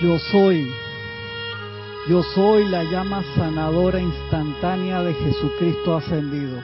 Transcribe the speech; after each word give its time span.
Yo 0.00 0.18
soy, 0.18 0.68
yo 2.08 2.24
soy 2.34 2.68
la 2.68 2.82
llama 2.82 3.22
sanadora 3.36 4.00
instantánea 4.00 5.00
de 5.02 5.14
Jesucristo 5.14 5.96
ascendido, 5.96 6.60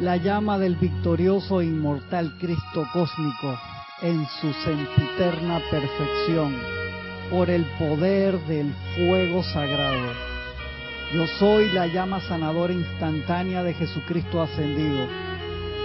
la 0.00 0.16
llama 0.16 0.58
del 0.58 0.74
victorioso 0.74 1.60
e 1.60 1.66
inmortal 1.66 2.36
Cristo 2.40 2.88
cósmico 2.92 3.56
en 4.02 4.26
su 4.40 4.52
sempiterna 4.64 5.60
perfección, 5.70 6.56
por 7.30 7.50
el 7.50 7.64
poder 7.78 8.36
del 8.46 8.74
fuego 8.96 9.44
sagrado. 9.44 10.12
Yo 11.14 11.24
soy 11.38 11.70
la 11.70 11.86
llama 11.86 12.20
sanadora 12.22 12.72
instantánea 12.72 13.62
de 13.62 13.74
Jesucristo 13.74 14.42
ascendido, 14.42 15.06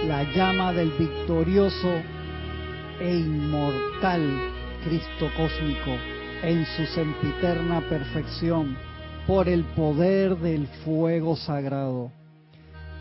la 0.08 0.24
llama 0.34 0.72
del 0.72 0.90
victorioso 0.98 2.02
e 2.98 3.18
inmortal 3.18 4.50
Cristo 4.84 5.30
cósmico 5.36 6.13
en 6.44 6.66
su 6.66 6.84
sempiterna 6.84 7.80
perfección 7.88 8.76
por 9.26 9.48
el 9.48 9.64
poder 9.64 10.36
del 10.36 10.66
fuego 10.84 11.36
sagrado. 11.36 12.12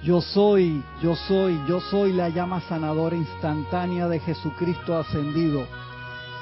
Yo 0.02 0.22
soy, 0.22 0.82
yo 1.02 1.16
soy, 1.16 1.60
yo 1.68 1.82
soy 1.82 2.14
la 2.14 2.30
llama 2.30 2.62
sanadora 2.62 3.18
instantánea 3.18 4.08
de 4.08 4.22
Jesucristo 4.22 4.98
ascendido, 4.98 5.68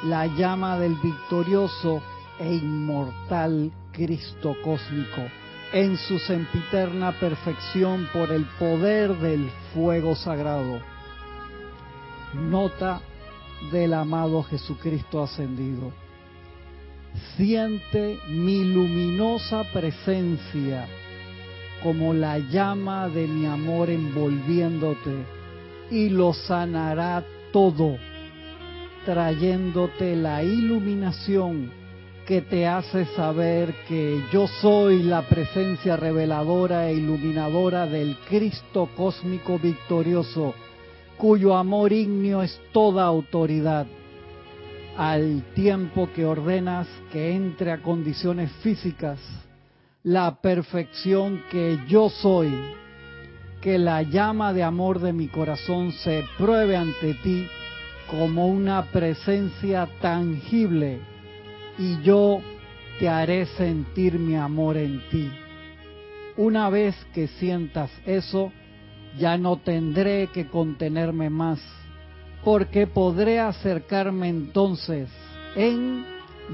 la 0.03 0.27
llama 0.27 0.77
del 0.77 0.93
victorioso 0.95 2.03
e 2.39 2.53
inmortal 2.53 3.71
Cristo 3.91 4.55
cósmico, 4.63 5.23
en 5.73 5.97
su 5.97 6.19
sempiterna 6.19 7.13
perfección 7.19 8.07
por 8.13 8.31
el 8.31 8.45
poder 8.59 9.17
del 9.17 9.49
fuego 9.73 10.15
sagrado. 10.15 10.79
Nota 12.35 13.01
del 13.71 13.95
amado 13.95 14.43
Jesucristo 14.43 15.23
ascendido 15.23 16.00
siente 17.35 18.17
mi 18.29 18.63
luminosa 18.63 19.63
presencia 19.71 20.87
como 21.83 22.13
la 22.13 22.37
llama 22.37 23.09
de 23.09 23.27
mi 23.27 23.45
amor 23.45 23.89
envolviéndote 23.89 25.25
y 25.89 26.09
lo 26.09 26.33
sanará 26.33 27.23
todo, 27.51 27.97
trayéndote 29.05 30.15
la 30.15 30.43
iluminación 30.43 31.71
que 32.27 32.41
te 32.41 32.67
hace 32.67 33.05
saber 33.15 33.73
que 33.87 34.21
yo 34.31 34.47
soy 34.47 35.03
la 35.03 35.27
presencia 35.27 35.97
reveladora 35.97 36.89
e 36.89 36.93
iluminadora 36.93 37.87
del 37.87 38.15
Cristo 38.29 38.87
cósmico 38.95 39.57
victorioso, 39.57 40.53
cuyo 41.17 41.55
amor 41.55 41.91
ignio 41.91 42.43
es 42.43 42.61
toda 42.71 43.03
autoridad 43.05 43.87
al 44.97 45.43
tiempo 45.53 46.09
que 46.13 46.25
ordenas 46.25 46.87
que 47.11 47.33
entre 47.33 47.71
a 47.71 47.81
condiciones 47.81 48.51
físicas 48.63 49.19
la 50.03 50.41
perfección 50.41 51.43
que 51.51 51.79
yo 51.87 52.09
soy, 52.09 52.51
que 53.61 53.77
la 53.77 54.01
llama 54.01 54.51
de 54.53 54.63
amor 54.63 54.99
de 54.99 55.13
mi 55.13 55.27
corazón 55.27 55.91
se 55.91 56.25
pruebe 56.37 56.75
ante 56.75 57.13
ti 57.15 57.47
como 58.09 58.47
una 58.47 58.83
presencia 58.91 59.87
tangible 60.01 60.99
y 61.77 62.01
yo 62.01 62.41
te 62.99 63.07
haré 63.07 63.45
sentir 63.45 64.19
mi 64.19 64.35
amor 64.35 64.77
en 64.77 65.01
ti. 65.09 65.31
Una 66.37 66.69
vez 66.69 66.95
que 67.13 67.27
sientas 67.27 67.91
eso, 68.05 68.51
ya 69.17 69.37
no 69.37 69.57
tendré 69.57 70.27
que 70.27 70.47
contenerme 70.47 71.29
más 71.29 71.59
porque 72.43 72.87
podré 72.87 73.39
acercarme 73.39 74.29
entonces 74.29 75.09
en 75.55 76.05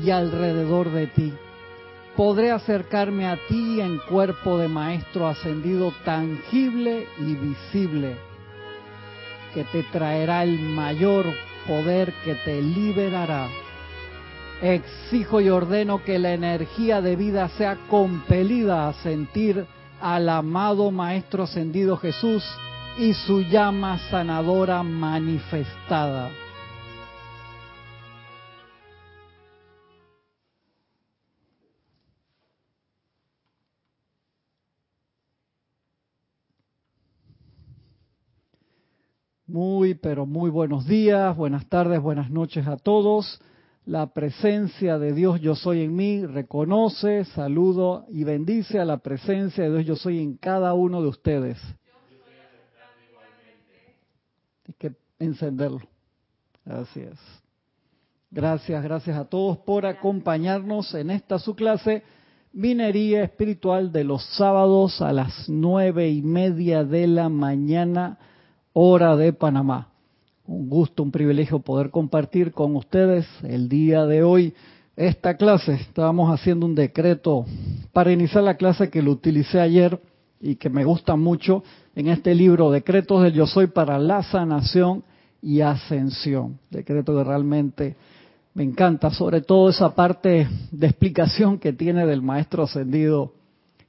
y 0.03 0.11
alrededor 0.11 0.91
de 0.91 1.07
ti. 1.07 1.33
Podré 2.15 2.51
acercarme 2.51 3.27
a 3.27 3.37
ti 3.47 3.79
en 3.79 3.99
cuerpo 4.09 4.57
de 4.57 4.67
Maestro 4.67 5.27
ascendido 5.27 5.93
tangible 6.03 7.07
y 7.19 7.35
visible, 7.35 8.17
que 9.53 9.63
te 9.65 9.83
traerá 9.83 10.43
el 10.43 10.59
mayor 10.59 11.25
poder 11.67 12.13
que 12.25 12.35
te 12.35 12.61
liberará. 12.61 13.47
Exijo 14.61 15.41
y 15.41 15.49
ordeno 15.49 16.03
que 16.03 16.17
la 16.17 16.33
energía 16.33 17.01
de 17.01 17.15
vida 17.15 17.49
sea 17.49 17.77
compelida 17.87 18.87
a 18.89 18.93
sentir 18.93 19.67
al 20.01 20.27
amado 20.29 20.89
Maestro 20.89 21.43
ascendido 21.43 21.97
Jesús 21.97 22.43
y 22.99 23.13
su 23.13 23.41
llama 23.41 23.99
sanadora 24.09 24.81
manifestada. 24.81 26.31
Muy, 39.45 39.93
pero 39.93 40.25
muy 40.25 40.49
buenos 40.49 40.87
días, 40.87 41.37
buenas 41.37 41.67
tardes, 41.69 42.01
buenas 42.01 42.31
noches 42.31 42.65
a 42.67 42.77
todos. 42.77 43.39
La 43.85 44.07
presencia 44.07 44.97
de 44.97 45.13
Dios 45.13 45.39
yo 45.39 45.55
soy 45.55 45.83
en 45.83 45.95
mí 45.95 46.25
reconoce, 46.25 47.25
saludo 47.25 48.05
y 48.09 48.23
bendice 48.23 48.79
a 48.79 48.85
la 48.85 48.97
presencia 48.97 49.63
de 49.63 49.69
Dios 49.69 49.85
yo 49.85 49.95
soy 49.95 50.19
en 50.19 50.35
cada 50.35 50.73
uno 50.73 51.01
de 51.01 51.07
ustedes 51.07 51.57
que 54.77 54.91
encenderlo. 55.19 55.81
Así 56.65 56.99
es. 56.99 57.17
Gracias, 58.29 58.83
gracias 58.83 59.17
a 59.17 59.25
todos 59.25 59.57
por 59.59 59.85
acompañarnos 59.85 60.93
en 60.93 61.11
esta 61.11 61.39
su 61.39 61.55
clase, 61.55 62.03
Minería 62.51 63.23
Espiritual 63.23 63.91
de 63.91 64.03
los 64.03 64.23
sábados 64.35 65.01
a 65.01 65.13
las 65.13 65.47
nueve 65.47 66.09
y 66.09 66.21
media 66.21 66.83
de 66.83 67.07
la 67.07 67.29
mañana, 67.29 68.17
hora 68.73 69.15
de 69.15 69.31
Panamá. 69.31 69.89
Un 70.45 70.69
gusto, 70.69 71.03
un 71.03 71.11
privilegio 71.11 71.59
poder 71.59 71.89
compartir 71.89 72.51
con 72.51 72.75
ustedes 72.75 73.25
el 73.43 73.69
día 73.69 74.05
de 74.05 74.23
hoy 74.23 74.53
esta 74.97 75.37
clase. 75.37 75.73
Estábamos 75.75 76.29
haciendo 76.33 76.65
un 76.65 76.75
decreto 76.75 77.45
para 77.93 78.11
iniciar 78.11 78.43
la 78.43 78.57
clase 78.57 78.89
que 78.89 79.01
lo 79.01 79.11
utilicé 79.11 79.61
ayer 79.61 80.01
y 80.41 80.55
que 80.55 80.69
me 80.69 80.83
gusta 80.83 81.15
mucho 81.15 81.63
en 81.97 82.09
este 82.09 82.35
libro, 82.35 82.69
Decretos 82.69 83.23
del 83.23 83.33
Yo 83.33 83.47
Soy 83.47 83.65
para 83.65 83.97
la 83.97 84.21
Sanación 84.21 85.03
y 85.41 85.61
Ascensión. 85.61 86.59
Decreto 86.69 87.17
que 87.17 87.23
realmente 87.23 87.95
me 88.53 88.63
encanta, 88.63 89.09
sobre 89.09 89.41
todo 89.41 89.69
esa 89.69 89.95
parte 89.95 90.47
de 90.69 90.87
explicación 90.87 91.57
que 91.57 91.73
tiene 91.73 92.05
del 92.05 92.21
Maestro 92.21 92.61
Ascendido 92.61 93.33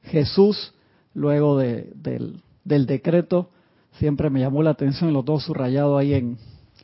Jesús, 0.04 0.72
luego 1.12 1.58
del, 1.58 2.40
decreto, 2.64 3.50
siempre 3.98 4.30
me 4.30 4.40
llamó 4.40 4.62
la 4.62 4.70
atención 4.70 5.10
y 5.10 5.12
lo 5.12 5.22
tengo 5.22 5.40
subrayado 5.40 5.98
ahí 5.98 6.14
en, 6.14 6.38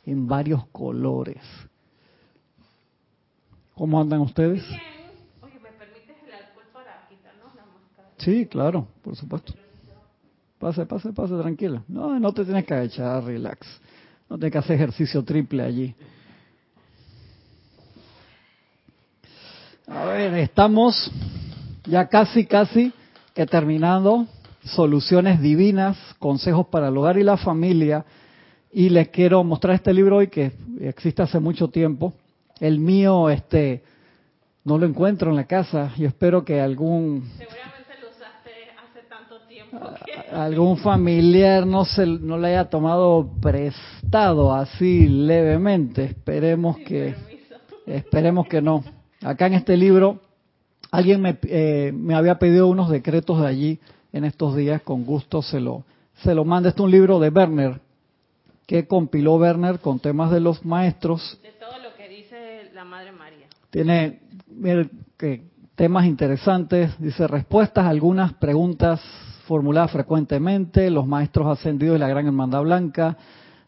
en 0.05 0.27
varios 0.27 0.67
colores. 0.67 1.41
¿Cómo 3.73 3.99
andan 3.99 4.21
ustedes? 4.21 4.63
Oye, 5.41 5.59
¿me 5.59 5.71
permites 5.71 6.17
el 6.23 6.33
alcohol 6.33 6.65
para 6.71 7.07
quitarnos 7.09 7.55
la 7.55 7.65
máscara? 7.65 8.09
Sí, 8.19 8.45
claro, 8.45 8.87
por 9.01 9.15
supuesto. 9.15 9.64
Pase, 10.65 10.87
pase, 10.87 11.13
pase, 11.13 11.37
tranquila. 11.37 11.83
No, 11.87 12.19
no 12.19 12.33
te 12.33 12.43
tienes 12.43 12.65
que 12.65 12.73
agachar, 12.73 13.23
relax. 13.23 13.67
No 14.27 14.35
tienes 14.35 14.51
que 14.51 14.57
hacer 14.57 14.75
ejercicio 14.77 15.23
triple 15.23 15.61
allí. 15.61 15.93
A 19.85 20.05
ver, 20.05 20.33
estamos 20.33 21.11
ya 21.85 22.07
casi, 22.07 22.47
casi 22.47 22.91
que 23.35 23.45
terminando 23.45 24.25
soluciones 24.63 25.39
divinas, 25.39 25.99
consejos 26.17 26.65
para 26.65 26.87
el 26.87 26.97
hogar 26.97 27.19
y 27.19 27.23
la 27.23 27.37
familia. 27.37 28.03
Y 28.71 28.89
les 28.89 29.09
quiero 29.09 29.43
mostrar 29.43 29.75
este 29.75 29.93
libro 29.93 30.17
hoy 30.17 30.29
que 30.29 30.51
existe 30.79 31.21
hace 31.21 31.39
mucho 31.39 31.67
tiempo. 31.67 32.15
El 32.59 32.79
mío, 32.79 33.29
este, 33.29 33.83
no 34.63 34.79
lo 34.79 34.87
encuentro 34.87 35.29
en 35.29 35.35
la 35.35 35.45
casa. 35.45 35.93
Yo 35.95 36.07
espero 36.07 36.43
que 36.43 36.59
algún 36.59 37.29
algún 40.31 40.77
familiar 40.77 41.65
no 41.65 41.85
se 41.85 42.05
no 42.05 42.37
le 42.37 42.49
haya 42.49 42.69
tomado 42.69 43.29
prestado 43.41 44.53
así 44.53 45.07
levemente 45.07 46.05
esperemos 46.05 46.77
que 46.77 47.15
esperemos 47.85 48.47
que 48.47 48.61
no. 48.61 48.83
Acá 49.21 49.47
en 49.47 49.53
este 49.53 49.77
libro 49.77 50.21
alguien 50.91 51.21
me, 51.21 51.37
eh, 51.43 51.91
me 51.93 52.15
había 52.15 52.39
pedido 52.39 52.67
unos 52.67 52.89
decretos 52.89 53.41
de 53.41 53.47
allí 53.47 53.79
en 54.13 54.23
estos 54.25 54.55
días 54.55 54.81
con 54.81 55.05
gusto 55.05 55.41
se 55.41 55.59
lo 55.59 55.83
se 56.23 56.33
lo 56.33 56.45
manda. 56.45 56.69
Este 56.69 56.81
es 56.81 56.85
un 56.85 56.91
libro 56.91 57.19
de 57.19 57.29
Werner 57.29 57.81
que 58.65 58.87
compiló 58.87 59.35
Werner 59.35 59.79
con 59.79 59.99
temas 59.99 60.31
de 60.31 60.39
los 60.39 60.65
maestros. 60.65 61.39
De 61.43 61.51
todo 61.51 61.77
lo 61.79 61.95
que 61.95 62.09
dice 62.09 62.71
la 62.73 62.83
Madre 62.83 63.11
María. 63.11 63.47
Tiene 63.69 64.19
que 65.17 65.43
temas 65.75 66.05
interesantes 66.05 66.97
dice 66.99 67.27
respuestas 67.27 67.85
a 67.85 67.89
algunas 67.89 68.33
preguntas 68.33 69.01
formulada 69.45 69.87
frecuentemente, 69.89 70.89
los 70.89 71.05
maestros 71.05 71.47
ascendidos 71.47 71.95
de 71.95 71.99
la 71.99 72.07
Gran 72.07 72.25
Hermandad 72.25 72.63
Blanca, 72.63 73.17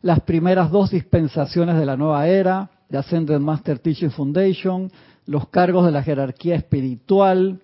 las 0.01 0.21
primeras 0.21 0.71
dos 0.71 0.89
dispensaciones 0.89 1.77
de 1.77 1.85
la 1.85 1.97
nueva 1.97 2.27
era, 2.27 2.71
de 2.89 2.97
Ascended 2.97 3.39
Master 3.39 3.79
Teaching 3.79 4.11
Foundation, 4.11 4.89
los 5.25 5.49
cargos 5.49 5.85
de 5.85 5.91
la 5.91 6.01
jerarquía 6.01 6.55
espiritual, 6.55 7.59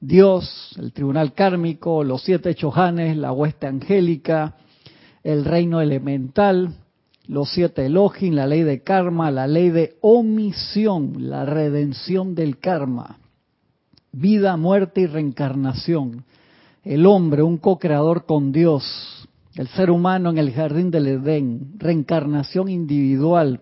Dios, 0.00 0.76
el 0.78 0.92
tribunal 0.92 1.32
kármico, 1.32 2.04
los 2.04 2.22
siete 2.22 2.54
chojanes, 2.54 3.16
la 3.16 3.32
hueste 3.32 3.66
angélica, 3.66 4.56
el 5.22 5.44
reino 5.44 5.80
elemental, 5.80 6.74
los 7.28 7.50
siete 7.50 7.86
Elohim, 7.86 8.34
la 8.34 8.46
ley 8.46 8.62
de 8.62 8.82
karma, 8.82 9.30
la 9.30 9.46
ley 9.46 9.70
de 9.70 9.96
omisión, 10.00 11.30
la 11.30 11.44
redención 11.46 12.34
del 12.34 12.58
karma, 12.58 13.18
vida, 14.16 14.56
muerte 14.56 15.02
y 15.02 15.06
reencarnación, 15.06 16.24
el 16.84 17.04
hombre, 17.04 17.42
un 17.42 17.58
co-creador 17.58 18.24
con 18.24 18.50
Dios, 18.50 19.28
el 19.56 19.68
ser 19.68 19.90
humano 19.90 20.30
en 20.30 20.38
el 20.38 20.52
jardín 20.52 20.90
del 20.90 21.06
Edén, 21.06 21.74
reencarnación 21.76 22.70
individual, 22.70 23.60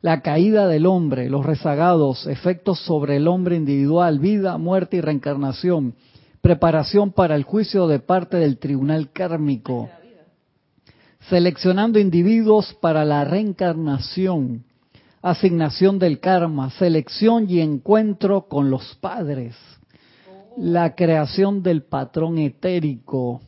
la 0.00 0.20
caída 0.20 0.66
del 0.66 0.86
hombre, 0.86 1.30
los 1.30 1.46
rezagados, 1.46 2.26
efectos 2.26 2.80
sobre 2.80 3.16
el 3.16 3.28
hombre 3.28 3.54
individual, 3.54 4.18
vida, 4.18 4.58
muerte 4.58 4.96
y 4.96 5.00
reencarnación, 5.00 5.94
preparación 6.40 7.12
para 7.12 7.36
el 7.36 7.44
juicio 7.44 7.86
de 7.86 8.00
parte 8.00 8.38
del 8.38 8.58
tribunal 8.58 9.12
kármico, 9.12 9.88
seleccionando 11.28 12.00
individuos 12.00 12.76
para 12.80 13.04
la 13.04 13.24
reencarnación, 13.24 14.64
asignación 15.22 16.00
del 16.00 16.18
karma, 16.18 16.70
selección 16.70 17.48
y 17.48 17.60
encuentro 17.60 18.48
con 18.48 18.68
los 18.68 18.96
padres, 18.96 19.54
la 20.56 20.94
creación 20.94 21.62
del 21.62 21.82
patrón 21.82 22.38
etérico, 22.38 23.40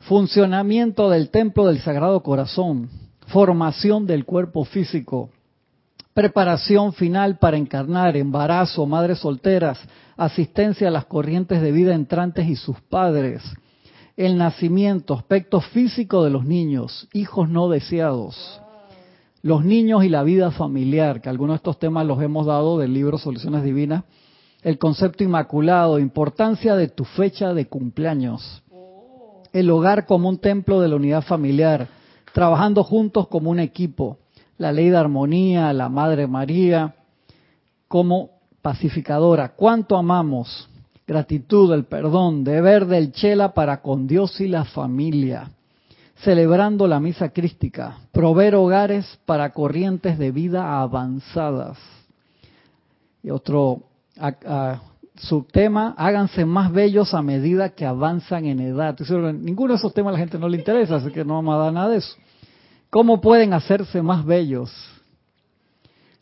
funcionamiento 0.00 1.10
del 1.10 1.30
templo 1.30 1.66
del 1.66 1.80
Sagrado 1.80 2.22
Corazón, 2.22 2.90
formación 3.28 4.06
del 4.06 4.24
cuerpo 4.24 4.64
físico, 4.64 5.30
preparación 6.12 6.92
final 6.92 7.38
para 7.38 7.56
encarnar, 7.56 8.16
embarazo, 8.16 8.86
madres 8.86 9.18
solteras, 9.18 9.78
asistencia 10.16 10.88
a 10.88 10.90
las 10.90 11.06
corrientes 11.06 11.60
de 11.60 11.72
vida 11.72 11.94
entrantes 11.94 12.48
y 12.48 12.56
sus 12.56 12.80
padres, 12.82 13.42
el 14.16 14.38
nacimiento, 14.38 15.14
aspecto 15.14 15.60
físico 15.60 16.22
de 16.22 16.30
los 16.30 16.44
niños, 16.44 17.08
hijos 17.12 17.48
no 17.48 17.68
deseados, 17.68 18.60
los 19.42 19.64
niños 19.64 20.04
y 20.04 20.08
la 20.08 20.22
vida 20.22 20.50
familiar, 20.52 21.20
que 21.20 21.28
algunos 21.28 21.54
de 21.54 21.56
estos 21.56 21.78
temas 21.78 22.06
los 22.06 22.22
hemos 22.22 22.46
dado 22.46 22.78
del 22.78 22.94
libro 22.94 23.18
Soluciones 23.18 23.64
Divinas, 23.64 24.04
el 24.64 24.78
concepto 24.78 25.22
inmaculado, 25.22 25.98
importancia 25.98 26.74
de 26.74 26.88
tu 26.88 27.04
fecha 27.04 27.52
de 27.52 27.66
cumpleaños, 27.66 28.62
el 29.52 29.70
hogar 29.70 30.06
como 30.06 30.30
un 30.30 30.38
templo 30.38 30.80
de 30.80 30.88
la 30.88 30.96
unidad 30.96 31.22
familiar, 31.22 31.86
trabajando 32.32 32.82
juntos 32.82 33.28
como 33.28 33.50
un 33.50 33.60
equipo, 33.60 34.16
la 34.56 34.72
ley 34.72 34.88
de 34.88 34.96
armonía, 34.96 35.70
la 35.74 35.90
Madre 35.90 36.26
María, 36.26 36.94
como 37.88 38.30
pacificadora. 38.62 39.50
¿Cuánto 39.50 39.98
amamos? 39.98 40.68
Gratitud, 41.06 41.70
el 41.74 41.84
perdón, 41.84 42.42
deber 42.42 42.86
del 42.86 43.12
chela 43.12 43.52
para 43.52 43.82
con 43.82 44.06
Dios 44.06 44.40
y 44.40 44.48
la 44.48 44.64
familia. 44.64 45.50
Celebrando 46.22 46.88
la 46.88 47.00
misa 47.00 47.28
crística, 47.28 47.98
proveer 48.12 48.54
hogares 48.54 49.18
para 49.26 49.52
corrientes 49.52 50.18
de 50.18 50.30
vida 50.30 50.80
avanzadas. 50.80 51.76
Y 53.22 53.28
otro 53.28 53.82
subtema, 55.16 55.94
háganse 55.96 56.44
más 56.44 56.72
bellos 56.72 57.14
a 57.14 57.22
medida 57.22 57.70
que 57.70 57.86
avanzan 57.86 58.46
en 58.46 58.60
edad. 58.60 58.98
ninguno 59.34 59.74
de 59.74 59.78
esos 59.78 59.94
temas 59.94 60.10
a 60.10 60.12
la 60.12 60.18
gente 60.18 60.38
no 60.38 60.48
le 60.48 60.58
interesa, 60.58 60.96
así 60.96 61.10
que 61.10 61.24
no 61.24 61.34
vamos 61.34 61.54
a 61.54 61.58
dar 61.64 61.72
nada 61.72 61.88
de 61.90 61.98
eso. 61.98 62.16
¿Cómo 62.90 63.20
pueden 63.20 63.52
hacerse 63.52 64.02
más 64.02 64.24
bellos? 64.24 64.72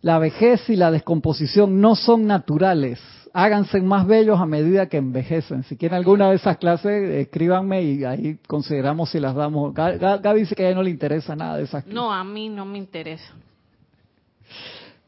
La 0.00 0.18
vejez 0.18 0.68
y 0.68 0.76
la 0.76 0.90
descomposición 0.90 1.80
no 1.80 1.94
son 1.94 2.26
naturales. 2.26 2.98
Háganse 3.34 3.80
más 3.80 4.06
bellos 4.06 4.40
a 4.40 4.46
medida 4.46 4.86
que 4.86 4.98
envejecen. 4.98 5.62
Si 5.64 5.76
quieren 5.76 5.96
alguna 5.96 6.28
de 6.28 6.36
esas 6.36 6.58
clases, 6.58 7.08
escríbanme 7.10 7.82
y 7.82 8.04
ahí 8.04 8.38
consideramos 8.46 9.10
si 9.10 9.20
las 9.20 9.34
damos. 9.34 9.72
Gaby 9.72 10.40
dice 10.40 10.54
que 10.54 10.64
a 10.64 10.68
ella 10.68 10.76
no 10.76 10.82
le 10.82 10.90
interesa 10.90 11.34
nada 11.36 11.56
de 11.56 11.64
esas 11.64 11.84
clases. 11.84 11.94
No, 11.94 12.12
a 12.12 12.24
mí 12.24 12.48
no 12.48 12.66
me 12.66 12.78
interesa. 12.78 13.32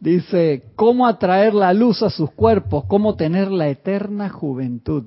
Dice, 0.00 0.64
¿cómo 0.76 1.06
atraer 1.06 1.54
la 1.54 1.72
luz 1.72 2.02
a 2.02 2.10
sus 2.10 2.30
cuerpos? 2.30 2.84
¿Cómo 2.86 3.16
tener 3.16 3.50
la 3.50 3.68
eterna 3.68 4.28
juventud? 4.28 5.04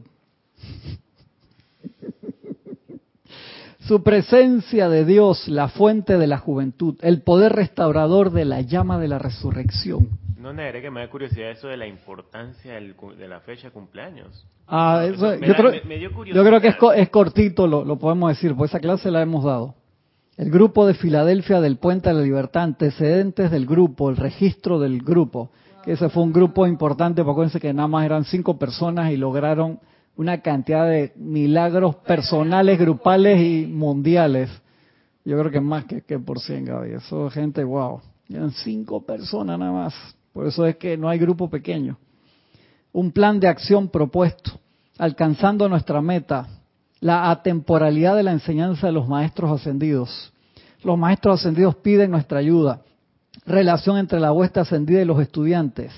Su 3.80 4.04
presencia 4.04 4.90
de 4.90 5.06
Dios, 5.06 5.48
la 5.48 5.70
fuente 5.70 6.18
de 6.18 6.28
la 6.28 6.38
juventud, 6.40 6.98
el 7.02 7.22
poder 7.22 7.54
restaurador 7.54 8.32
de 8.32 8.44
la 8.44 8.60
llama 8.62 9.00
de 9.00 9.08
la 9.08 9.18
resurrección. 9.18 10.10
No 10.38 10.52
negaré 10.52 10.82
que 10.82 10.92
me 10.92 11.00
da 11.00 11.10
curiosidad 11.10 11.52
eso 11.52 11.70
de 11.70 11.78
la 11.78 11.88
importancia 11.88 12.74
de 12.74 13.28
la 13.30 13.40
fecha 13.40 13.68
de 13.68 13.74
cumpleaños. 13.74 14.46
Ah, 14.68 15.06
eso, 15.06 15.36
yo, 15.36 15.56
creo, 15.56 16.62
que 16.62 16.68
es, 16.68 17.10
cortito, 17.10 17.66
lo, 17.66 17.86
lo, 17.86 17.98
podemos 17.98 18.30
decir, 18.30 18.54
pues 18.56 18.72
esa 18.72 18.82
clase 18.82 19.10
la 19.10 19.22
hemos 19.22 19.46
dado. 19.46 19.76
El 20.38 20.52
grupo 20.52 20.86
de 20.86 20.94
Filadelfia 20.94 21.62
del 21.62 21.78
Puente 21.78 22.10
de 22.10 22.16
la 22.16 22.22
Libertad, 22.22 22.62
antecedentes 22.62 23.50
del 23.50 23.66
grupo, 23.66 24.12
el 24.12 24.18
registro 24.18 24.80
del 24.80 25.02
grupo. 25.02 25.50
Que 25.84 25.94
ese 25.94 26.10
fue 26.10 26.22
un 26.22 26.32
grupo 26.32 26.68
importante, 26.68 27.24
porque 27.24 27.32
acuérdense 27.32 27.60
que 27.60 27.74
nada 27.74 27.88
más 27.88 28.06
eran 28.06 28.24
cinco 28.24 28.60
personas 28.60 29.12
y 29.12 29.18
lograron 29.18 29.80
una 30.16 30.42
cantidad 30.42 30.88
de 30.88 31.12
milagros 31.16 31.96
personales, 31.96 32.78
grupales 32.78 33.42
y 33.42 33.66
mundiales. 33.66 34.52
Yo 35.26 35.40
creo 35.40 35.50
que 35.50 35.60
más 35.60 35.86
que, 35.86 36.04
que 36.04 36.20
por 36.20 36.40
cien, 36.40 36.66
Gaby. 36.66 36.92
Eso 36.92 37.32
gente, 37.32 37.64
wow. 37.64 38.00
Eran 38.30 38.52
cinco 38.52 39.04
personas 39.04 39.58
nada 39.58 39.72
más. 39.72 39.96
Por 40.34 40.46
eso 40.46 40.68
es 40.68 40.76
que 40.76 40.98
no 40.98 41.10
hay 41.10 41.18
grupo 41.18 41.50
pequeño. 41.50 41.98
Un 42.94 43.12
plan 43.12 43.40
de 43.40 43.48
acción 43.48 43.90
propuesto, 43.90 44.52
alcanzando 45.00 45.68
nuestra 45.68 46.00
meta, 46.00 46.48
la 47.00 47.30
atemporalidad 47.30 48.16
de 48.16 48.24
la 48.24 48.32
enseñanza 48.32 48.88
de 48.88 48.94
los 48.94 49.08
maestros 49.08 49.52
ascendidos. 49.52 50.34
Los 50.84 50.98
maestros 50.98 51.40
ascendidos 51.40 51.76
piden 51.76 52.12
nuestra 52.12 52.40
ayuda. 52.40 52.82
Relación 53.46 53.98
entre 53.98 54.20
la 54.20 54.32
huesta 54.32 54.62
ascendida 54.62 55.02
y 55.02 55.06
los 55.06 55.22
estudiantes. 55.22 55.92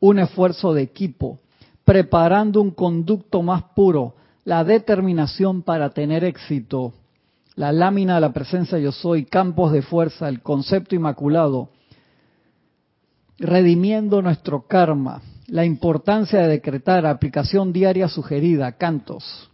Un 0.00 0.18
esfuerzo 0.18 0.74
de 0.74 0.82
equipo 0.82 1.40
preparando 1.86 2.60
un 2.60 2.72
conducto 2.72 3.42
más 3.42 3.62
puro, 3.74 4.16
la 4.44 4.64
determinación 4.64 5.62
para 5.62 5.90
tener 5.90 6.24
éxito, 6.24 6.92
la 7.54 7.70
lámina 7.70 8.16
de 8.16 8.22
la 8.22 8.32
presencia 8.32 8.76
yo 8.78 8.90
soy, 8.90 9.24
campos 9.24 9.70
de 9.70 9.82
fuerza, 9.82 10.28
el 10.28 10.42
concepto 10.42 10.96
inmaculado, 10.96 11.70
redimiendo 13.38 14.20
nuestro 14.20 14.66
karma, 14.66 15.22
la 15.46 15.64
importancia 15.64 16.40
de 16.40 16.48
decretar, 16.48 17.06
aplicación 17.06 17.72
diaria 17.72 18.08
sugerida, 18.08 18.72
cantos. 18.72 19.48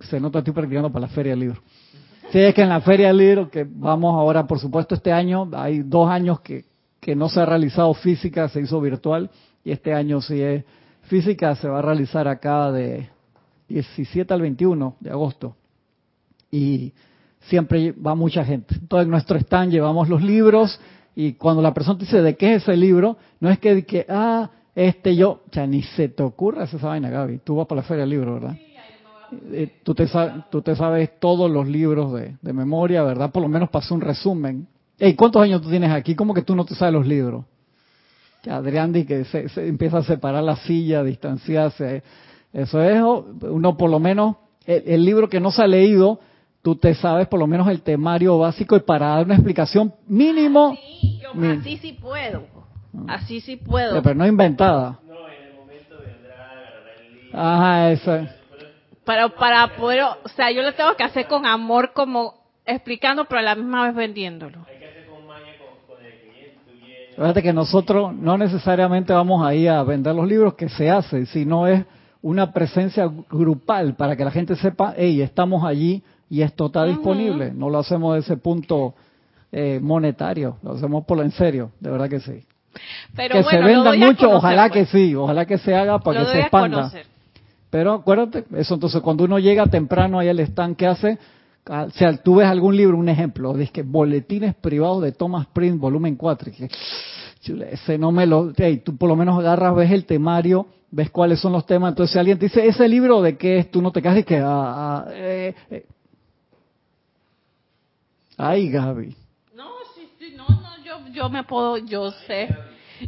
Se 0.00 0.20
nota, 0.20 0.38
estoy 0.38 0.54
practicando 0.54 0.90
para 0.90 1.06
la 1.06 1.12
Feria 1.12 1.32
del 1.32 1.40
Libro. 1.40 1.62
Sí, 2.30 2.38
es 2.38 2.54
que 2.54 2.62
en 2.62 2.68
la 2.68 2.80
Feria 2.80 3.08
del 3.08 3.18
Libro, 3.18 3.50
que 3.50 3.66
vamos 3.68 4.14
ahora, 4.14 4.46
por 4.46 4.58
supuesto, 4.58 4.94
este 4.94 5.12
año, 5.12 5.48
hay 5.52 5.80
dos 5.80 6.08
años 6.08 6.40
que, 6.40 6.64
que 7.00 7.14
no 7.16 7.28
se 7.28 7.40
ha 7.40 7.46
realizado 7.46 7.92
física, 7.94 8.48
se 8.48 8.60
hizo 8.60 8.80
virtual, 8.80 9.30
y 9.64 9.72
este 9.72 9.92
año 9.92 10.20
sí 10.20 10.40
es 10.40 10.64
física 11.06 11.54
se 11.56 11.68
va 11.68 11.78
a 11.78 11.82
realizar 11.82 12.28
acá 12.28 12.70
de 12.70 13.08
17 13.68 14.32
al 14.32 14.42
21 14.42 14.96
de 15.00 15.10
agosto. 15.10 15.56
Y 16.50 16.92
siempre 17.40 17.92
va 17.92 18.14
mucha 18.14 18.44
gente. 18.44 18.74
Entonces 18.74 19.04
en 19.04 19.10
nuestro 19.10 19.38
stand 19.38 19.72
llevamos 19.72 20.08
los 20.08 20.22
libros 20.22 20.80
y 21.14 21.34
cuando 21.34 21.62
la 21.62 21.72
persona 21.72 21.98
te 21.98 22.04
dice 22.04 22.22
de 22.22 22.36
qué 22.36 22.54
es 22.54 22.62
ese 22.62 22.76
libro, 22.76 23.16
no 23.40 23.50
es 23.50 23.58
que, 23.58 23.84
que 23.84 24.06
ah, 24.08 24.50
este 24.74 25.16
yo, 25.16 25.42
ya 25.50 25.66
ni 25.66 25.82
se 25.82 26.08
te 26.08 26.22
ocurra 26.22 26.64
esa 26.64 26.78
vaina, 26.78 27.08
Gaby. 27.08 27.38
Tú 27.38 27.56
vas 27.56 27.66
para 27.66 27.80
la 27.80 27.86
feria 27.86 28.02
del 28.02 28.10
libro, 28.10 28.34
¿verdad? 28.34 28.56
Eh, 29.52 29.80
tú, 29.82 29.94
te 29.94 30.06
tú 30.50 30.62
te 30.62 30.76
sabes 30.76 31.18
todos 31.18 31.50
los 31.50 31.66
libros 31.66 32.12
de, 32.14 32.36
de 32.40 32.52
memoria, 32.52 33.02
¿verdad? 33.02 33.30
Por 33.30 33.42
lo 33.42 33.48
menos 33.48 33.70
pasó 33.70 33.94
un 33.94 34.00
resumen. 34.00 34.66
¿Y 34.98 35.14
¿Cuántos 35.14 35.42
años 35.42 35.62
tú 35.62 35.70
tienes 35.70 35.90
aquí? 35.90 36.14
¿Cómo 36.14 36.32
que 36.32 36.42
tú 36.42 36.56
no 36.56 36.64
te 36.64 36.74
sabes 36.74 36.94
los 36.94 37.06
libros? 37.06 37.44
Adrián 38.50 38.92
dice 38.92 39.06
que 39.06 39.48
se, 39.48 39.68
empieza 39.68 39.98
a 39.98 40.02
separar 40.02 40.42
la 40.42 40.56
silla, 40.56 41.00
a 41.00 41.04
distanciarse. 41.04 42.02
Eso 42.52 42.82
es, 42.82 43.02
uno 43.42 43.76
por 43.76 43.90
lo 43.90 43.98
menos, 43.98 44.36
el, 44.64 45.04
libro 45.04 45.28
que 45.28 45.40
no 45.40 45.50
se 45.50 45.62
ha 45.62 45.66
leído, 45.66 46.20
tú 46.62 46.76
te 46.76 46.94
sabes 46.94 47.28
por 47.28 47.38
lo 47.38 47.46
menos 47.46 47.68
el 47.68 47.82
temario 47.82 48.38
básico 48.38 48.76
y 48.76 48.80
para 48.80 49.08
dar 49.08 49.26
una 49.26 49.34
explicación 49.34 49.92
mínimo. 50.06 50.76
así 51.60 51.76
sí 51.78 51.92
puedo. 51.92 52.44
Así 53.08 53.40
sí 53.40 53.56
puedo. 53.56 54.02
pero 54.02 54.14
no 54.14 54.26
inventada. 54.26 55.00
No, 55.06 55.28
en 55.28 55.48
el 55.48 55.54
momento 55.54 55.96
de 55.98 57.36
Ajá, 57.38 57.90
eso. 57.90 58.26
Pero 59.06 59.30
para 59.36 59.76
poder, 59.76 60.02
o 60.02 60.28
sea, 60.34 60.50
yo 60.50 60.62
lo 60.62 60.74
tengo 60.74 60.96
que 60.96 61.04
hacer 61.04 61.28
con 61.28 61.46
amor 61.46 61.92
como 61.94 62.34
explicando, 62.66 63.24
pero 63.26 63.38
a 63.38 63.42
la 63.42 63.54
misma 63.54 63.86
vez 63.86 63.94
vendiéndolo. 63.94 64.66
Fíjate 67.14 67.42
que 67.42 67.52
nosotros 67.52 68.12
no 68.12 68.36
necesariamente 68.36 69.12
vamos 69.12 69.46
ahí 69.46 69.68
a 69.68 69.82
vender 69.84 70.14
los 70.14 70.26
libros 70.26 70.54
que 70.54 70.68
se 70.68 70.90
hace, 70.90 71.24
sino 71.26 71.66
es 71.66 71.84
una 72.20 72.52
presencia 72.52 73.08
grupal 73.30 73.94
para 73.94 74.16
que 74.16 74.24
la 74.24 74.32
gente 74.32 74.56
sepa, 74.56 74.92
hey, 74.96 75.22
estamos 75.22 75.64
allí 75.64 76.02
y 76.28 76.42
esto 76.42 76.66
está 76.66 76.84
disponible. 76.84 77.52
No 77.54 77.70
lo 77.70 77.78
hacemos 77.78 78.14
de 78.14 78.20
ese 78.20 78.36
punto 78.36 78.94
eh, 79.52 79.78
monetario, 79.80 80.58
lo 80.62 80.72
hacemos 80.72 81.06
por 81.06 81.16
lo 81.16 81.22
en 81.22 81.30
serio, 81.30 81.70
de 81.78 81.90
verdad 81.90 82.10
que 82.10 82.20
sí. 82.20 82.44
que 83.16 83.42
se 83.44 83.58
vendan 83.60 83.98
mucho, 84.00 84.32
ojalá 84.32 84.68
que 84.68 84.80
pues. 84.80 84.90
sí, 84.90 85.14
ojalá 85.14 85.46
que 85.46 85.58
se 85.58 85.74
haga 85.74 86.00
para 86.00 86.20
que 86.20 86.32
se 86.32 86.40
expanda. 86.40 86.90
Pero 87.70 87.94
acuérdate, 87.94 88.44
eso 88.56 88.74
entonces 88.74 89.00
cuando 89.02 89.24
uno 89.24 89.38
llega 89.38 89.66
temprano 89.66 90.18
ahí 90.18 90.28
al 90.28 90.40
stand, 90.40 90.76
¿qué 90.76 90.86
hace? 90.86 91.18
Ah, 91.66 91.86
o 91.88 91.90
sea, 91.90 92.16
tú 92.16 92.36
ves 92.36 92.46
algún 92.46 92.76
libro, 92.76 92.96
un 92.96 93.08
ejemplo, 93.08 93.52
dice 93.54 93.72
que 93.72 93.82
Boletines 93.82 94.54
Privados 94.54 95.02
de 95.02 95.12
Thomas 95.12 95.46
Prince, 95.48 95.78
volumen 95.78 96.14
4, 96.14 96.52
que, 96.52 96.70
ese 97.70 97.98
no 97.98 98.12
me 98.12 98.26
lo, 98.26 98.52
tú 98.84 98.96
por 98.96 99.08
lo 99.08 99.16
menos 99.16 99.38
agarras, 99.38 99.74
ves 99.74 99.90
el 99.90 100.04
temario, 100.04 100.66
ves 100.92 101.10
cuáles 101.10 101.40
son 101.40 101.52
los 101.52 101.66
temas, 101.66 101.90
entonces 101.90 102.12
si 102.12 102.18
alguien 102.20 102.38
te 102.38 102.46
dice, 102.46 102.66
ese 102.66 102.88
libro 102.88 103.20
de 103.20 103.36
qué 103.36 103.58
es, 103.58 103.70
tú 103.70 103.82
no 103.82 103.90
te 103.90 104.00
quedas 104.00 104.18
y 104.18 104.22
que, 104.24 104.38
ah, 104.38 104.44
ah 104.46 105.04
eh, 105.10 105.54
eh. 105.70 105.86
ay 108.36 108.70
Gaby. 108.70 109.16
No, 109.56 109.70
sí, 109.96 110.08
sí, 110.20 110.34
no, 110.36 110.46
no, 110.48 110.84
yo, 110.84 111.12
yo 111.12 111.28
me 111.28 111.42
puedo, 111.42 111.78
yo 111.78 112.12
sé 112.28 112.48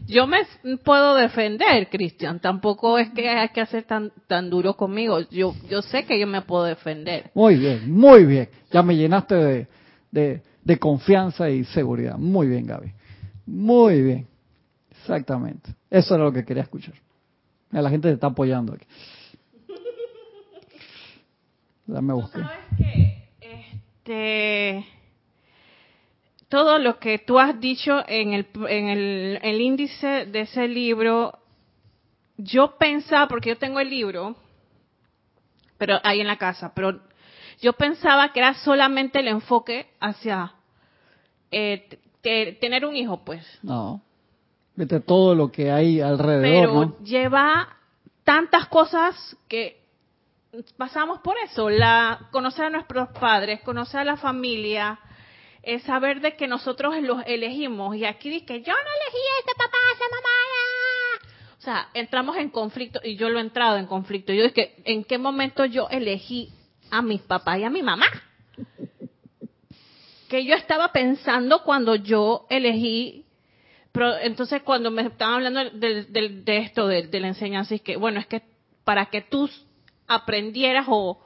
yo 0.07 0.26
me 0.26 0.38
puedo 0.85 1.14
defender, 1.14 1.88
Cristian. 1.88 2.40
Tampoco 2.40 2.99
es 2.99 3.11
que 3.11 3.28
hay 3.28 3.49
que 3.50 3.61
hacer 3.61 3.85
tan 3.85 4.12
tan 4.26 4.50
duro 4.50 4.75
conmigo. 4.75 5.21
Yo 5.30 5.54
yo 5.68 5.83
sé 5.83 6.04
que 6.04 6.18
yo 6.18 6.26
me 6.26 6.42
puedo 6.42 6.64
defender. 6.64 7.30
Muy 7.35 7.57
bien, 7.57 7.90
muy 7.92 8.25
bien. 8.25 8.49
Ya 8.71 8.83
me 8.83 8.97
llenaste 8.97 9.35
de, 9.35 9.66
de, 10.11 10.42
de 10.62 10.78
confianza 10.78 11.49
y 11.50 11.64
seguridad. 11.64 12.16
Muy 12.18 12.49
bien, 12.49 12.66
Gaby. 12.66 12.92
Muy 13.47 14.02
bien. 14.02 14.26
Exactamente. 14.90 15.75
Eso 15.90 16.14
era 16.14 16.25
lo 16.25 16.33
que 16.33 16.45
quería 16.45 16.64
escuchar. 16.64 16.95
La 17.71 17.90
gente 17.90 18.09
te 18.09 18.14
está 18.14 18.28
apoyando 18.28 18.75
aquí. 18.75 18.87
Ya 21.87 22.00
me 22.02 22.12
busqué. 22.12 22.40
¿Sabes 22.40 22.59
qué? 22.76 23.28
Este 23.40 24.98
todo 26.49 26.78
lo 26.78 26.99
que 26.99 27.19
tú 27.19 27.38
has 27.38 27.61
dicho 27.61 28.02
en 28.07 28.33
el, 28.33 28.47
en 28.69 28.88
el, 29.43 29.61
índice 29.61 30.26
de 30.26 30.40
ese 30.40 30.67
libro, 30.67 31.38
yo 32.37 32.76
pensaba, 32.78 33.28
porque 33.28 33.50
yo 33.50 33.59
tengo 33.59 33.81
el 33.81 33.90
libro, 33.90 34.37
pero 35.76 35.99
ahí 36.02 36.21
en 36.21 36.26
la 36.26 36.38
casa, 36.38 36.73
pero 36.75 37.00
yo 37.61 37.73
pensaba 37.75 38.33
que 38.33 38.40
era 38.40 38.55
solamente 38.55 39.21
el 39.21 39.28
enfoque 39.28 39.90
hacia 40.00 40.55
eh, 41.50 41.99
tener 42.61 42.87
un 42.87 42.97
hijo, 42.97 43.25
pues. 43.25 43.47
No. 43.62 44.00
Vete 44.75 45.00
todo 45.00 45.35
lo 45.35 45.50
que 45.50 45.71
hay 45.71 46.00
alrededor. 46.00 46.95
Pero 46.97 47.05
lleva 47.05 47.76
tantas 48.25 48.69
cosas 48.69 49.37
que 49.49 49.83
pasamos 50.76 51.21
por 51.21 51.37
eso, 51.45 51.69
la 51.69 52.28
conocer 52.31 52.67
a 52.67 52.71
nuestros 52.71 53.09
padres, 53.09 53.61
conocer 53.62 54.00
a 54.00 54.05
la 54.05 54.17
familia, 54.17 54.99
es 55.69 55.83
saber 55.83 56.23
de 56.23 56.35
que 56.35 56.49
nosotros 56.49 56.97
los 57.03 57.23
elegimos. 57.27 57.95
Y 57.95 58.07
aquí 58.07 58.31
dice 58.31 58.63
yo 58.63 58.73
no 58.73 58.79
elegí 58.79 59.19
a 59.19 59.41
este 59.41 59.55
papá, 59.57 59.77
a 59.77 59.95
esa 59.95 60.05
mamá. 60.17 61.29
O 61.59 61.61
sea, 61.61 61.89
entramos 61.93 62.37
en 62.39 62.49
conflicto 62.49 63.01
y 63.05 63.17
yo 63.17 63.29
lo 63.29 63.39
he 63.39 63.43
entrado 63.43 63.77
en 63.77 63.87
conflicto. 63.87 64.33
Yo 64.33 64.45
dije, 64.45 64.77
¿en 64.85 65.05
qué 65.05 65.19
momento 65.19 65.67
yo 65.67 65.89
elegí 65.91 66.51
a 66.91 67.03
mis 67.03 67.21
papás 67.21 67.59
y 67.59 67.65
a 67.65 67.71
mi 67.71 67.83
mamá? 67.83 68.07
Que 70.29 70.45
yo 70.45 70.55
estaba 70.55 70.93
pensando 70.93 71.63
cuando 71.63 71.95
yo 71.95 72.47
elegí 72.51 73.25
entonces 74.23 74.63
cuando 74.63 74.91
me 74.91 75.03
estaban 75.03 75.37
hablando 75.37 75.71
de, 75.71 76.05
de 76.05 76.59
esto, 76.59 76.87
de, 76.87 77.07
de, 77.07 77.19
la 77.19 77.29
enseñanza, 77.29 77.75
es 77.75 77.81
que, 77.81 77.97
bueno, 77.97 78.21
es 78.21 78.27
que 78.27 78.43
para 78.85 79.07
que 79.07 79.23
tú 79.23 79.51
aprendieras 80.07 80.85
o 80.89 81.19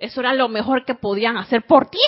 eso 0.00 0.20
era 0.20 0.34
lo 0.34 0.48
mejor 0.48 0.84
que 0.84 0.96
podían 0.96 1.36
hacer 1.36 1.62
por 1.62 1.88
ti 1.88 2.00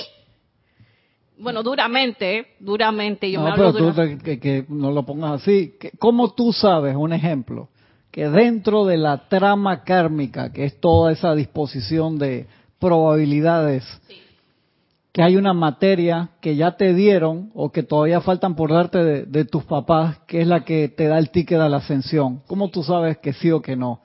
bueno, 1.43 1.63
duramente, 1.65 2.55
duramente. 2.61 3.31
Yo 3.31 3.43
no, 3.43 3.55
pero 3.57 3.73
tú 3.73 3.93
que, 4.23 4.65
no 4.69 4.93
lo 4.93 5.05
pongas 5.05 5.43
así. 5.43 5.75
¿Cómo 5.99 6.33
tú 6.33 6.53
sabes, 6.53 6.95
un 6.95 7.13
ejemplo, 7.13 7.69
que 8.13 8.29
dentro 8.29 8.87
de 8.87 8.97
la 8.97 9.29
trama 9.29 9.83
kármica, 9.83 10.53
que 10.53 10.65
es 10.65 10.81
toda 10.81 11.11
esa 11.11 11.35
disposición 11.35 12.17
de 12.17 12.47
probabilidades, 12.79 13.85
que 15.11 15.23
hay 15.23 15.37
una 15.37 15.53
materia 15.53 16.31
que 16.41 16.55
ya 16.55 16.77
te 16.77 16.95
dieron 16.95 17.51
o 17.55 17.73
que 17.73 17.83
todavía 17.83 18.21
faltan 18.21 18.55
por 18.55 18.73
darte 18.73 19.27
de, 19.27 19.45
tus 19.45 19.65
papás, 19.65 20.19
que 20.29 20.43
es 20.43 20.47
la 20.47 20.65
que 20.65 20.89
te 20.89 21.09
da 21.09 21.19
el 21.19 21.31
ticket 21.31 21.59
a 21.59 21.69
la 21.69 21.79
ascensión? 21.79 22.41
¿Cómo 22.47 22.71
tú 22.71 22.85
sabes 22.85 23.19
que 23.19 23.33
sí 23.33 23.51
o 23.51 23.61
que 23.61 23.75
no? 23.75 24.01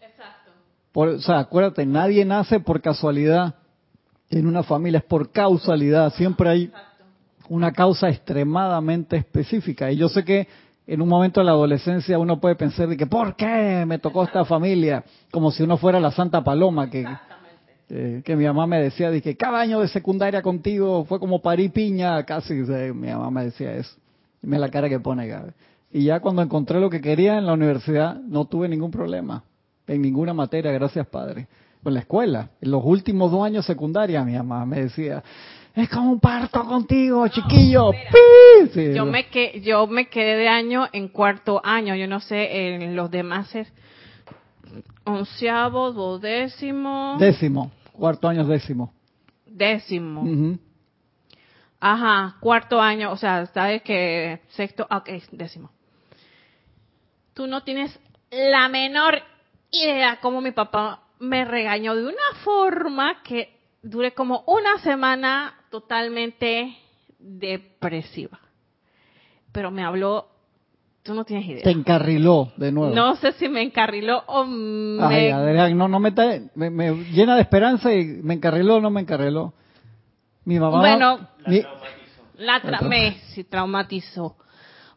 Exacto. 0.00 0.52
o 0.94 1.18
sea, 1.18 1.40
acuérdate, 1.40 1.84
nadie 1.84 2.24
nace 2.24 2.58
por 2.58 2.80
casualidad 2.80 3.59
en 4.30 4.46
una 4.46 4.62
familia 4.62 4.98
es 4.98 5.04
por 5.04 5.32
causalidad, 5.32 6.12
siempre 6.14 6.48
hay 6.48 6.72
una 7.48 7.72
causa 7.72 8.08
extremadamente 8.08 9.16
específica. 9.16 9.90
Y 9.90 9.96
yo 9.96 10.08
sé 10.08 10.24
que 10.24 10.46
en 10.86 11.02
un 11.02 11.08
momento 11.08 11.40
de 11.40 11.46
la 11.46 11.52
adolescencia 11.52 12.18
uno 12.18 12.40
puede 12.40 12.54
pensar 12.54 12.88
de 12.88 12.96
que 12.96 13.06
¿por 13.06 13.34
qué 13.34 13.84
me 13.86 13.98
tocó 13.98 14.22
esta 14.22 14.44
familia? 14.44 15.04
Como 15.32 15.50
si 15.50 15.64
uno 15.64 15.76
fuera 15.76 15.98
la 15.98 16.12
Santa 16.12 16.44
Paloma, 16.44 16.88
que, 16.88 17.04
eh, 17.88 18.22
que 18.24 18.36
mi 18.36 18.44
mamá 18.44 18.68
me 18.68 18.80
decía 18.80 19.10
de 19.10 19.20
que 19.20 19.36
cada 19.36 19.60
año 19.60 19.80
de 19.80 19.88
secundaria 19.88 20.42
contigo 20.42 21.04
fue 21.06 21.18
como 21.18 21.42
parí 21.42 21.68
piña, 21.68 22.24
casi 22.24 22.54
mi 22.54 23.08
mamá 23.08 23.32
me 23.32 23.44
decía 23.46 23.74
eso. 23.74 23.96
me 24.42 24.60
la 24.60 24.68
cara 24.68 24.88
que 24.88 25.00
pone 25.00 25.26
Gabe. 25.26 25.54
Y 25.92 26.04
ya 26.04 26.20
cuando 26.20 26.40
encontré 26.40 26.78
lo 26.78 26.88
que 26.88 27.00
quería 27.00 27.36
en 27.36 27.46
la 27.46 27.54
universidad, 27.54 28.14
no 28.14 28.44
tuve 28.44 28.68
ningún 28.68 28.92
problema, 28.92 29.42
en 29.88 30.00
ninguna 30.00 30.32
materia, 30.32 30.70
gracias 30.70 31.04
Padre 31.08 31.48
en 31.84 31.94
la 31.94 32.00
escuela. 32.00 32.50
En 32.60 32.70
los 32.70 32.82
últimos 32.84 33.30
dos 33.30 33.44
años 33.44 33.64
secundaria, 33.64 34.24
mi 34.24 34.34
mamá 34.34 34.66
me 34.66 34.82
decía, 34.82 35.22
es 35.74 35.88
como 35.88 36.12
un 36.12 36.20
parto 36.20 36.64
contigo, 36.64 37.26
chiquillo. 37.28 37.90
yo, 38.94 39.06
me 39.06 39.28
que, 39.28 39.60
yo 39.62 39.86
me 39.86 40.08
quedé 40.08 40.36
de 40.36 40.48
año 40.48 40.88
en 40.92 41.08
cuarto 41.08 41.60
año, 41.64 41.94
yo 41.94 42.06
no 42.06 42.20
sé, 42.20 42.74
en 42.74 42.96
los 42.96 43.10
demás 43.10 43.54
es 43.54 43.72
onceavo, 45.04 45.92
duodécimo. 45.92 47.16
Décimo, 47.18 47.70
cuarto 47.92 48.28
año 48.28 48.44
décimo. 48.44 48.92
Décimo. 49.46 50.58
Ajá, 51.80 52.36
cuarto 52.40 52.80
año, 52.80 53.10
o 53.10 53.16
sea, 53.16 53.46
sabes 53.46 53.82
que 53.82 54.40
sexto, 54.50 54.86
ok, 54.90 55.08
décimo. 55.32 55.70
Tú 57.32 57.46
no 57.46 57.62
tienes 57.62 57.98
la 58.30 58.68
menor 58.68 59.22
idea 59.70 60.18
cómo 60.20 60.40
mi 60.40 60.50
papá 60.50 61.00
me 61.20 61.44
regañó 61.44 61.94
de 61.94 62.02
una 62.02 62.40
forma 62.42 63.22
que 63.22 63.56
duré 63.82 64.12
como 64.12 64.42
una 64.46 64.78
semana 64.78 65.54
totalmente 65.70 66.76
depresiva. 67.18 68.40
Pero 69.52 69.70
me 69.70 69.84
habló, 69.84 70.28
tú 71.02 71.14
no 71.14 71.24
tienes 71.24 71.46
idea. 71.46 71.62
Te 71.62 71.70
encarriló 71.70 72.52
de 72.56 72.72
nuevo. 72.72 72.94
No 72.94 73.16
sé 73.16 73.32
si 73.32 73.48
me 73.48 73.62
encarriló 73.62 74.22
o 74.26 74.44
me... 74.44 75.04
Ay, 75.04 75.28
Adrián, 75.28 75.76
no, 75.76 75.88
no 75.88 76.00
me, 76.00 76.12
me, 76.54 76.94
llena 77.12 77.36
de 77.36 77.42
esperanza 77.42 77.92
y 77.92 78.04
me 78.04 78.34
encarriló 78.34 78.76
o 78.76 78.80
no 78.80 78.90
me 78.90 79.02
encarriló. 79.02 79.52
Mi 80.44 80.58
mamá... 80.58 80.78
Bueno, 80.78 81.28
la 82.36 82.60
tramé, 82.60 83.18
sí, 83.34 83.44
traumatizó. 83.44 84.36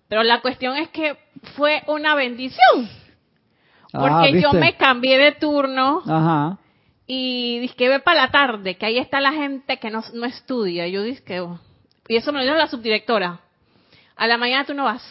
Pero 0.07 0.23
la 0.23 0.41
cuestión 0.41 0.77
es 0.77 0.89
que 0.89 1.17
fue 1.55 1.83
una 1.87 2.15
bendición 2.15 2.89
porque 3.93 4.37
ah, 4.37 4.41
yo 4.41 4.53
me 4.53 4.75
cambié 4.75 5.19
de 5.19 5.33
turno 5.33 6.01
Ajá. 6.07 6.57
y 7.05 7.59
dije, 7.59 7.75
que 7.75 7.89
ve 7.89 7.99
para 7.99 8.23
la 8.23 8.31
tarde, 8.31 8.75
que 8.75 8.87
ahí 8.87 8.97
está 8.97 9.21
la 9.21 9.31
gente 9.33 9.77
que 9.77 9.91
no, 9.91 10.01
no 10.13 10.25
estudia. 10.25 10.87
Yo 10.87 11.03
dije, 11.03 11.23
que, 11.23 11.47
y 12.07 12.15
eso 12.15 12.31
me 12.31 12.39
lo 12.39 12.45
dijo 12.45 12.57
la 12.57 12.67
subdirectora. 12.67 13.39
A 14.15 14.27
la 14.27 14.37
mañana 14.37 14.65
tú 14.65 14.73
no 14.73 14.85
vas, 14.85 15.03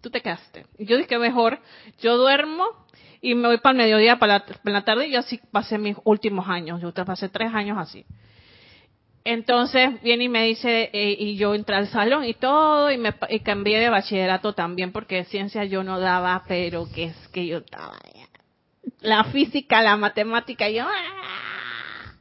tú 0.00 0.08
te 0.08 0.22
quedaste. 0.22 0.64
Y 0.78 0.86
yo 0.86 0.96
dije, 0.96 1.18
mejor, 1.18 1.60
yo 2.00 2.16
duermo 2.16 2.64
y 3.20 3.34
me 3.34 3.48
voy 3.48 3.58
para 3.58 3.72
el 3.72 3.78
mediodía, 3.78 4.18
para 4.18 4.42
la, 4.62 4.84
tarde, 4.84 5.08
y 5.08 5.12
yo 5.12 5.18
así 5.18 5.38
pasé 5.50 5.76
mis 5.76 5.96
últimos 6.04 6.48
años. 6.48 6.80
Yo 6.80 6.92
pasé 7.04 7.28
tres 7.28 7.52
años 7.52 7.76
así. 7.76 8.06
Entonces 9.24 10.00
viene 10.02 10.24
y 10.24 10.28
me 10.28 10.44
dice, 10.44 10.90
eh, 10.92 11.16
y 11.18 11.36
yo 11.36 11.54
entré 11.54 11.76
al 11.76 11.88
salón 11.88 12.24
y 12.24 12.34
todo, 12.34 12.90
y 12.90 12.98
me 12.98 13.12
cambié 13.42 13.78
de 13.78 13.90
bachillerato 13.90 14.54
también, 14.54 14.92
porque 14.92 15.24
ciencia 15.24 15.64
yo 15.64 15.82
no 15.82 16.00
daba, 16.00 16.44
pero 16.48 16.88
que 16.94 17.04
es 17.04 17.28
que 17.28 17.46
yo 17.46 17.58
estaba. 17.58 17.94
La 19.00 19.24
física, 19.24 19.82
la 19.82 19.96
matemática, 19.96 20.68
yo. 20.70 20.84
¡ah! 20.84 22.14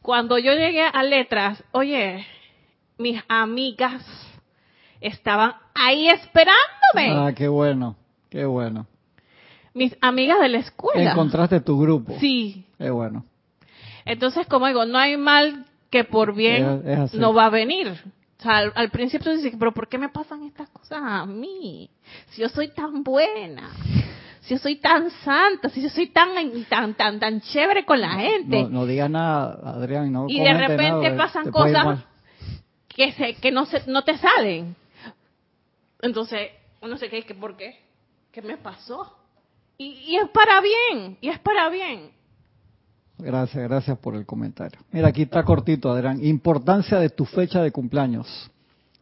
Cuando 0.00 0.38
yo 0.38 0.52
llegué 0.54 0.82
a 0.82 1.02
letras, 1.02 1.62
oye, 1.72 2.26
mis 2.96 3.22
amigas 3.28 4.02
estaban 5.00 5.54
ahí 5.74 6.08
esperándome. 6.08 7.14
Ah, 7.14 7.32
qué 7.34 7.48
bueno, 7.48 7.96
qué 8.30 8.44
bueno. 8.44 8.86
Mis 9.74 9.96
amigas 10.00 10.40
de 10.40 10.48
la 10.48 10.58
escuela. 10.58 11.10
Encontraste 11.10 11.60
tu 11.60 11.78
grupo. 11.78 12.16
Sí. 12.18 12.66
Qué 12.78 12.90
bueno. 12.90 13.26
Entonces, 14.04 14.46
como 14.46 14.66
digo, 14.66 14.86
no 14.86 14.98
hay 14.98 15.16
mal 15.16 15.66
que 15.90 16.04
por 16.04 16.34
bien 16.34 16.82
no 17.14 17.34
va 17.34 17.46
a 17.46 17.50
venir. 17.50 17.88
O 18.38 18.42
sea, 18.42 18.58
al, 18.58 18.90
principio 18.90 19.32
dices, 19.32 19.54
pero 19.58 19.72
¿por 19.72 19.88
qué 19.88 19.98
me 19.98 20.10
pasan 20.10 20.44
estas 20.44 20.68
cosas 20.68 21.00
a 21.02 21.26
mí? 21.26 21.90
Si 22.28 22.40
yo 22.40 22.48
soy 22.48 22.68
tan 22.68 23.02
buena, 23.02 23.70
si 24.42 24.54
yo 24.54 24.58
soy 24.58 24.76
tan 24.76 25.10
santa, 25.10 25.68
si 25.70 25.82
yo 25.82 25.88
soy 25.88 26.06
tan 26.08 26.28
tan 26.68 26.94
tan 26.94 27.18
tan 27.18 27.40
chévere 27.40 27.84
con 27.84 28.00
la 28.00 28.10
gente. 28.10 28.64
No, 28.70 28.86
digas 28.86 29.10
nada, 29.10 29.58
Adrián, 29.64 30.12
no. 30.12 30.26
Y 30.28 30.38
de 30.40 30.54
repente 30.54 31.10
pasan 31.12 31.50
cosas 31.50 32.04
que 32.88 33.12
se, 33.12 33.34
que 33.34 33.50
no 33.50 33.66
se, 33.66 33.82
no 33.86 34.04
te 34.04 34.16
salen. 34.18 34.76
Entonces, 36.00 36.50
uno 36.80 36.96
se 36.96 37.08
cree 37.08 37.24
que 37.24 37.34
¿por 37.34 37.56
qué? 37.56 37.80
¿Qué 38.30 38.40
me 38.40 38.56
pasó? 38.56 39.16
Y, 39.78 40.16
es 40.16 40.28
para 40.30 40.60
bien, 40.60 41.18
y 41.20 41.28
es 41.28 41.38
para 41.38 41.68
bien. 41.68 42.10
Gracias, 43.18 43.64
gracias 43.64 43.98
por 43.98 44.14
el 44.14 44.24
comentario. 44.24 44.78
Mira, 44.92 45.08
aquí 45.08 45.22
está 45.22 45.42
cortito, 45.42 45.90
Adrián. 45.90 46.24
Importancia 46.24 47.00
de 47.00 47.10
tu 47.10 47.24
fecha 47.24 47.62
de 47.62 47.72
cumpleaños. 47.72 48.26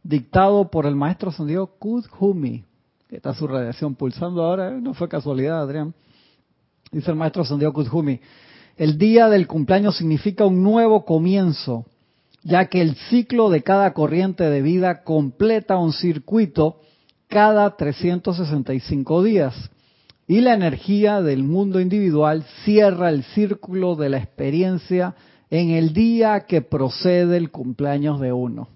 Dictado 0.02 0.70
por 0.70 0.86
el 0.86 0.96
maestro 0.96 1.30
Sandiego 1.30 1.66
Kudhumi. 1.78 2.64
Está 3.10 3.34
su 3.34 3.46
radiación 3.46 3.94
pulsando 3.94 4.42
ahora, 4.42 4.70
¿eh? 4.70 4.80
no 4.80 4.94
fue 4.94 5.08
casualidad, 5.08 5.60
Adrián. 5.60 5.94
Dice 6.90 7.10
el 7.10 7.16
maestro 7.16 7.44
Sandiego 7.44 7.74
Kudhumi. 7.74 8.20
El 8.76 8.96
día 8.96 9.28
del 9.28 9.46
cumpleaños 9.46 9.96
significa 9.96 10.46
un 10.46 10.62
nuevo 10.62 11.04
comienzo, 11.04 11.84
ya 12.42 12.66
que 12.66 12.80
el 12.80 12.96
ciclo 13.10 13.50
de 13.50 13.62
cada 13.62 13.92
corriente 13.92 14.44
de 14.44 14.62
vida 14.62 15.02
completa 15.02 15.76
un 15.76 15.92
circuito 15.92 16.80
cada 17.28 17.76
365 17.76 19.22
días 19.22 19.70
y 20.28 20.40
la 20.40 20.54
energía 20.54 21.22
del 21.22 21.44
mundo 21.44 21.80
individual 21.80 22.44
cierra 22.64 23.10
el 23.10 23.22
círculo 23.22 23.94
de 23.94 24.08
la 24.08 24.18
experiencia 24.18 25.14
en 25.50 25.70
el 25.70 25.92
día 25.92 26.46
que 26.46 26.62
procede 26.62 27.36
el 27.36 27.50
cumpleaños 27.50 28.20
de 28.20 28.32
uno. 28.32 28.68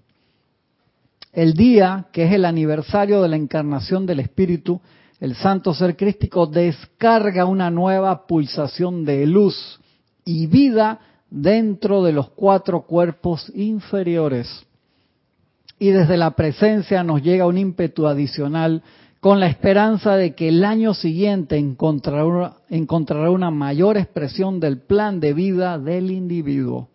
El 1.33 1.55
día 1.55 2.07
que 2.13 2.25
es 2.25 2.33
el 2.33 2.45
aniversario 2.45 3.23
de 3.23 3.29
la 3.29 3.37
encarnación 3.37 4.07
del 4.07 4.21
Espíritu, 4.21 4.81
el 5.19 5.35
Santo 5.35 5.75
Ser 5.75 5.97
Crístico 5.97 6.47
descarga 6.47 7.45
una 7.45 7.71
nueva 7.71 8.27
pulsación 8.27 9.05
de 9.05 9.27
luz 9.27 9.81
y 10.25 10.47
vida 10.47 11.01
dentro 11.31 12.03
de 12.03 12.13
los 12.13 12.31
cuatro 12.31 12.83
cuerpos 12.83 13.51
inferiores. 13.55 14.67
Y 15.79 15.91
desde 15.91 16.17
la 16.17 16.33
presencia 16.33 17.03
nos 17.03 17.23
llega 17.23 17.47
un 17.47 17.59
ímpetu 17.59 18.07
adicional 18.07 18.83
con 19.21 19.39
la 19.39 19.49
esperanza 19.49 20.17
de 20.17 20.35
que 20.35 20.49
el 20.49 20.65
año 20.65 20.95
siguiente 20.95 21.59
encontrará, 21.59 23.31
una 23.31 23.51
mayor 23.51 23.99
expresión 23.99 24.61
del 24.61 24.79
plan 24.79 25.21
de 25.21 25.35
vida 25.35 25.79
del 25.79 26.11
individuo. 26.11 26.89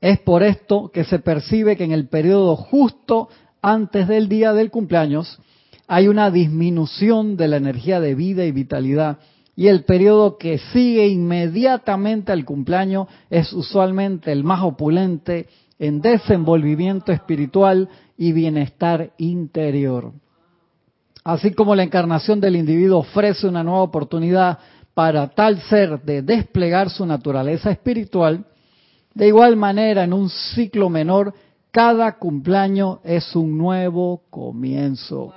Es 0.00 0.18
por 0.18 0.42
esto 0.42 0.90
que 0.92 1.04
se 1.04 1.20
percibe 1.20 1.76
que 1.76 1.84
en 1.84 1.92
el 1.92 2.08
periodo 2.08 2.56
justo 2.56 3.28
antes 3.62 4.08
del 4.08 4.28
día 4.28 4.52
del 4.52 4.70
cumpleaños 4.70 5.38
hay 5.86 6.08
una 6.08 6.30
disminución 6.30 7.36
de 7.36 7.48
la 7.48 7.56
energía 7.56 8.00
de 8.00 8.14
vida 8.14 8.44
y 8.44 8.50
vitalidad 8.50 9.18
y 9.56 9.68
el 9.68 9.84
periodo 9.84 10.36
que 10.36 10.58
sigue 10.58 11.06
inmediatamente 11.06 12.32
al 12.32 12.44
cumpleaños 12.44 13.06
es 13.30 13.52
usualmente 13.52 14.32
el 14.32 14.42
más 14.42 14.62
opulente 14.62 15.46
en 15.78 16.00
desenvolvimiento 16.00 17.12
espiritual 17.12 17.88
y 18.18 18.32
bienestar 18.32 19.12
interior. 19.18 20.12
Así 21.24 21.54
como 21.54 21.74
la 21.74 21.82
encarnación 21.82 22.38
del 22.38 22.54
individuo 22.54 22.98
ofrece 22.98 23.46
una 23.46 23.64
nueva 23.64 23.80
oportunidad 23.80 24.58
para 24.92 25.26
tal 25.28 25.58
ser 25.62 26.02
de 26.02 26.20
desplegar 26.20 26.90
su 26.90 27.06
naturaleza 27.06 27.70
espiritual, 27.70 28.44
de 29.14 29.28
igual 29.28 29.56
manera 29.56 30.04
en 30.04 30.12
un 30.12 30.28
ciclo 30.28 30.90
menor, 30.90 31.32
cada 31.70 32.18
cumpleaños 32.18 32.98
es 33.04 33.34
un 33.34 33.56
nuevo 33.56 34.22
comienzo. 34.28 35.32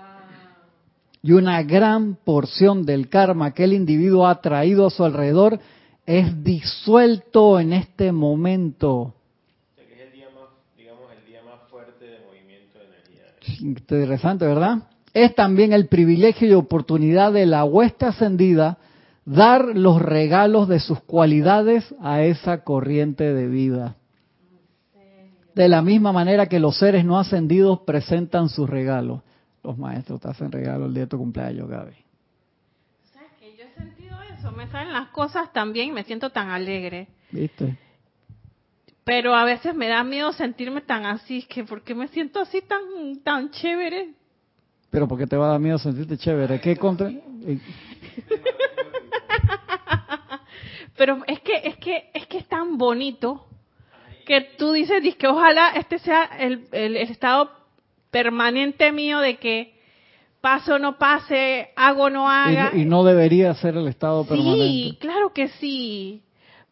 Y 1.23 1.31
una 1.31 1.63
gran 1.63 2.15
porción 2.15 2.85
del 2.85 3.07
karma 3.07 3.53
que 3.53 3.63
el 3.63 3.73
individuo 3.73 4.27
ha 4.27 4.41
traído 4.41 4.87
a 4.87 4.89
su 4.89 5.05
alrededor 5.05 5.57
es 6.05 6.43
disuelto 6.43 7.59
en 7.59 7.73
este 7.73 8.11
momento. 8.11 9.13
Interesante, 13.59 14.45
¿verdad? 14.45 14.79
Es 15.23 15.33
también 15.33 15.73
el 15.73 15.87
privilegio 15.87 16.47
y 16.47 16.53
oportunidad 16.53 17.33
de 17.33 17.47
la 17.47 17.63
hueste 17.63 18.05
ascendida 18.05 18.77
dar 19.25 19.65
los 19.75 20.01
regalos 20.01 20.67
de 20.67 20.79
sus 20.79 21.01
cualidades 21.01 21.83
a 22.01 22.21
esa 22.21 22.63
corriente 22.63 23.33
de 23.33 23.47
vida. 23.47 23.95
De 25.55 25.67
la 25.67 25.81
misma 25.81 26.11
manera 26.11 26.45
que 26.45 26.59
los 26.59 26.77
seres 26.77 27.03
no 27.03 27.17
ascendidos 27.17 27.79
presentan 27.79 28.47
sus 28.47 28.69
regalos. 28.69 29.21
Los 29.63 29.75
maestros 29.77 30.21
te 30.21 30.29
hacen 30.29 30.51
regalos 30.51 30.87
el 30.87 30.93
día 30.93 31.03
de 31.03 31.09
tu 31.09 31.17
cumpleaños, 31.17 31.67
Gaby. 31.67 31.95
¿Sabes 33.11 33.31
que 33.39 33.57
Yo 33.57 33.63
he 33.65 33.73
sentido 33.73 34.17
eso, 34.37 34.51
me 34.51 34.67
salen 34.67 34.93
las 34.93 35.07
cosas 35.09 35.51
también 35.51 35.89
y 35.89 35.91
me 35.93 36.03
siento 36.03 36.29
tan 36.29 36.49
alegre. 36.49 37.07
¿Viste? 37.31 37.75
Pero 39.03 39.33
a 39.33 39.45
veces 39.45 39.73
me 39.73 39.87
da 39.87 40.03
miedo 40.03 40.31
sentirme 40.31 40.81
tan 40.81 41.07
así, 41.07 41.41
que 41.43 41.63
¿por 41.63 41.81
qué 41.81 41.95
me 41.95 42.07
siento 42.09 42.39
así 42.39 42.61
tan, 42.61 42.81
tan 43.23 43.49
chévere? 43.49 44.16
Pero 44.89 45.07
porque 45.07 45.27
te 45.27 45.37
va 45.37 45.47
a 45.47 45.51
dar 45.51 45.59
miedo 45.59 45.77
sentirte 45.77 46.17
chévere. 46.17 46.59
¿Qué 46.61 46.77
contra? 46.77 47.11
Pero 50.97 51.23
es 51.27 51.39
que 51.41 51.53
es 51.63 51.77
que 51.77 52.09
es 52.13 52.25
que 52.27 52.37
es 52.39 52.47
tan 52.47 52.77
bonito 52.77 53.45
que 54.25 54.41
tú 54.57 54.71
dices 54.71 55.01
que 55.15 55.27
ojalá 55.27 55.69
este 55.75 55.99
sea 55.99 56.25
el, 56.39 56.67
el, 56.71 56.97
estado 56.97 57.51
permanente 58.11 58.91
mío 58.91 59.19
de 59.19 59.37
que 59.37 59.75
pase 60.41 60.73
o 60.73 60.79
no 60.79 60.97
pase, 60.97 61.69
hago 61.75 62.03
o 62.05 62.09
no 62.09 62.29
haga. 62.29 62.71
Y, 62.73 62.85
no 62.85 63.03
debería 63.03 63.53
ser 63.53 63.75
el 63.77 63.87
estado 63.87 64.25
permanente. 64.25 64.65
Sí, 64.65 64.97
claro 64.99 65.33
que 65.33 65.47
sí. 65.49 66.23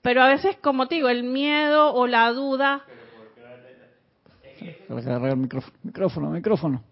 Pero 0.02 0.22
a 0.22 0.28
veces, 0.28 0.58
como 0.62 0.88
te 0.88 0.96
digo, 0.96 1.10
el 1.10 1.24
miedo 1.24 1.94
o 1.94 2.08
la 2.08 2.32
duda. 2.32 2.84
El 4.88 5.38
micrófono, 5.38 5.74
micrófono, 5.84 6.30
micrófono. 6.30 6.84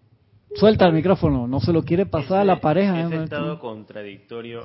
Suelta 0.54 0.86
el 0.86 0.92
micrófono, 0.92 1.48
no 1.48 1.58
se 1.58 1.72
lo 1.72 1.82
quiere 1.82 2.06
pasar 2.06 2.40
a 2.40 2.44
la 2.44 2.60
pareja. 2.60 3.06
Ese 3.06 3.16
¿eh? 3.16 3.24
estado 3.24 3.58
contradictorio 3.58 4.64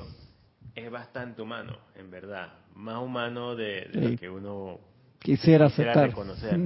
es 0.74 0.90
bastante 0.90 1.42
humano, 1.42 1.78
en 1.96 2.10
verdad. 2.10 2.52
Más 2.76 3.02
humano 3.02 3.56
de, 3.56 3.88
lo 3.92 4.16
que 4.16 4.30
uno 4.30 4.78
quisiera, 5.18 5.66
aceptar. 5.66 6.08
reconocer. 6.08 6.58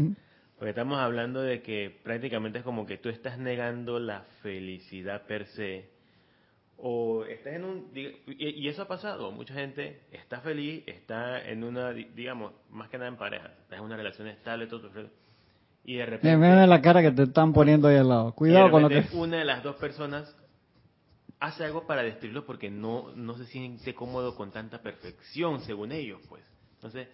Porque 0.58 0.70
estamos 0.70 0.98
hablando 0.98 1.40
de 1.40 1.62
que 1.62 1.98
prácticamente 2.02 2.58
es 2.58 2.64
como 2.64 2.84
que 2.84 2.98
tú 2.98 3.08
estás 3.08 3.38
negando 3.38 3.98
la 3.98 4.24
felicidad 4.42 5.22
per 5.26 5.46
se. 5.46 5.90
O 6.76 7.24
estás 7.24 7.54
en 7.54 7.64
un. 7.64 7.90
Y 7.94 8.68
eso 8.68 8.82
ha 8.82 8.88
pasado. 8.88 9.32
Mucha 9.32 9.54
gente 9.54 10.02
está 10.12 10.40
feliz, 10.40 10.82
está 10.86 11.42
en 11.48 11.64
una, 11.64 11.92
digamos, 11.92 12.52
más 12.70 12.90
que 12.90 12.98
nada 12.98 13.08
en 13.08 13.16
pareja. 13.16 13.52
Está 13.62 13.76
en 13.76 13.82
una 13.82 13.96
relación 13.96 14.28
estable, 14.28 14.66
todo. 14.66 14.90
todo 14.90 15.23
y 15.84 15.96
de 15.96 16.06
repente... 16.06 16.36
Mira 16.36 16.66
la 16.66 16.80
cara 16.80 17.02
que 17.02 17.10
te 17.10 17.24
están 17.24 17.52
poniendo 17.52 17.88
ahí 17.88 17.96
al 17.96 18.08
lado. 18.08 18.32
Cuidado 18.32 18.70
con 18.70 18.82
lo 18.82 18.88
que... 18.88 19.04
Una 19.12 19.38
de 19.38 19.44
las 19.44 19.62
dos 19.62 19.76
personas 19.76 20.34
hace 21.40 21.64
algo 21.64 21.86
para 21.86 22.02
destruirlo 22.02 22.46
porque 22.46 22.70
no, 22.70 23.12
no 23.14 23.36
se 23.36 23.44
siente 23.44 23.94
cómodo 23.94 24.34
con 24.34 24.50
tanta 24.50 24.78
perfección, 24.78 25.60
según 25.60 25.92
ellos, 25.92 26.20
pues. 26.28 26.42
Entonces, 26.76 27.08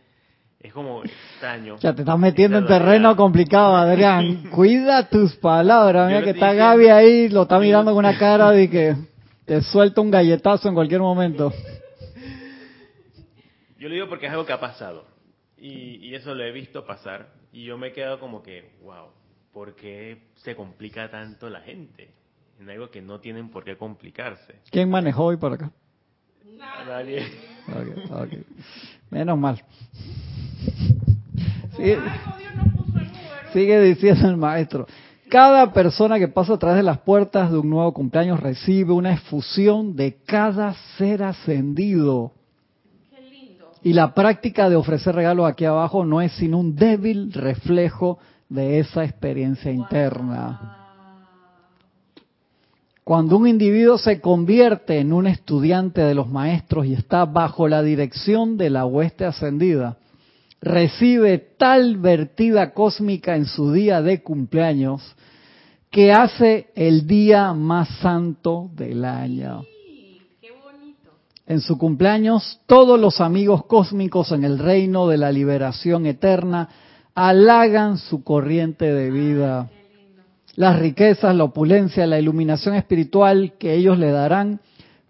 es 0.61 0.73
como 0.73 1.03
extraño. 1.03 1.77
Ya 1.79 1.95
te 1.95 2.03
estás 2.03 2.19
metiendo 2.19 2.59
en 2.59 2.67
terreno 2.67 3.17
complicado, 3.17 3.75
Adrián. 3.75 4.51
Cuida 4.55 5.09
tus 5.09 5.35
palabras. 5.37 6.09
Mira 6.09 6.23
que 6.23 6.31
está 6.31 6.53
Gaby 6.53 6.89
ahí, 6.89 7.29
lo 7.29 7.43
está 7.43 7.59
mirando 7.59 7.93
con 7.93 8.05
una 8.05 8.19
cara 8.19 8.51
de 8.51 8.71
que 8.71 8.95
te 9.47 9.63
suelta 9.63 10.01
un 10.01 10.11
galletazo 10.11 10.69
en 10.69 10.75
cualquier 10.75 11.01
momento. 11.01 11.53
Yo 13.79 13.89
lo 13.89 13.95
digo 13.95 14.09
porque 14.09 14.27
es 14.27 14.33
algo 14.33 14.47
que 14.47 14.53
ha 14.53 14.61
pasado. 14.61 15.07
Y, 15.57 16.09
y 16.09 16.15
eso 16.15 16.35
lo 16.35 16.45
he 16.45 16.53
visto 16.53 16.87
pasar. 16.87 17.40
Y 17.53 17.65
yo 17.65 17.77
me 17.77 17.89
he 17.89 17.93
quedado 17.93 18.21
como 18.21 18.43
que, 18.43 18.73
wow, 18.83 19.07
¿por 19.53 19.75
qué 19.75 20.19
se 20.37 20.55
complica 20.55 21.11
tanto 21.11 21.51
la 21.51 21.61
gente? 21.61 22.11
En 22.61 22.71
algo 22.71 22.91
que 22.91 23.01
no 23.01 23.21
tienen 23.21 23.51
por 23.51 23.65
qué 23.65 23.77
complicarse. 23.77 24.61
¿Quién 24.71 24.91
manejó 24.91 25.25
hoy 25.25 25.37
por 25.37 25.53
acá? 25.53 25.71
Nadie. 26.87 27.27
Menos 29.11 29.39
mal. 29.39 29.65
Sigue, 31.77 31.99
sigue 33.53 33.81
diciendo 33.81 34.29
el 34.29 34.37
maestro. 34.37 34.87
Cada 35.31 35.73
persona 35.73 36.19
que 36.19 36.29
pasa 36.29 36.55
a 36.55 36.59
través 36.59 36.79
de 36.79 36.83
las 36.83 36.99
puertas 36.99 37.51
de 37.51 37.59
un 37.59 37.71
nuevo 37.71 37.95
cumpleaños 37.95 38.41
recibe 38.41 38.93
una 38.93 39.13
efusión 39.13 39.97
de 39.97 40.19
cada 40.27 40.75
ser 40.99 41.23
ascendido 41.23 42.33
y 43.83 43.93
la 43.93 44.15
práctica 44.15 44.69
de 44.69 44.77
ofrecer 44.77 45.15
regalos 45.15 45.49
aquí 45.49 45.65
abajo 45.65 46.05
no 46.05 46.21
es 46.21 46.33
sino 46.33 46.59
un 46.59 46.77
débil 46.77 47.33
reflejo 47.33 48.19
de 48.49 48.81
esa 48.81 49.05
experiencia 49.05 49.71
interna. 49.71 50.77
Cuando 53.05 53.39
un 53.39 53.49
individuo 53.49 53.99
se 53.99 54.21
convierte 54.21 54.99
en 54.99 55.13
un 55.13 55.27
estudiante 55.27 56.03
de 56.03 56.15
los 56.15 56.29
maestros 56.29 56.87
y 56.87 56.95
está 56.95 57.25
bajo 57.25 57.67
la 57.67 57.83
dirección 57.83 58.57
de 58.57 58.71
la 58.71 58.85
hueste 58.85 59.25
ascendida, 59.25 59.97
recibe 60.61 61.39
tal 61.39 61.97
vertida 61.97 62.73
cósmica 62.73 63.35
en 63.35 63.47
su 63.47 63.73
día 63.73 64.03
de 64.03 64.23
cumpleaños 64.23 65.17
que 65.91 66.13
hace 66.13 66.69
el 66.77 67.07
día 67.07 67.53
más 67.53 67.89
santo 68.01 68.71
del 68.75 69.05
año. 69.05 69.63
En 71.51 71.61
su 71.61 71.79
cumpleaños, 71.79 72.61
todos 72.67 73.01
los 73.01 73.21
amigos 73.21 73.65
cósmicos 73.65 74.31
en 74.31 74.45
el 74.45 74.57
reino 74.57 75.09
de 75.09 75.19
la 75.19 75.33
liberación 75.33 76.07
eterna 76.07 76.69
halagan 77.17 77.99
su 77.99 78.23
corriente 78.23 78.95
de 78.95 79.11
vida. 79.11 79.69
las 80.55 80.79
riquezas, 80.79 81.35
la 81.35 81.43
opulencia, 81.43 82.07
la 82.07 82.21
iluminación 82.21 82.77
espiritual 82.77 83.55
que 83.59 83.75
ellos 83.75 83.99
le 83.99 84.13
darán, 84.13 84.61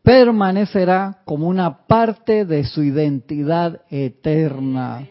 permanecerá 0.03 1.19
como 1.27 1.47
una 1.47 1.87
parte 1.87 2.47
de 2.47 2.65
su 2.65 2.85
identidad 2.85 3.83
eterna 3.91 5.07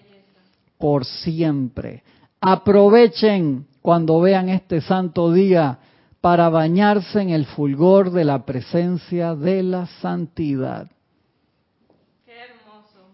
por 0.80 1.06
siempre. 1.06 2.02
Aprovechen 2.42 3.68
cuando 3.84 4.20
vean 4.20 4.50
este 4.50 4.82
santo 4.82 5.32
día 5.32 5.78
para 6.22 6.50
bañarse 6.50 7.22
en 7.22 7.30
el 7.30 7.46
fulgor 7.46 8.10
de 8.10 8.26
la 8.26 8.48
presencia 8.48 9.36
de 9.36 9.62
la 9.62 9.86
santidad. 10.02 10.90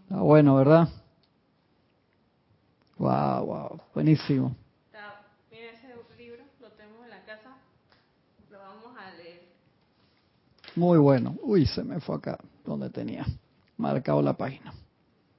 Está 0.06 0.22
bueno, 0.22 0.56
¿verdad? 0.56 0.88
Wow, 3.00 3.46
wow, 3.46 3.82
buenísimo. 3.96 4.56
mira 5.50 5.72
ese 5.72 5.88
libro, 6.16 6.44
lo 6.62 6.70
tenemos 6.74 7.04
en 7.06 7.10
la 7.10 7.26
casa, 7.26 7.58
lo 8.52 8.60
vamos 8.60 8.96
a 9.00 9.16
leer. 9.16 9.42
Muy 10.76 11.00
bueno. 11.00 11.36
Uy, 11.42 11.66
se 11.66 11.84
me 11.84 12.00
fue 12.00 12.18
acá, 12.18 12.38
donde 12.64 12.92
tenía 12.92 13.26
marcado 13.78 14.22
la 14.22 14.34
página. 14.34 14.76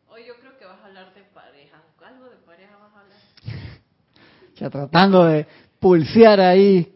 Hoy 0.08 0.22
yo 0.26 0.34
creo 0.40 0.58
que 0.58 0.64
vas 0.64 0.80
a 0.80 0.86
hablar 0.86 1.14
de 1.14 1.22
pareja. 1.22 1.80
¿Algo 2.04 2.24
de 2.24 2.36
pareja 2.38 2.76
vas 2.76 2.92
a 2.92 3.00
hablar? 3.02 3.18
ya 4.56 4.68
tratando 4.68 5.26
de 5.26 5.46
pulsear 5.78 6.40
ahí, 6.40 6.92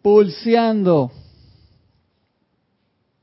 pulseando. 0.00 1.10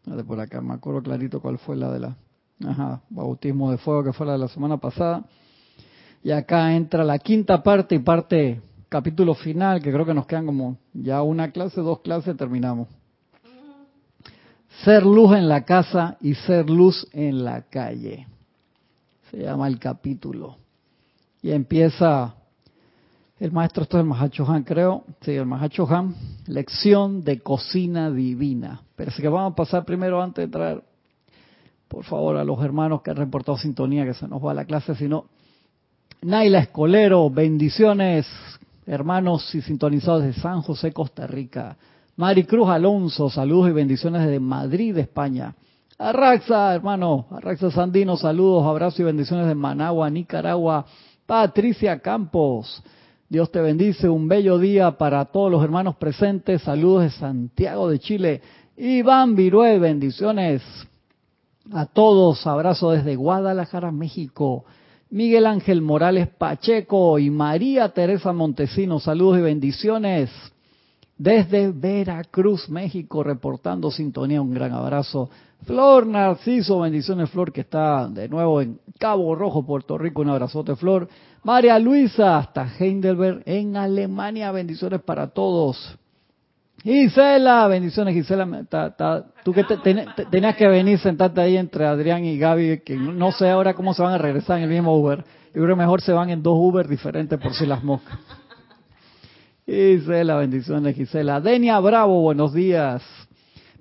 De 0.03 0.23
por 0.25 0.41
acá, 0.41 0.59
me 0.59 0.73
acuerdo 0.73 1.01
clarito 1.01 1.39
cuál 1.39 1.57
fue 1.57 1.77
la 1.77 1.89
de 1.89 1.99
la 2.01 2.17
ajá, 2.63 3.02
bautismo 3.10 3.72
de 3.72 3.78
fuego 3.78 4.04
que 4.04 4.13
fue 4.13 4.26
la 4.26 4.34
de 4.34 4.39
la 4.39 4.48
semana 4.48 4.78
pasada. 4.78 5.24
Y 6.24 6.32
acá 6.32 6.74
entra 6.76 7.04
la 7.04 7.20
quinta 7.20 7.62
parte 7.62 7.96
y 7.96 8.00
parte 8.00 8.62
capítulo 8.89 9.34
final, 9.34 9.82
que 9.82 9.91
creo 9.91 10.06
que 10.06 10.13
nos 10.13 10.26
quedan 10.26 10.46
como 10.46 10.78
ya 10.94 11.22
una 11.22 11.52
clase, 11.52 11.82
dos 11.82 12.00
clases, 12.00 12.38
terminamos. 12.38 12.88
Ser 14.84 15.06
luz 15.06 15.36
en 15.36 15.48
la 15.48 15.63
casa 15.63 16.18
y 16.22 16.34
ser 16.34 16.70
luz 16.70 17.08
en 17.13 17.44
la 17.44 17.63
calle. 17.63 18.28
Se 19.32 19.38
llama 19.38 19.68
el 19.68 19.80
capítulo. 19.80 20.58
Y 21.41 21.52
empieza 21.52 22.36
el 23.39 23.52
maestro, 23.52 23.84
esto 23.84 23.98
es 23.98 24.02
el 24.02 24.08
Mahacho 24.08 24.50
Han, 24.50 24.63
creo. 24.63 25.04
Sí, 25.22 25.32
el 25.32 25.46
Mahacho 25.46 25.88
Han. 25.89 26.15
Lección 26.48 27.24
de 27.24 27.41
cocina 27.41 28.10
divina. 28.10 28.82
Pero 28.96 29.12
es 29.12 29.18
que 29.18 29.28
vamos 29.28 29.52
a 29.52 29.56
pasar 29.56 29.86
primero 29.86 30.22
antes 30.22 30.46
de 30.46 30.52
traer, 30.52 30.84
por 31.88 32.04
favor, 32.04 32.38
a 32.38 32.43
los 32.43 32.63
hermanos 32.63 33.02
que 33.02 33.12
han 33.12 33.17
reportado 33.17 33.58
sintonía, 33.58 34.06
que 34.06 34.13
se 34.13 34.28
nos 34.28 34.43
va 34.43 34.54
la 34.54 34.65
clase, 34.65 34.95
si 34.95 35.08
no, 35.08 35.26
Naila 36.21 36.60
Escolero, 36.60 37.30
bendiciones, 37.30 38.26
hermanos 38.88 39.54
y 39.54 39.62
sintonizados 39.62 40.24
de 40.24 40.34
San 40.34 40.62
José, 40.62 40.91
Costa 40.91 41.28
Rica. 41.28 41.78
Maricruz 42.15 42.69
Alonso, 42.69 43.30
saludos 43.30 43.69
y 43.69 43.74
bendiciones 43.74 44.24
desde 44.24 44.39
Madrid, 44.39 44.98
España. 44.98 45.54
Arraxa, 45.98 46.74
hermano, 46.74 47.28
Arraxa 47.30 47.69
Sandino, 47.71 48.17
saludos, 48.17 48.65
abrazos 48.65 49.02
y 49.02 49.04
bendiciones 49.04 49.48
de 49.48 49.56
Managua, 49.56 50.10
Nicaragua. 50.10 50.86
Patricia 51.26 52.00
Campos, 52.00 52.84
Dios 53.30 53.52
te 53.52 53.62
bendice, 53.62 54.10
un 54.10 54.28
bello 54.28 54.58
día 54.58 54.91
para 54.98 55.26
todos 55.26 55.52
los 55.52 55.63
hermanos 55.63 55.95
presentes. 55.98 56.62
Saludos 56.62 57.04
de 57.04 57.10
Santiago 57.12 57.89
de 57.89 58.00
Chile. 58.00 58.41
Iván 58.78 59.36
Virué, 59.36 59.80
bendiciones 59.80 60.62
a 61.73 61.86
todos, 61.86 62.45
abrazo 62.45 62.91
desde 62.91 63.15
Guadalajara, 63.15 63.91
México. 63.91 64.65
Miguel 65.10 65.45
Ángel 65.45 65.82
Morales 65.82 66.28
Pacheco 66.28 67.19
y 67.19 67.30
María 67.30 67.89
Teresa 67.89 68.34
Montesino, 68.34 68.99
saludos 68.99 69.39
y 69.39 69.41
bendiciones. 69.41 70.30
Desde 71.17 71.71
Veracruz, 71.71 72.69
México, 72.69 73.23
reportando 73.23 73.89
sintonía, 73.89 74.41
un 74.41 74.54
gran 74.54 74.73
abrazo. 74.73 75.30
Flor 75.63 76.06
Narciso, 76.06 76.80
bendiciones 76.80 77.30
Flor, 77.30 77.54
que 77.54 77.62
está 77.62 78.08
de 78.10 78.28
nuevo 78.28 78.62
en 78.62 78.80
Cabo 78.99 79.34
Rojo, 79.36 79.65
Puerto 79.65 79.97
Rico, 79.97 80.21
un 80.21 80.30
abrazote 80.30 80.75
Flor. 80.75 81.08
María 81.43 81.80
Luisa, 81.80 82.38
hasta 82.38 82.67
Heidelberg, 82.78 83.43
en 83.45 83.78
Alemania, 83.78 84.51
bendiciones 84.51 85.01
para 85.01 85.28
todos. 85.28 85.97
Gisela, 86.86 87.67
bendiciones 87.67 88.13
Gisela, 88.13 88.48
tú 89.43 89.54
que 89.54 89.63
tenías 89.63 90.56
que 90.56 90.67
venir, 90.67 91.00
sentarte 91.00 91.41
ahí 91.41 91.58
entre 91.58 91.84
Adrián 91.84 92.24
y 92.24 92.38
Gaby, 92.38 92.82
que 92.86 92.95
no 92.95 93.32
sé 93.32 93.50
ahora 93.50 93.74
cómo 93.74 93.95
se 93.95 94.04
van 94.04 94.13
a 94.13 94.19
regresar 94.19 94.60
en 94.60 94.65
el 94.65 94.69
mismo 94.69 94.95
Uber. 94.95 95.26
Yo 95.48 95.63
creo 95.63 95.69
que 95.69 95.76
mejor 95.76 96.02
se 96.02 96.12
van 96.13 96.30
en 96.30 96.43
dos 96.43 96.54
Uber 96.56 96.88
diferentes 96.88 97.39
por 97.39 97.56
si 97.56 97.65
las 97.65 97.84
moscas. 97.84 98.19
Gisela, 99.65 100.36
bendiciones 100.36 100.95
Gisela. 100.95 101.41
Denia 101.41 101.80
Bravo, 101.80 102.21
buenos 102.21 102.54
días. 102.54 103.02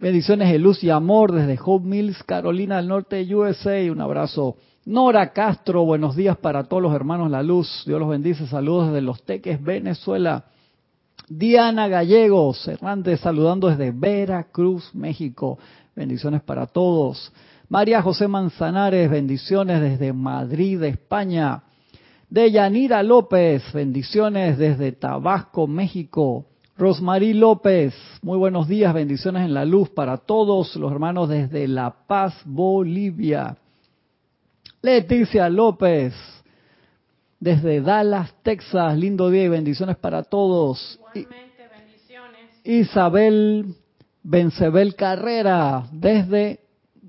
Bendiciones 0.00 0.50
de 0.50 0.58
luz 0.58 0.82
y 0.82 0.88
amor 0.88 1.32
desde 1.32 1.58
Hope 1.62 1.86
Mills, 1.86 2.22
Carolina 2.22 2.78
del 2.78 2.88
Norte, 2.88 3.22
USA. 3.34 3.82
Un 3.92 4.00
abrazo. 4.00 4.56
Nora 4.86 5.30
Castro, 5.34 5.84
buenos 5.84 6.16
días 6.16 6.38
para 6.38 6.64
todos 6.64 6.82
los 6.82 6.94
hermanos 6.94 7.30
La 7.30 7.42
Luz. 7.42 7.84
Dios 7.84 8.00
los 8.00 8.08
bendice. 8.08 8.46
Saludos 8.46 8.86
desde 8.86 9.02
Los 9.02 9.22
Teques, 9.24 9.62
Venezuela. 9.62 10.46
Diana 11.28 11.88
Gallegos 11.88 12.66
Hernández 12.68 13.20
saludando 13.20 13.68
desde 13.68 13.90
Veracruz, 13.92 14.94
México. 14.94 15.58
Bendiciones 15.96 16.42
para 16.42 16.66
todos. 16.66 17.32
María 17.68 18.02
José 18.02 18.28
Manzanares, 18.28 19.10
bendiciones 19.10 19.80
desde 19.80 20.12
Madrid, 20.12 20.82
España. 20.82 21.62
Deyanira 22.28 23.02
López, 23.02 23.62
bendiciones 23.72 24.58
desde 24.58 24.92
Tabasco, 24.92 25.66
México. 25.66 26.46
Rosmarí 26.76 27.32
López, 27.32 27.94
muy 28.20 28.36
buenos 28.36 28.66
días, 28.66 28.92
bendiciones 28.92 29.44
en 29.44 29.54
la 29.54 29.64
luz 29.64 29.88
para 29.90 30.18
todos 30.18 30.74
los 30.76 30.90
hermanos 30.90 31.28
desde 31.28 31.68
La 31.68 31.90
Paz, 32.06 32.34
Bolivia. 32.44 33.56
Leticia 34.82 35.48
López, 35.48 36.12
desde 37.44 37.82
Dallas, 37.82 38.32
Texas. 38.42 38.96
Lindo 38.96 39.28
día 39.28 39.44
y 39.44 39.48
bendiciones 39.48 39.98
para 39.98 40.22
todos. 40.22 40.98
Igualmente, 41.14 41.68
bendiciones. 41.76 42.50
Isabel 42.64 43.74
Bencebel 44.22 44.96
Carrera, 44.96 45.86
desde 45.92 46.60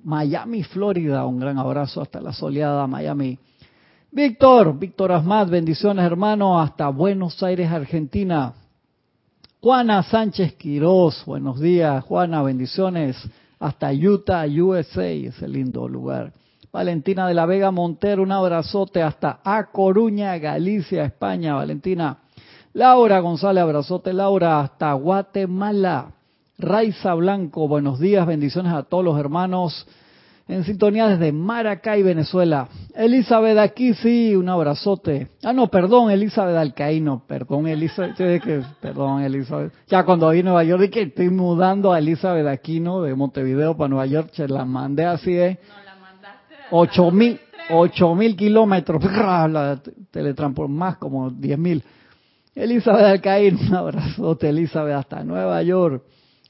Miami, 0.04 0.64
Florida. 0.64 1.26
Un 1.26 1.40
gran 1.40 1.58
abrazo 1.58 2.02
hasta 2.02 2.20
la 2.20 2.34
soleada 2.34 2.86
Miami. 2.86 3.40
Víctor, 4.12 4.78
Víctor 4.78 5.14
Asmat, 5.14 5.50
bendiciones 5.50 6.04
hermano, 6.06 6.60
hasta 6.60 6.90
Buenos 6.90 7.42
Aires, 7.42 7.72
Argentina. 7.72 8.54
Juana 9.62 10.04
Sánchez 10.04 10.56
Quirós, 10.56 11.24
buenos 11.26 11.62
días. 11.62 12.04
Juana, 12.04 12.44
bendiciones 12.44 13.16
hasta 13.58 13.94
Utah, 13.94 14.46
USA, 14.46 15.08
ese 15.08 15.48
lindo 15.48 15.88
lugar. 15.88 16.34
Valentina 16.76 17.26
de 17.26 17.34
la 17.34 17.46
Vega 17.46 17.72
Montero, 17.72 18.22
un 18.22 18.34
abrazote 18.34 19.02
hasta 19.02 19.40
A 19.46 19.72
Coruña, 19.72 20.38
Galicia, 20.38 21.06
España. 21.06 21.56
Valentina. 21.56 22.18
Laura 22.74 23.22
González, 23.22 23.62
abrazote. 23.62 24.12
Laura, 24.12 24.60
hasta 24.60 24.92
Guatemala. 24.92 26.12
Raiza 26.58 27.14
Blanco, 27.14 27.70
buenos 27.70 28.02
días, 28.02 28.28
bendiciones 28.28 28.74
a 28.74 28.84
todos 28.84 29.06
los 29.06 29.18
hermanos 29.18 29.88
en 30.50 30.66
sintonía 30.66 31.08
desde 31.08 31.32
Maracay, 31.32 32.04
Venezuela. 32.04 32.68
Elizabeth 32.94 33.58
aquí, 33.58 33.94
sí, 33.94 34.36
un 34.36 34.50
abrazote. 34.50 35.30
Ah, 35.44 35.54
no, 35.54 35.68
perdón, 35.68 36.12
Elizabeth 36.12 36.58
Alcaíno, 36.58 37.24
perdón, 37.26 37.68
Elizabeth. 37.68 38.18
Ya 39.88 40.04
cuando 40.04 40.28
a 40.28 40.34
Nueva 40.34 40.64
York, 40.66 40.82
dije 40.82 41.04
estoy 41.04 41.30
mudando 41.30 41.94
a 41.94 42.00
Elizabeth 42.00 42.48
Aquino 42.48 43.02
de 43.02 43.16
Montevideo 43.16 43.78
para 43.78 43.88
Nueva 43.88 44.08
York, 44.08 44.32
se 44.34 44.50
la 44.50 44.66
mandé 44.66 45.06
así, 45.06 45.38
¿eh? 45.38 45.58
Ocho 46.72 47.12
mil, 47.12 47.40
ocho 47.70 48.16
mil 48.16 48.36
kilómetros, 48.36 49.04
la 49.52 49.80
más 50.68 50.98
como 50.98 51.30
diez 51.30 51.58
mil. 51.58 51.84
Elizabeth 52.54 53.06
Alcaín, 53.06 53.58
un 53.68 53.76
abrazote, 53.76 54.50
Elizabeth, 54.50 54.96
hasta 54.96 55.24
Nueva 55.24 55.62
York. 55.62 56.04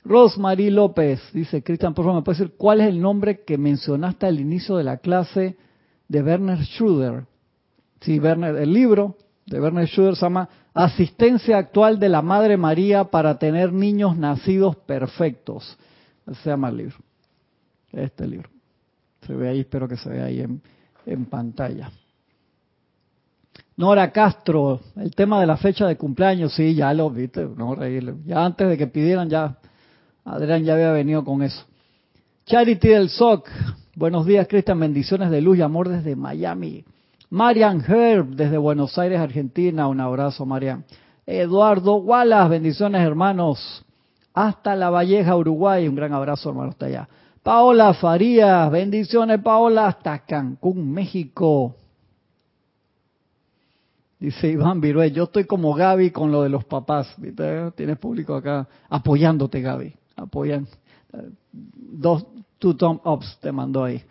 Rosemary 0.03 0.69
López, 0.69 1.19
dice 1.33 1.63
Cristian, 1.63 1.95
por 1.95 2.05
favor, 2.05 2.19
¿me 2.19 2.23
puede 2.23 2.37
decir 2.37 2.55
cuál 2.57 2.81
es 2.81 2.87
el 2.89 3.01
nombre 3.01 3.43
que 3.43 3.57
mencionaste 3.57 4.27
al 4.27 4.39
inicio 4.39 4.77
de 4.77 4.83
la 4.83 4.97
clase 4.97 5.57
de 6.07 6.21
Werner 6.21 6.63
Schroeder? 6.63 7.25
Sí, 8.01 8.19
Werner, 8.19 8.55
el 8.55 8.71
libro 8.71 9.17
de 9.47 9.59
Werner 9.59 9.87
Schroeder 9.87 10.15
se 10.15 10.21
llama 10.21 10.47
Asistencia 10.75 11.57
actual 11.57 11.99
de 11.99 12.09
la 12.09 12.21
Madre 12.21 12.55
María 12.55 13.05
para 13.05 13.39
tener 13.39 13.73
niños 13.73 14.15
nacidos 14.15 14.75
perfectos. 14.75 15.75
Se 16.43 16.49
llama 16.51 16.69
el 16.69 16.77
libro. 16.77 16.97
Este 17.91 18.27
libro. 18.27 18.54
Se 19.25 19.33
ve 19.33 19.49
ahí, 19.49 19.61
espero 19.61 19.87
que 19.87 19.97
se 19.97 20.09
vea 20.09 20.25
ahí 20.25 20.41
en, 21.05 21.25
pantalla. 21.25 21.91
Nora 23.77 24.11
Castro, 24.11 24.79
el 24.95 25.13
tema 25.13 25.39
de 25.41 25.47
la 25.47 25.57
fecha 25.57 25.87
de 25.87 25.97
cumpleaños, 25.97 26.53
sí, 26.53 26.75
ya 26.75 26.93
lo 26.93 27.09
viste, 27.09 27.45
no 27.45 27.75
reírle. 27.75 28.15
Ya 28.25 28.45
antes 28.45 28.69
de 28.69 28.77
que 28.77 28.87
pidieran, 28.87 29.29
ya 29.29 29.57
Adrián 30.23 30.63
ya 30.63 30.73
había 30.75 30.91
venido 30.91 31.25
con 31.25 31.41
eso. 31.41 31.65
Charity 32.45 32.87
del 32.87 33.09
SOC, 33.09 33.49
buenos 33.95 34.25
días, 34.25 34.47
Cristian, 34.47 34.79
bendiciones 34.79 35.29
de 35.31 35.41
luz 35.41 35.57
y 35.57 35.61
amor 35.61 35.89
desde 35.89 36.15
Miami. 36.15 36.85
Marian 37.29 37.83
Herb, 37.85 38.35
desde 38.35 38.57
Buenos 38.57 38.97
Aires, 38.97 39.19
Argentina, 39.19 39.87
un 39.87 39.99
abrazo, 39.99 40.45
Marian. 40.45 40.85
Eduardo 41.25 41.95
Wallace, 41.95 42.49
bendiciones 42.49 43.01
hermanos. 43.01 43.83
Hasta 44.33 44.75
La 44.75 44.89
Valleja, 44.89 45.35
Uruguay, 45.35 45.87
un 45.87 45.95
gran 45.95 46.13
abrazo 46.13 46.49
hermano 46.49 46.69
hasta 46.69 46.85
allá. 46.85 47.09
Paola 47.45 47.93
Farías, 47.93 48.71
bendiciones 48.71 49.39
Paola, 49.39 49.85
hasta 49.85 50.25
Cancún, 50.25 50.91
México. 50.91 51.75
Dice 54.19 54.47
Iván 54.47 54.81
Virué, 54.81 55.11
yo 55.11 55.25
estoy 55.25 55.43
como 55.43 55.75
Gaby 55.75 56.09
con 56.09 56.31
lo 56.31 56.41
de 56.41 56.49
los 56.49 56.65
papás. 56.65 57.15
Tienes 57.75 57.99
público 57.99 58.33
acá 58.33 58.67
apoyándote, 58.89 59.61
Gaby. 59.61 59.93
Apoyan. 60.15 60.67
Dos, 61.51 62.25
two 62.57 62.75
thumb 62.75 62.99
ups 63.05 63.37
te 63.39 63.51
mandó 63.51 63.83
ahí. 63.83 64.01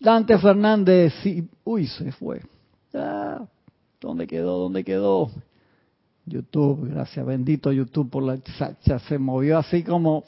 Dante 0.00 0.38
Fernández, 0.38 1.12
sí. 1.22 1.46
Uy, 1.64 1.86
se 1.86 2.10
fue. 2.12 2.40
Ah, 2.94 3.44
¿Dónde 4.00 4.26
quedó? 4.26 4.60
¿Dónde 4.60 4.82
quedó? 4.82 5.30
YouTube, 6.24 6.88
gracias, 6.88 7.26
bendito 7.26 7.70
YouTube 7.70 8.08
por 8.08 8.22
la 8.22 8.42
chacha. 8.42 8.98
Se 9.00 9.18
movió 9.18 9.58
así 9.58 9.82
como 9.82 10.24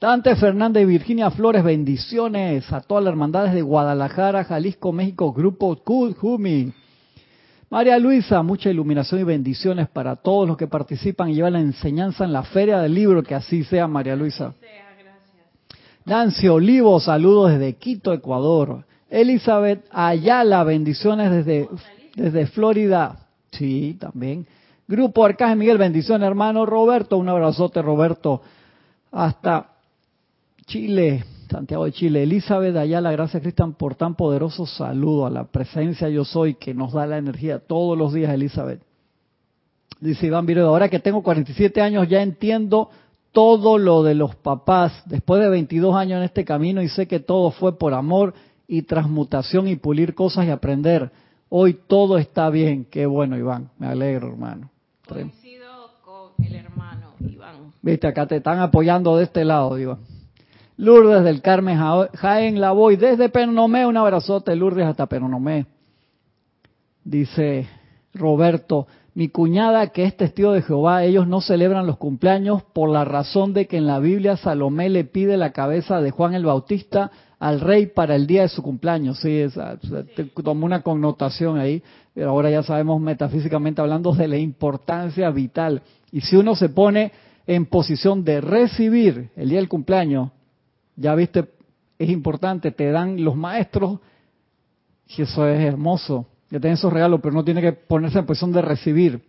Dante 0.00 0.34
Fernández, 0.34 0.86
Virginia 0.86 1.30
Flores, 1.30 1.62
bendiciones 1.62 2.72
a 2.72 2.80
todas 2.80 3.04
las 3.04 3.12
hermandades 3.12 3.52
de 3.52 3.60
Guadalajara, 3.60 4.44
Jalisco, 4.44 4.92
México, 4.92 5.30
Grupo 5.30 5.76
Jumi. 5.76 6.72
María 7.68 7.98
Luisa, 7.98 8.42
mucha 8.42 8.70
iluminación 8.70 9.20
y 9.20 9.24
bendiciones 9.24 9.90
para 9.90 10.16
todos 10.16 10.48
los 10.48 10.56
que 10.56 10.66
participan 10.66 11.28
y 11.28 11.34
llevan 11.34 11.52
la 11.52 11.60
enseñanza 11.60 12.24
en 12.24 12.32
la 12.32 12.44
Feria 12.44 12.78
del 12.78 12.94
Libro, 12.94 13.22
que 13.22 13.34
así 13.34 13.62
sea, 13.62 13.86
María 13.86 14.16
Luisa. 14.16 14.54
Nancy 16.06 16.48
Olivo, 16.48 16.98
saludos 16.98 17.50
desde 17.50 17.74
Quito, 17.74 18.14
Ecuador. 18.14 18.86
Elizabeth 19.10 19.84
Ayala, 19.90 20.64
bendiciones 20.64 21.30
desde, 21.30 21.68
desde 22.16 22.46
Florida. 22.46 23.26
Sí, 23.50 23.98
también. 24.00 24.46
Grupo 24.88 25.26
Arcángel 25.26 25.58
Miguel, 25.58 25.76
bendiciones, 25.76 26.26
hermano 26.26 26.64
Roberto. 26.64 27.18
Un 27.18 27.28
abrazote, 27.28 27.82
Roberto. 27.82 28.40
Hasta 29.12 29.69
Chile, 30.70 31.24
Santiago 31.50 31.84
de 31.84 31.90
Chile. 31.90 32.22
Elizabeth 32.22 32.76
Ayala, 32.76 33.10
gracias 33.10 33.42
Cristian 33.42 33.72
por 33.72 33.96
tan 33.96 34.14
poderoso 34.14 34.66
saludo 34.66 35.26
a 35.26 35.30
la 35.30 35.42
presencia 35.42 36.08
yo 36.08 36.24
soy 36.24 36.54
que 36.54 36.74
nos 36.74 36.92
da 36.92 37.06
la 37.08 37.18
energía 37.18 37.58
todos 37.58 37.98
los 37.98 38.12
días, 38.12 38.32
Elizabeth. 38.32 38.80
Dice 39.98 40.28
Iván 40.28 40.46
Viredo, 40.46 40.68
ahora 40.68 40.88
que 40.88 41.00
tengo 41.00 41.24
47 41.24 41.80
años 41.80 42.08
ya 42.08 42.22
entiendo 42.22 42.88
todo 43.32 43.78
lo 43.78 44.04
de 44.04 44.14
los 44.14 44.36
papás, 44.36 44.92
después 45.06 45.42
de 45.42 45.48
22 45.48 45.96
años 45.96 46.18
en 46.18 46.22
este 46.22 46.44
camino 46.44 46.80
y 46.82 46.88
sé 46.88 47.08
que 47.08 47.18
todo 47.18 47.50
fue 47.50 47.76
por 47.76 47.92
amor 47.92 48.32
y 48.68 48.82
transmutación 48.82 49.66
y 49.66 49.74
pulir 49.74 50.14
cosas 50.14 50.46
y 50.46 50.50
aprender. 50.50 51.10
Hoy 51.48 51.80
todo 51.88 52.16
está 52.16 52.48
bien. 52.48 52.86
Qué 52.88 53.06
bueno, 53.06 53.36
Iván. 53.36 53.70
Me 53.76 53.88
alegro, 53.88 54.28
hermano. 54.28 54.70
Coincido 55.08 55.90
con 56.04 56.46
el 56.46 56.54
hermano, 56.54 57.14
Iván. 57.18 57.72
Viste, 57.82 58.06
acá 58.06 58.28
te 58.28 58.36
están 58.36 58.60
apoyando 58.60 59.16
de 59.16 59.24
este 59.24 59.44
lado, 59.44 59.76
Iván. 59.76 59.98
Lourdes 60.80 61.22
del 61.24 61.42
Carmen 61.42 61.78
Jaén, 61.78 62.58
la 62.58 62.72
voy 62.72 62.96
desde 62.96 63.28
Penonomé, 63.28 63.84
un 63.84 63.98
abrazote 63.98 64.56
Lourdes 64.56 64.86
hasta 64.86 65.04
Penonomé. 65.04 65.66
Dice 67.04 67.68
Roberto, 68.14 68.86
mi 69.12 69.28
cuñada 69.28 69.88
que 69.88 70.04
es 70.04 70.16
testigo 70.16 70.52
de 70.52 70.62
Jehová, 70.62 71.04
ellos 71.04 71.28
no 71.28 71.42
celebran 71.42 71.86
los 71.86 71.98
cumpleaños 71.98 72.62
por 72.62 72.88
la 72.88 73.04
razón 73.04 73.52
de 73.52 73.66
que 73.66 73.76
en 73.76 73.86
la 73.86 73.98
Biblia 73.98 74.38
Salomé 74.38 74.88
le 74.88 75.04
pide 75.04 75.36
la 75.36 75.52
cabeza 75.52 76.00
de 76.00 76.12
Juan 76.12 76.32
el 76.32 76.46
Bautista 76.46 77.10
al 77.38 77.60
rey 77.60 77.84
para 77.84 78.16
el 78.16 78.26
día 78.26 78.40
de 78.40 78.48
su 78.48 78.62
cumpleaños. 78.62 79.20
Sí, 79.20 79.36
esa, 79.36 79.76
tomó 80.42 80.64
una 80.64 80.80
connotación 80.80 81.58
ahí, 81.58 81.82
pero 82.14 82.30
ahora 82.30 82.50
ya 82.50 82.62
sabemos 82.62 83.02
metafísicamente 83.02 83.82
hablando 83.82 84.14
de 84.14 84.28
la 84.28 84.38
importancia 84.38 85.28
vital. 85.30 85.82
Y 86.10 86.22
si 86.22 86.36
uno 86.36 86.54
se 86.54 86.70
pone 86.70 87.12
en 87.46 87.66
posición 87.66 88.24
de 88.24 88.40
recibir 88.40 89.28
el 89.36 89.50
día 89.50 89.58
del 89.58 89.68
cumpleaños, 89.68 90.30
ya 91.00 91.14
viste, 91.14 91.48
es 91.98 92.10
importante, 92.10 92.70
te 92.70 92.90
dan 92.90 93.24
los 93.24 93.34
maestros, 93.34 94.00
y 95.06 95.22
eso 95.22 95.46
es 95.48 95.60
hermoso, 95.60 96.26
que 96.50 96.60
tienen 96.60 96.74
esos 96.74 96.92
regalos, 96.92 97.20
pero 97.22 97.34
no 97.34 97.42
tiene 97.42 97.62
que 97.62 97.72
ponerse 97.72 98.18
en 98.18 98.26
posición 98.26 98.52
de 98.52 98.62
recibir. 98.62 99.22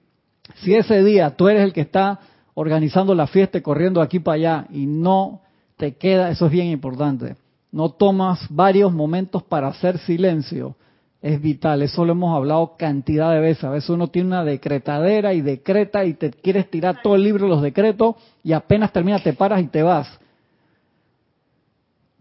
Si 0.55 0.75
ese 0.75 1.01
día 1.03 1.36
tú 1.36 1.47
eres 1.47 1.63
el 1.63 1.71
que 1.71 1.81
está 1.81 2.19
organizando 2.55 3.15
la 3.15 3.25
fiesta 3.25 3.57
y 3.57 3.62
corriendo 3.62 4.01
aquí 4.01 4.19
para 4.19 4.36
allá 4.36 4.67
y 4.69 4.86
no 4.86 5.41
te 5.77 5.95
queda, 5.95 6.29
eso 6.29 6.47
es 6.47 6.51
bien 6.51 6.67
importante, 6.67 7.38
no 7.71 7.89
tomas 7.89 8.45
varios 8.49 8.91
momentos 8.91 9.41
para 9.43 9.69
hacer 9.69 9.97
silencio, 9.99 10.75
es 11.21 11.39
vital, 11.41 11.84
eso 11.84 12.03
lo 12.03 12.12
hemos 12.12 12.36
hablado 12.36 12.75
cantidad 12.77 13.31
de 13.31 13.39
veces, 13.39 13.63
a 13.63 13.69
veces 13.69 13.89
uno 13.89 14.07
tiene 14.07 14.27
una 14.27 14.43
decretadera 14.43 15.34
y 15.34 15.41
decreta 15.41 16.03
y 16.03 16.15
te 16.15 16.31
quieres 16.31 16.69
tirar 16.69 17.01
todo 17.01 17.15
el 17.15 17.23
libro 17.23 17.45
de 17.45 17.51
los 17.51 17.62
decretos 17.62 18.15
y 18.43 18.51
apenas 18.51 18.91
termina 18.91 19.19
te 19.19 19.34
paras 19.34 19.62
y 19.62 19.67
te 19.67 19.84
vas 19.84 20.20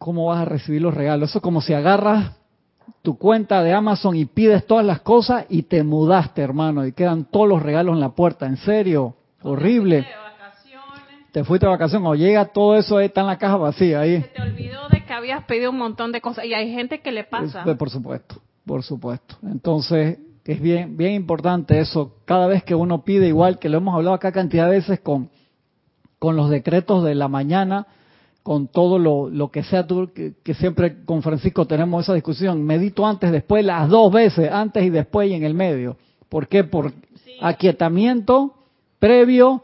¿cómo 0.00 0.26
vas 0.26 0.40
a 0.40 0.44
recibir 0.46 0.80
los 0.80 0.94
regalos? 0.94 1.28
Eso 1.28 1.38
es 1.38 1.42
como 1.42 1.60
si 1.60 1.74
agarras 1.74 2.32
tu 3.02 3.18
cuenta 3.18 3.62
de 3.62 3.72
Amazon 3.72 4.16
y 4.16 4.24
pides 4.24 4.66
todas 4.66 4.84
las 4.84 5.02
cosas 5.02 5.44
y 5.50 5.64
te 5.64 5.84
mudaste, 5.84 6.40
hermano, 6.42 6.86
y 6.86 6.92
quedan 6.92 7.26
todos 7.26 7.46
los 7.46 7.62
regalos 7.62 7.94
en 7.94 8.00
la 8.00 8.08
puerta. 8.08 8.46
¿En 8.46 8.56
serio? 8.56 9.14
Horrible. 9.42 10.06
Te 11.32 11.44
fuiste 11.44 11.66
de 11.66 11.70
vacaciones 11.70 12.08
o 12.08 12.14
llega 12.14 12.46
todo 12.46 12.76
eso, 12.76 12.98
está 12.98 13.20
en 13.20 13.28
la 13.28 13.38
caja 13.38 13.56
vacía 13.56 14.00
ahí. 14.00 14.22
Se 14.22 14.28
te 14.28 14.42
olvidó 14.42 14.88
de 14.88 15.04
que 15.04 15.12
habías 15.12 15.44
pedido 15.44 15.70
un 15.70 15.78
montón 15.78 16.12
de 16.12 16.20
cosas 16.20 16.46
y 16.46 16.54
hay 16.54 16.72
gente 16.72 17.00
que 17.00 17.12
le 17.12 17.24
pasa. 17.24 17.62
Pues, 17.62 17.76
por 17.76 17.90
supuesto, 17.90 18.36
por 18.64 18.82
supuesto. 18.82 19.36
Entonces, 19.42 20.18
es 20.44 20.60
bien, 20.60 20.96
bien 20.96 21.12
importante 21.12 21.78
eso. 21.78 22.16
Cada 22.24 22.46
vez 22.46 22.64
que 22.64 22.74
uno 22.74 23.04
pide, 23.04 23.28
igual 23.28 23.58
que 23.58 23.68
lo 23.68 23.78
hemos 23.78 23.94
hablado 23.94 24.14
acá 24.14 24.32
cantidad 24.32 24.64
de 24.64 24.76
veces 24.76 25.00
con, 25.00 25.30
con 26.18 26.36
los 26.36 26.48
decretos 26.48 27.04
de 27.04 27.14
la 27.14 27.28
mañana, 27.28 27.86
con 28.42 28.68
todo 28.68 28.98
lo, 28.98 29.50
que 29.50 29.62
sea 29.62 29.86
tú, 29.86 30.10
que, 30.14 30.54
siempre 30.54 31.04
con 31.04 31.22
Francisco 31.22 31.66
tenemos 31.66 32.04
esa 32.04 32.14
discusión. 32.14 32.64
Medito 32.64 33.06
antes, 33.06 33.30
después, 33.30 33.64
las 33.64 33.88
dos 33.88 34.12
veces, 34.12 34.50
antes 34.50 34.82
y 34.84 34.90
después 34.90 35.30
y 35.30 35.34
en 35.34 35.44
el 35.44 35.54
medio. 35.54 35.96
¿Por 36.28 36.48
qué? 36.48 36.64
Por 36.64 36.92
aquietamiento 37.40 38.54
previo, 38.98 39.62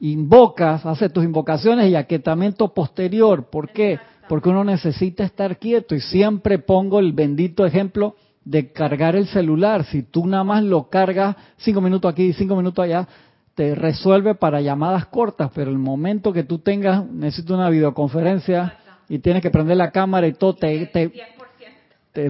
invocas, 0.00 0.84
haces 0.86 1.12
tus 1.12 1.24
invocaciones 1.24 1.90
y 1.90 1.96
aquietamiento 1.96 2.72
posterior. 2.72 3.50
¿Por 3.50 3.70
qué? 3.70 3.98
Porque 4.28 4.48
uno 4.48 4.64
necesita 4.64 5.24
estar 5.24 5.58
quieto 5.58 5.94
y 5.94 6.00
siempre 6.00 6.58
pongo 6.58 7.00
el 7.00 7.12
bendito 7.12 7.66
ejemplo 7.66 8.16
de 8.44 8.72
cargar 8.72 9.16
el 9.16 9.26
celular. 9.26 9.84
Si 9.84 10.02
tú 10.02 10.26
nada 10.26 10.44
más 10.44 10.62
lo 10.62 10.88
cargas 10.88 11.36
cinco 11.56 11.80
minutos 11.80 12.12
aquí, 12.12 12.32
cinco 12.32 12.56
minutos 12.56 12.84
allá, 12.84 13.08
te 13.54 13.74
resuelve 13.74 14.34
para 14.34 14.60
llamadas 14.60 15.06
cortas, 15.06 15.50
pero 15.54 15.70
el 15.70 15.78
momento 15.78 16.32
que 16.32 16.42
tú 16.42 16.58
tengas, 16.58 17.06
necesitas 17.06 17.52
una 17.52 17.70
videoconferencia 17.70 18.78
y 19.08 19.18
tienes 19.18 19.42
que 19.42 19.50
prender 19.50 19.76
la 19.76 19.90
cámara 19.90 20.26
y 20.26 20.32
todo, 20.32 20.54
te, 20.54 20.90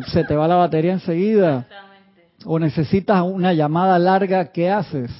se 0.06 0.24
te 0.24 0.36
va 0.36 0.48
la 0.48 0.56
batería 0.56 0.92
enseguida. 0.92 1.66
O 2.44 2.58
necesitas 2.58 3.22
una 3.22 3.54
llamada 3.54 3.98
larga, 3.98 4.52
¿qué 4.52 4.70
haces? 4.70 5.10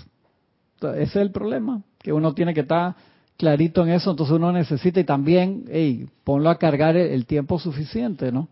Ese 0.76 1.02
es 1.02 1.16
el 1.16 1.30
problema, 1.30 1.80
que 1.98 2.12
uno 2.12 2.34
tiene 2.34 2.52
que 2.52 2.60
estar 2.60 2.94
clarito 3.38 3.82
en 3.82 3.90
eso, 3.90 4.10
entonces 4.10 4.36
uno 4.36 4.52
necesita 4.52 5.00
y 5.00 5.04
también, 5.04 5.64
hey, 5.70 6.06
ponlo 6.22 6.50
a 6.50 6.58
cargar 6.58 6.96
el 6.96 7.24
tiempo 7.24 7.58
suficiente, 7.58 8.30
¿no? 8.30 8.48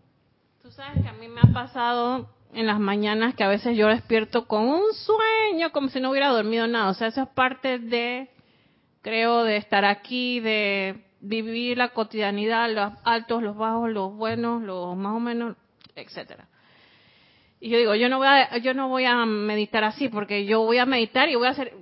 Tú 0.63 0.71
sabes 0.71 1.03
que 1.03 1.07
a 1.07 1.13
mí 1.13 1.27
me 1.27 1.41
ha 1.41 1.53
pasado 1.53 2.27
en 2.53 2.67
las 2.67 2.79
mañanas 2.79 3.35
que 3.35 3.43
a 3.43 3.47
veces 3.47 3.75
yo 3.77 3.87
despierto 3.87 4.47
con 4.47 4.63
un 4.63 4.93
sueño 4.93 5.71
como 5.71 5.89
si 5.89 5.99
no 5.99 6.11
hubiera 6.11 6.29
dormido 6.29 6.67
nada. 6.67 6.89
O 6.89 6.93
sea, 6.93 7.07
eso 7.07 7.21
es 7.23 7.29
parte 7.29 7.79
de, 7.79 8.29
creo, 9.01 9.43
de 9.43 9.57
estar 9.57 9.85
aquí, 9.85 10.39
de 10.39 11.03
vivir 11.19 11.77
la 11.77 11.89
cotidianidad, 11.89 12.69
los 12.71 12.93
altos, 13.03 13.41
los 13.41 13.55
bajos, 13.55 13.89
los 13.89 14.15
buenos, 14.15 14.61
los 14.61 14.95
más 14.95 15.15
o 15.15 15.19
menos, 15.19 15.55
etcétera. 15.95 16.47
Y 17.59 17.69
yo 17.69 17.77
digo, 17.77 17.95
yo 17.95 18.09
no 18.09 18.17
voy 18.17 18.27
a, 18.27 18.57
yo 18.57 18.73
no 18.73 18.89
voy 18.89 19.05
a 19.05 19.25
meditar 19.25 19.83
así 19.83 20.09
porque 20.09 20.45
yo 20.45 20.61
voy 20.61 20.79
a 20.79 20.85
meditar 20.85 21.29
y 21.29 21.35
voy 21.35 21.47
a 21.47 21.51
hacer 21.51 21.73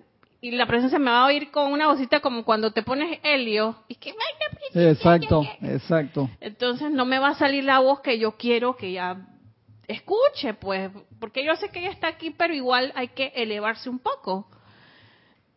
y 0.43 0.51
la 0.51 0.65
presencia 0.65 0.97
me 0.97 1.11
va 1.11 1.23
a 1.23 1.27
oír 1.27 1.51
con 1.51 1.71
una 1.71 1.87
vocita 1.87 2.19
como 2.19 2.43
cuando 2.43 2.71
te 2.71 2.81
pones 2.81 3.19
helio 3.21 3.75
y 3.87 3.95
que 3.95 4.13
exacto 4.73 5.43
exacto 5.61 6.29
entonces 6.39 6.89
no 6.89 7.05
me 7.05 7.19
va 7.19 7.29
a 7.29 7.35
salir 7.35 7.63
la 7.63 7.77
voz 7.77 8.01
que 8.01 8.17
yo 8.17 8.37
quiero 8.37 8.75
que 8.75 8.91
ya 8.91 9.17
escuche, 9.91 10.53
pues, 10.53 10.91
porque 11.19 11.45
yo 11.45 11.55
sé 11.55 11.69
que 11.69 11.79
ella 11.79 11.91
está 11.91 12.07
aquí, 12.07 12.31
pero 12.31 12.53
igual 12.53 12.91
hay 12.95 13.09
que 13.09 13.31
elevarse 13.35 13.89
un 13.89 13.99
poco. 13.99 14.47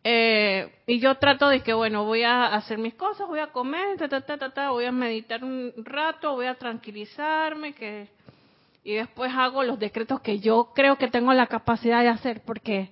Eh, 0.03 0.71
y 0.85 0.99
yo 0.99 1.15
trato 1.15 1.49
de 1.49 1.61
que, 1.61 1.73
bueno, 1.73 2.05
voy 2.05 2.23
a 2.23 2.45
hacer 2.53 2.77
mis 2.77 2.93
cosas, 2.93 3.27
voy 3.27 3.39
a 3.39 3.47
comer, 3.47 3.97
voy 4.69 4.85
a 4.85 4.91
meditar 4.91 5.43
un 5.43 5.73
rato, 5.77 6.33
voy 6.33 6.45
a 6.45 6.55
tranquilizarme, 6.55 7.73
que 7.73 8.07
y 8.85 8.93
después 8.93 9.31
hago 9.35 9.63
los 9.63 9.79
decretos 9.79 10.21
que 10.21 10.39
yo 10.39 10.71
creo 10.75 10.95
que 10.97 11.07
tengo 11.07 11.33
la 11.33 11.47
capacidad 11.47 12.03
de 12.03 12.09
hacer, 12.09 12.43
porque 12.45 12.89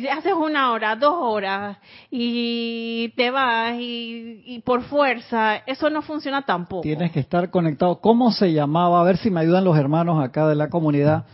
si 0.00 0.08
haces 0.08 0.32
una 0.32 0.72
hora, 0.72 0.96
dos 0.96 1.14
horas 1.18 1.78
y 2.10 3.10
te 3.16 3.30
vas 3.30 3.76
y, 3.78 4.60
por 4.64 4.82
fuerza, 4.82 5.56
eso 5.66 5.88
no 5.88 6.02
funciona 6.02 6.42
tampoco. 6.42 6.82
Tienes 6.82 7.12
que 7.12 7.20
estar 7.20 7.50
conectado. 7.50 8.00
¿Cómo 8.00 8.32
se 8.32 8.52
llamaba? 8.52 9.00
A 9.00 9.04
ver 9.04 9.18
si 9.18 9.30
me 9.30 9.40
ayudan 9.40 9.64
los 9.64 9.78
hermanos 9.78 10.22
acá 10.22 10.48
de 10.48 10.56
la 10.56 10.68
comunidad. 10.68 11.26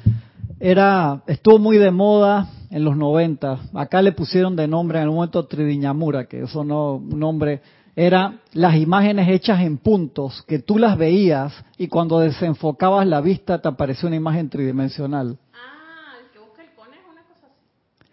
era 0.59 1.23
estuvo 1.27 1.59
muy 1.59 1.79
de 1.79 1.91
moda 1.91 2.51
en 2.71 2.85
los 2.85 2.97
90. 2.97 3.61
Acá 3.75 4.03
le 4.03 4.13
pusieron 4.13 4.57
de 4.57 4.69
nombre 4.69 4.99
en 4.99 5.05
el 5.05 5.11
momento 5.11 5.47
Tridiñamura, 5.47 6.27
que 6.27 6.43
eso 6.43 6.63
no 6.63 6.97
un 6.97 7.19
nombre 7.19 7.63
era 7.97 8.41
las 8.53 8.77
imágenes 8.77 9.29
hechas 9.29 9.61
en 9.61 9.79
puntos 9.79 10.43
que 10.47 10.59
tú 10.59 10.79
las 10.79 10.97
veías 10.97 11.53
y 11.77 11.89
cuando 11.89 12.21
desenfocabas 12.21 13.07
la 13.07 13.21
vista 13.21 13.61
te 13.61 13.69
apareció 13.69 14.07
una 14.07 14.17
imagen 14.17 14.49
tridimensional. 14.49 15.39
Ah, 15.53 16.15
el 16.23 16.31
que 16.31 16.39
busca 16.39 16.63
el 16.63 16.71
conejo, 16.75 17.11
una 17.11 17.23
cosa 17.23 17.47
así. 17.47 18.07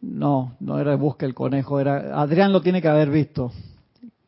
No, 0.00 0.56
no 0.60 0.78
era 0.78 0.94
busca 0.96 1.26
el 1.26 1.34
conejo, 1.34 1.80
era 1.80 2.20
Adrián 2.20 2.52
lo 2.52 2.60
tiene 2.60 2.82
que 2.82 2.88
haber 2.88 3.10
visto. 3.10 3.52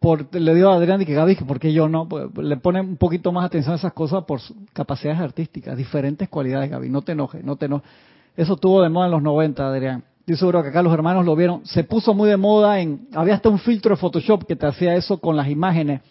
Por, 0.01 0.33
le 0.35 0.55
dio 0.55 0.71
a 0.71 0.77
Adrián 0.77 1.03
y 1.03 1.07
que 1.07 1.15
Gaby, 1.15 1.37
porque 1.47 1.73
yo 1.73 1.89
no? 1.89 2.09
Pues, 2.09 2.29
le 2.37 2.57
pone 2.57 2.81
un 2.81 2.97
poquito 2.97 3.33
más 3.33 3.45
atención 3.45 3.73
a 3.73 3.77
esas 3.77 3.93
cosas 3.93 4.25
por 4.25 4.41
capacidades 4.73 5.21
artísticas, 5.21 5.77
diferentes 5.77 6.29
cualidades, 6.29 6.71
Gaby. 6.71 6.89
No 6.89 7.03
te 7.03 7.13
enojes, 7.13 7.45
no 7.45 7.57
te. 7.57 7.69
Eso 8.37 8.57
tuvo 8.57 8.83
de 8.83 8.89
moda 8.89 9.07
en 9.07 9.13
los 9.13 9.23
90, 9.23 9.69
Adrián. 9.69 10.05
Estoy 10.21 10.37
seguro 10.37 10.63
que 10.63 10.69
acá 10.69 10.83
los 10.83 10.93
hermanos 10.93 11.25
lo 11.25 11.35
vieron. 11.35 11.65
Se 11.65 11.85
puso 11.85 12.13
muy 12.13 12.29
de 12.29 12.37
moda 12.37 12.81
en... 12.81 13.09
Había 13.15 13.35
hasta 13.35 13.49
un 13.49 13.59
filtro 13.59 13.95
de 13.95 13.97
Photoshop 13.97 14.45
que 14.45 14.57
te 14.57 14.67
hacía 14.67 14.95
eso 14.95 15.19
con 15.19 15.37
las 15.37 15.49
imágenes. 15.49 16.03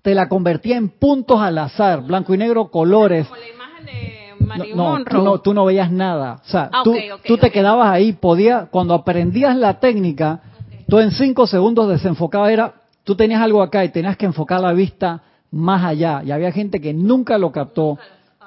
Te 0.00 0.14
la 0.14 0.28
convertía 0.28 0.76
en 0.76 0.88
puntos 0.88 1.40
al 1.40 1.58
azar, 1.58 2.02
blanco 2.02 2.32
y 2.32 2.38
negro, 2.38 2.70
colores. 2.70 3.28
La 3.28 3.48
imagen 3.48 3.84
de 3.84 4.27
Marilyn 4.40 4.76
no, 4.76 5.04
tú 5.04 5.22
no, 5.22 5.38
tú 5.38 5.54
no 5.54 5.64
veías 5.64 5.90
nada. 5.90 6.40
O 6.44 6.48
sea, 6.48 6.70
ah, 6.72 6.82
tú, 6.84 6.94
tú 7.26 7.38
te 7.38 7.50
quedabas 7.50 7.88
ahí, 7.88 8.12
podía, 8.12 8.66
cuando 8.70 8.94
aprendías 8.94 9.56
la 9.56 9.80
técnica, 9.80 10.40
tú 10.88 10.98
en 10.98 11.10
cinco 11.10 11.46
segundos 11.46 11.88
desenfocabas, 11.88 12.50
era, 12.50 12.74
tú 13.04 13.14
tenías 13.14 13.42
algo 13.42 13.62
acá 13.62 13.84
y 13.84 13.90
tenías 13.90 14.16
que 14.16 14.26
enfocar 14.26 14.60
la 14.60 14.72
vista 14.72 15.22
más 15.50 15.84
allá. 15.84 16.22
Y 16.24 16.30
había 16.30 16.52
gente 16.52 16.80
que 16.80 16.92
nunca 16.92 17.38
lo 17.38 17.52
captó 17.52 17.98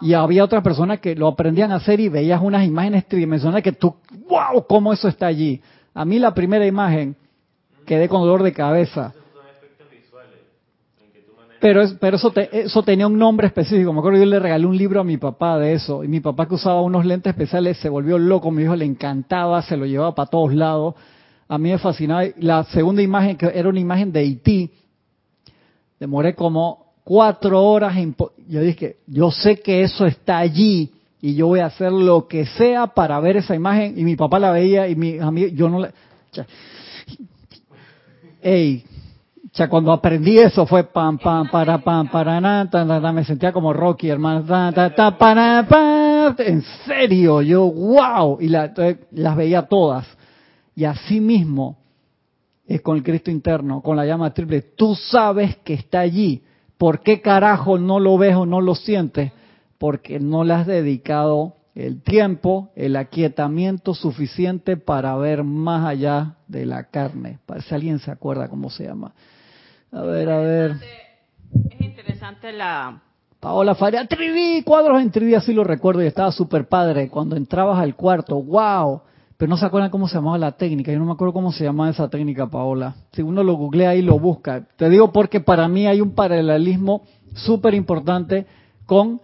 y 0.01 0.13
había 0.13 0.43
otras 0.43 0.63
personas 0.63 0.99
que 0.99 1.15
lo 1.15 1.27
aprendían 1.27 1.71
a 1.71 1.75
hacer 1.75 1.99
y 1.99 2.10
veías 2.10 2.41
unas 2.41 2.65
imágenes 2.65 3.08
tridimensionales 3.08 3.63
que 3.63 3.71
tú, 3.71 3.95
wow, 4.27 4.65
cómo 4.67 4.91
eso 4.91 5.08
está 5.08 5.27
allí. 5.27 5.62
A 5.93 6.06
mí 6.06 6.19
la 6.19 6.34
primera 6.34 6.65
imagen 6.65 7.15
quedé 7.86 8.10
con 8.10 8.21
dolor 8.21 8.43
de 8.43 8.54
cabeza. 8.54 9.13
Pero, 11.62 11.84
es, 11.84 11.93
pero 11.93 12.17
eso, 12.17 12.34
eso 12.52 12.82
tenía 12.82 13.06
un 13.06 13.19
nombre 13.19 13.45
específico. 13.45 13.93
Me 13.93 14.00
acuerdo 14.00 14.17
yo 14.17 14.26
le 14.26 14.39
regalé 14.39 14.65
un 14.65 14.76
libro 14.76 15.00
a 15.00 15.04
mi 15.04 15.17
papá 15.17 15.60
de 15.60 15.74
eso. 15.74 16.04
Y 16.04 16.08
mi 16.08 16.19
papá 16.19 16.47
que 16.47 16.56
usaba 16.56 16.82
unos 16.82 17.06
lentes 17.06 17.30
especiales 17.30 17.78
se 17.78 17.88
volvió 17.88 18.17
loco. 18.17 18.50
Mi 18.50 18.63
hijo 18.63 18.76
le 18.76 18.86
encantaba, 18.86 19.62
se 19.62 19.78
lo 19.78 19.86
llevaba 19.86 20.15
para 20.15 20.28
todos 20.28 20.56
lados. 20.56 20.95
A 21.47 21.60
mí 21.60 21.69
me 21.69 21.78
fascinaba. 21.78 22.24
La 22.39 22.63
segunda 22.63 23.04
imagen, 23.04 23.38
que 23.38 23.45
era 23.54 23.69
una 23.69 23.80
imagen 23.80 24.12
de 24.12 24.21
Haití, 24.21 24.71
demoré 26.00 26.34
como 26.34 26.93
cuatro 27.04 27.63
horas. 27.63 27.95
Yo 28.47 28.62
dije, 28.62 28.97
yo 29.06 29.30
sé 29.30 29.58
que 29.58 29.84
eso 29.84 30.08
está 30.08 30.39
allí 30.39 30.91
y 31.21 31.36
yo 31.36 31.45
voy 31.45 31.60
a 31.60 31.67
hacer 31.67 31.91
lo 31.91 32.28
que 32.28 32.47
sea 32.47 32.88
para 32.88 33.19
ver 33.19 33.38
esa 33.38 33.54
imagen. 33.54 34.00
Y 34.00 34.04
mi 34.04 34.15
papá 34.15 34.39
la 34.39 34.52
veía 34.52 34.88
y 34.88 34.95
mi 34.95 35.19
amigo, 35.19 35.50
yo 35.54 35.69
no 35.69 35.78
la... 35.78 35.93
Ey, 38.41 38.84
ya 39.53 39.67
cuando 39.67 39.91
aprendí 39.91 40.37
eso 40.37 40.65
fue 40.65 40.85
pam, 40.85 41.17
pam, 41.17 41.49
para, 41.49 41.79
pam, 41.79 42.09
para, 42.09 42.39
nada, 42.39 43.11
me 43.11 43.25
sentía 43.25 43.51
como 43.51 43.73
Rocky, 43.73 44.07
hermano, 44.07 44.45
para, 45.17 45.65
en 46.37 46.63
serio, 46.85 47.41
yo, 47.41 47.69
wow, 47.69 48.37
y 48.39 48.47
la, 48.47 48.71
las 49.11 49.35
veía 49.35 49.63
todas. 49.63 50.07
Y 50.73 50.85
así 50.85 51.19
mismo 51.19 51.77
es 52.65 52.81
con 52.81 52.95
el 52.95 53.03
Cristo 53.03 53.29
interno, 53.29 53.81
con 53.81 53.97
la 53.97 54.05
llama 54.05 54.33
triple. 54.33 54.61
Tú 54.61 54.95
sabes 54.95 55.57
que 55.57 55.73
está 55.73 55.99
allí. 55.99 56.43
¿Por 56.77 57.01
qué 57.01 57.21
carajo 57.21 57.77
no 57.77 57.99
lo 57.99 58.17
ves 58.17 58.35
o 58.35 58.45
no 58.45 58.61
lo 58.61 58.73
sientes? 58.73 59.33
Porque 59.77 60.19
no 60.19 60.45
le 60.45 60.53
has 60.53 60.65
dedicado 60.65 61.57
el 61.75 62.01
tiempo, 62.01 62.71
el 62.75 62.95
aquietamiento 62.95 63.93
suficiente 63.93 64.77
para 64.77 65.15
ver 65.17 65.43
más 65.43 65.85
allá 65.85 66.37
de 66.47 66.65
la 66.65 66.85
carne. 66.85 67.39
Si 67.67 67.75
alguien 67.75 67.99
se 67.99 68.11
acuerda 68.11 68.47
cómo 68.47 68.69
se 68.69 68.85
llama. 68.85 69.13
A 69.91 70.01
ver, 70.01 70.30
a 70.30 70.39
ver. 70.39 70.75
Es 71.69 71.82
interesante 71.82 72.51
la... 72.51 73.01
Paola 73.39 73.73
Faria, 73.73 74.08
3D, 74.08 74.63
cuadros 74.63 75.01
en 75.01 75.12
3D, 75.12 75.36
así 75.36 75.51
lo 75.51 75.63
recuerdo 75.63 76.04
y 76.04 76.06
estaba 76.06 76.32
súper 76.32 76.67
padre. 76.67 77.10
Cuando 77.10 77.36
entrabas 77.36 77.80
al 77.80 77.95
cuarto, 77.95 78.36
wow 78.36 79.01
pero 79.41 79.49
no 79.49 79.58
se 79.58 79.65
acuerdan 79.65 79.89
cómo 79.89 80.08
se 80.08 80.13
llamaba 80.13 80.38
la 80.38 80.51
técnica. 80.51 80.91
Yo 80.91 80.99
no 80.99 81.06
me 81.06 81.13
acuerdo 81.13 81.34
cómo 81.34 81.51
se 81.51 81.63
llamaba 81.63 81.89
esa 81.89 82.08
técnica, 82.08 82.45
Paola. 82.45 82.93
Si 83.12 83.23
uno 83.23 83.43
lo 83.43 83.54
googlea 83.54 83.95
y 83.95 84.04
lo 84.04 84.19
busca. 84.19 84.67
Te 84.75 84.88
digo 84.88 85.12
porque 85.12 85.39
para 85.39 85.67
mí 85.67 85.88
hay 85.88 85.99
un 85.99 86.13
paralelismo 86.13 87.01
súper 87.34 87.73
importante 87.73 88.45
con 88.86 89.19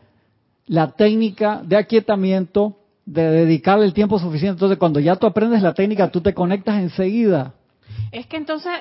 la 0.66 0.94
técnica 0.94 1.62
de 1.64 1.78
aquietamiento, 1.78 2.80
de 3.06 3.30
dedicarle 3.30 3.86
el 3.86 3.94
tiempo 3.94 4.18
suficiente. 4.18 4.54
Entonces, 4.56 4.80
cuando 4.80 5.00
ya 5.00 5.18
tú 5.18 5.28
aprendes 5.28 5.62
la 5.62 5.76
técnica, 5.76 6.10
tú 6.10 6.20
te 6.20 6.34
conectas 6.34 6.82
enseguida. 6.82 7.54
Es 8.12 8.26
que 8.26 8.38
entonces, 8.38 8.74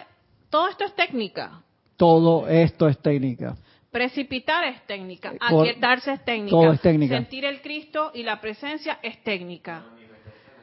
todo 0.49 0.69
esto 0.69 0.87
es 0.87 0.95
técnica. 0.95 1.61
Todo 1.97 2.49
esto 2.49 2.89
es 2.89 2.99
técnica. 2.99 3.57
Precipitar 3.91 4.65
es 4.65 4.87
técnica, 4.87 5.33
aquietarse 5.41 6.13
es 6.13 6.25
técnica, 6.25 6.51
todo 6.51 6.73
es 6.73 6.81
técnica. 6.81 7.17
sentir 7.17 7.47
el 7.47 7.63
Cristo 7.63 8.11
y 8.13 8.25
la 8.25 8.41
presencia 8.41 8.99
es 9.03 9.23
técnica. 9.23 9.85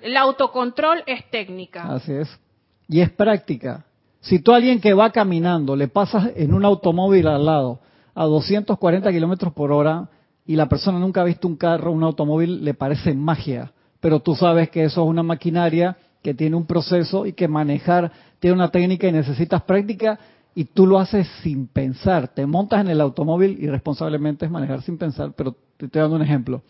El 0.02 0.18
autocontrol 0.18 1.04
es 1.08 1.28
técnica. 1.32 1.84
Así 1.92 2.14
es. 2.14 2.40
Y 2.88 3.00
es 3.02 3.10
práctica. 3.10 3.86
Si 4.20 4.40
tú 4.40 4.54
a 4.54 4.58
alguien 4.58 4.80
que 4.80 4.94
va 4.94 5.12
caminando 5.12 5.76
le 5.76 5.88
pasas 5.88 6.32
en 6.36 6.54
un 6.54 6.64
automóvil 6.64 7.28
al 7.28 7.46
lado 7.46 7.80
a 8.14 8.26
240 8.26 9.12
kilómetros 9.12 9.54
por 9.54 9.72
hora 9.72 10.10
y 10.46 10.56
la 10.56 10.70
persona 10.70 11.00
nunca 11.00 11.22
ha 11.22 11.26
visto 11.26 11.48
un 11.48 11.56
carro, 11.56 11.92
un 11.92 12.04
automóvil, 12.04 12.64
le 12.64 12.74
parece 12.74 13.14
magia. 13.14 13.72
Pero 14.00 14.20
tú 14.20 14.36
sabes 14.36 14.70
que 14.70 14.84
eso 14.84 15.02
es 15.02 15.10
una 15.10 15.24
maquinaria 15.24 15.98
que 16.22 16.34
tiene 16.34 16.56
un 16.56 16.66
proceso 16.66 17.26
y 17.26 17.34
que 17.34 17.48
manejar 17.48 18.12
tiene 18.40 18.56
una 18.56 18.70
técnica 18.70 19.08
y 19.08 19.12
necesitas 19.12 19.64
práctica 19.64 20.20
y 20.56 20.66
tú 20.66 20.86
lo 20.86 21.00
haces 21.00 21.28
sin 21.42 21.68
pensar. 21.68 22.30
Te 22.30 22.46
montas 22.46 22.82
en 22.82 22.90
el 22.90 23.02
automóvil 23.02 23.58
y 23.60 23.68
responsablemente 23.68 24.46
es 24.46 24.52
manejar 24.52 24.82
sin 24.82 24.98
pensar, 24.98 25.34
pero 25.36 25.56
te 25.78 25.86
estoy 25.86 26.02
dando 26.02 26.16
un 26.18 26.22
ejemplo 26.22 26.62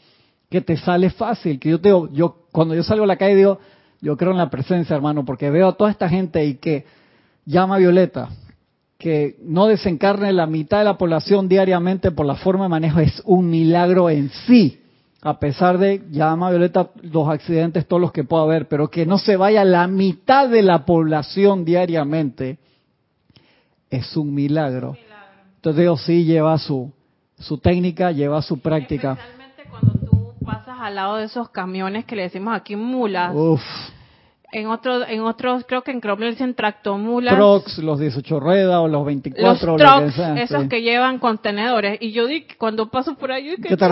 que 0.54 0.62
te 0.62 0.78
sale 0.78 1.10
fácil, 1.10 1.60
que 1.60 1.72
yo 1.72 1.82
te 1.82 1.90
yo 2.12 2.46
cuando 2.52 2.76
yo 2.76 2.84
salgo 2.84 3.06
a 3.06 3.08
la 3.08 3.16
calle 3.16 3.36
digo, 3.36 3.58
yo 4.02 4.16
creo 4.18 4.34
en 4.34 4.38
la 4.38 4.52
presencia, 4.52 4.96
hermano, 4.96 5.26
porque 5.26 5.50
veo 5.50 5.70
a 5.70 5.74
toda 5.74 5.90
esta 5.90 6.08
gente 6.08 6.46
y 6.46 6.58
que 6.58 6.86
llama 7.44 7.74
a 7.74 7.80
Violeta, 7.80 8.30
que 9.00 9.38
no 9.42 9.66
desencarne 9.66 10.32
la 10.32 10.46
mitad 10.46 10.78
de 10.78 10.84
la 10.84 11.00
población 11.00 11.50
diariamente 11.50 12.12
por 12.12 12.28
la 12.28 12.36
forma 12.36 12.66
de 12.66 12.70
manejo 12.70 13.00
es 13.00 13.20
un 13.26 13.50
milagro 13.50 14.12
en 14.12 14.30
sí. 14.46 14.80
A 15.24 15.40
pesar 15.40 15.80
de, 15.80 16.04
llama 16.12 16.50
a 16.50 16.52
Violeta, 16.52 16.92
los 17.02 17.28
accidentes, 17.30 17.88
todos 17.88 18.02
los 18.02 18.12
que 18.12 18.24
pueda 18.24 18.44
haber, 18.44 18.68
pero 18.68 18.92
que 18.92 19.08
no 19.08 19.18
se 19.18 19.38
vaya 19.38 19.66
la 19.66 19.88
mitad 19.88 20.50
de 20.50 20.62
la 20.62 20.86
población 20.86 21.66
diariamente, 21.66 22.60
es 23.96 24.16
un 24.18 24.34
milagro. 24.34 24.96
Entonces 25.56 25.82
Dios 25.82 26.02
sí 26.04 26.26
lleva 26.26 26.58
su, 26.58 26.92
su 27.38 27.58
técnica, 27.58 28.12
lleva 28.12 28.42
su 28.42 28.60
práctica 28.60 29.18
pasas 30.44 30.78
al 30.80 30.96
lado 30.96 31.18
de 31.18 31.26
esos 31.26 31.50
camiones 31.50 32.06
que 32.06 32.16
le 32.16 32.24
decimos 32.24 32.56
aquí 32.56 32.76
mulas. 32.76 33.34
En 34.52 34.68
otros, 34.68 35.06
en 35.08 35.22
otros, 35.22 35.66
creo 35.68 35.82
que 35.82 35.90
en 35.90 36.00
Colombia 36.00 36.30
dicen 36.30 36.54
tractomulas. 36.54 37.36
Trucks, 37.36 37.80
los 37.80 38.00
18 38.00 38.40
ruedas 38.40 38.78
o 38.78 38.88
los 38.88 39.04
24. 39.04 39.78
Los 39.78 39.82
trucks, 39.82 40.20
esos 40.38 40.68
que 40.68 40.84
llevan 40.84 41.18
contenedores. 41.18 41.98
Y 42.02 42.12
yo 42.12 42.28
digo, 42.28 42.46
cuando 42.60 42.92
paso 42.92 43.16
por 43.16 43.32
ahí, 43.32 43.56
¿qué 43.56 43.76
te 43.76 43.86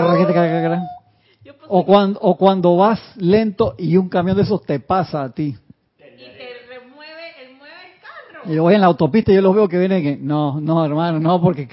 o 1.66 1.84
cuando, 1.84 2.20
o 2.20 2.36
cuando 2.36 2.76
vas 2.76 3.00
lento 3.16 3.74
y 3.76 3.96
un 3.96 4.08
camión 4.08 4.36
de 4.36 4.44
esos 4.44 4.62
te 4.64 4.78
pasa 4.78 5.24
a 5.24 5.32
ti. 5.34 5.56
Y 5.98 5.98
te 5.98 6.52
remueve, 6.68 7.42
el 7.44 7.56
mueve 7.56 7.74
el 7.92 8.00
carro. 8.00 8.31
Y 8.44 8.54
yo 8.54 8.62
voy 8.62 8.74
en 8.74 8.80
la 8.80 8.88
autopista 8.88 9.30
y 9.30 9.36
yo 9.36 9.40
los 9.40 9.54
veo 9.54 9.68
que 9.68 9.78
vienen 9.78 10.02
que, 10.02 10.16
no, 10.16 10.60
no, 10.60 10.84
hermano, 10.84 11.20
no, 11.20 11.40
porque, 11.40 11.68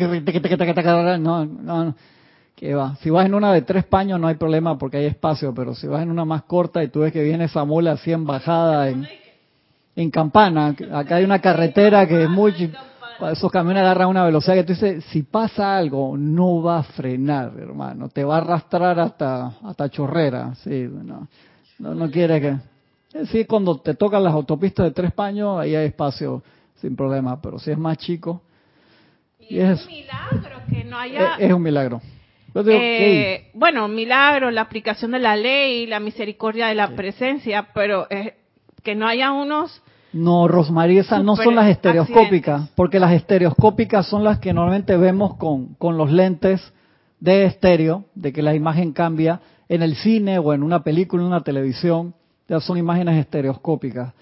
no, 1.20 1.46
no. 1.46 1.96
Que 2.56 2.76
va. 2.76 2.96
Si 2.98 3.10
vas 3.10 3.26
en 3.26 3.34
una 3.34 3.54
de 3.54 3.62
tres 3.62 3.86
paños 3.86 4.20
no 4.20 4.28
hay 4.28 4.36
problema 4.36 4.78
porque 4.78 4.98
hay 4.98 5.06
espacio, 5.06 5.54
pero 5.54 5.74
si 5.74 5.88
vas 5.88 6.04
en 6.04 6.12
una 6.12 6.26
más 6.26 6.44
corta 6.44 6.84
y 6.84 6.90
tú 6.90 7.00
ves 7.00 7.14
que 7.14 7.24
viene 7.24 7.46
esa 7.46 7.64
mula 7.64 7.94
así 7.94 8.12
en 8.12 8.26
bajada 8.26 8.90
en, 8.90 9.08
en 9.96 10.12
campana, 10.12 10.76
acá 10.94 11.16
hay 11.16 11.24
una 11.24 11.40
carretera 11.40 12.06
que 12.08 12.24
es 12.24 12.30
muy... 12.30 12.72
Esos 13.32 13.52
camiones 13.52 13.82
agarran 13.82 14.10
una 14.10 14.24
velocidad 14.24 14.56
que 14.56 14.64
tú 14.64 14.74
dices, 14.74 15.04
si 15.06 15.24
pasa 15.24 15.78
algo, 15.78 16.16
no 16.18 16.62
va 16.62 16.80
a 16.80 16.84
frenar, 16.84 17.52
hermano. 17.58 18.10
Te 18.10 18.24
va 18.24 18.36
a 18.36 18.38
arrastrar 18.38 18.98
hasta, 19.00 19.54
hasta 19.64 19.90
chorrera. 19.90 20.54
Sí, 20.56 20.88
no, 20.90 21.28
no, 21.80 21.96
no 21.96 22.12
quiere 22.12 22.40
que... 22.40 22.56
Sí, 23.26 23.46
cuando 23.46 23.80
te 23.80 23.96
tocan 23.96 24.24
las 24.24 24.34
autopistas 24.34 24.86
de 24.86 24.92
tres 24.92 25.12
paños, 25.12 25.60
ahí 25.60 25.76
hay 25.76 25.88
espacio 25.88 26.44
sin 26.82 26.96
problema, 26.96 27.42
pero 27.42 27.60
si 27.60 27.72
es 27.72 27.78
más 27.78 27.98
chico... 27.98 28.42
Y, 29.40 29.60
es, 29.60 29.84
un 29.86 29.92
milagro 29.92 30.62
que 30.70 30.84
no 30.84 30.98
haya... 30.98 31.36
es 31.40 31.52
un 31.52 31.62
milagro. 31.62 32.02
Eh, 32.56 33.50
bueno, 33.54 33.88
milagro, 33.88 34.52
la 34.52 34.62
aplicación 34.62 35.12
de 35.12 35.20
la 35.20 35.36
ley, 35.36 35.86
la 35.86 36.00
misericordia 36.00 36.68
de 36.68 36.76
la 36.76 36.90
presencia, 36.90 37.70
pero 37.74 38.08
que 38.84 38.96
no 38.96 39.08
haya 39.08 39.32
unos... 39.32 39.82
No, 40.12 40.48
Rosmarie, 40.48 41.02
esas 41.02 41.24
no 41.24 41.36
son 41.36 41.56
las 41.56 41.70
estereoscópicas, 41.70 42.70
porque 42.76 43.00
las 43.00 43.14
estereoscópicas 43.14 44.08
son 44.08 44.24
las 44.24 44.40
que 44.40 44.54
normalmente 44.54 44.98
vemos 44.98 45.36
con, 45.36 45.76
con 45.76 45.98
los 45.98 46.12
lentes 46.12 46.74
de 47.20 47.46
estéreo, 47.46 48.06
de 48.16 48.34
que 48.34 48.42
la 48.42 48.56
imagen 48.56 48.92
cambia. 48.92 49.40
en 49.68 49.84
el 49.84 49.96
cine 49.96 50.40
o 50.40 50.54
en 50.54 50.64
una 50.64 50.84
película, 50.84 51.22
en 51.22 51.28
una 51.28 51.44
televisión, 51.44 52.16
ya 52.48 52.60
son 52.60 52.78
imágenes 52.78 53.18
estereoscópicas. 53.18 54.14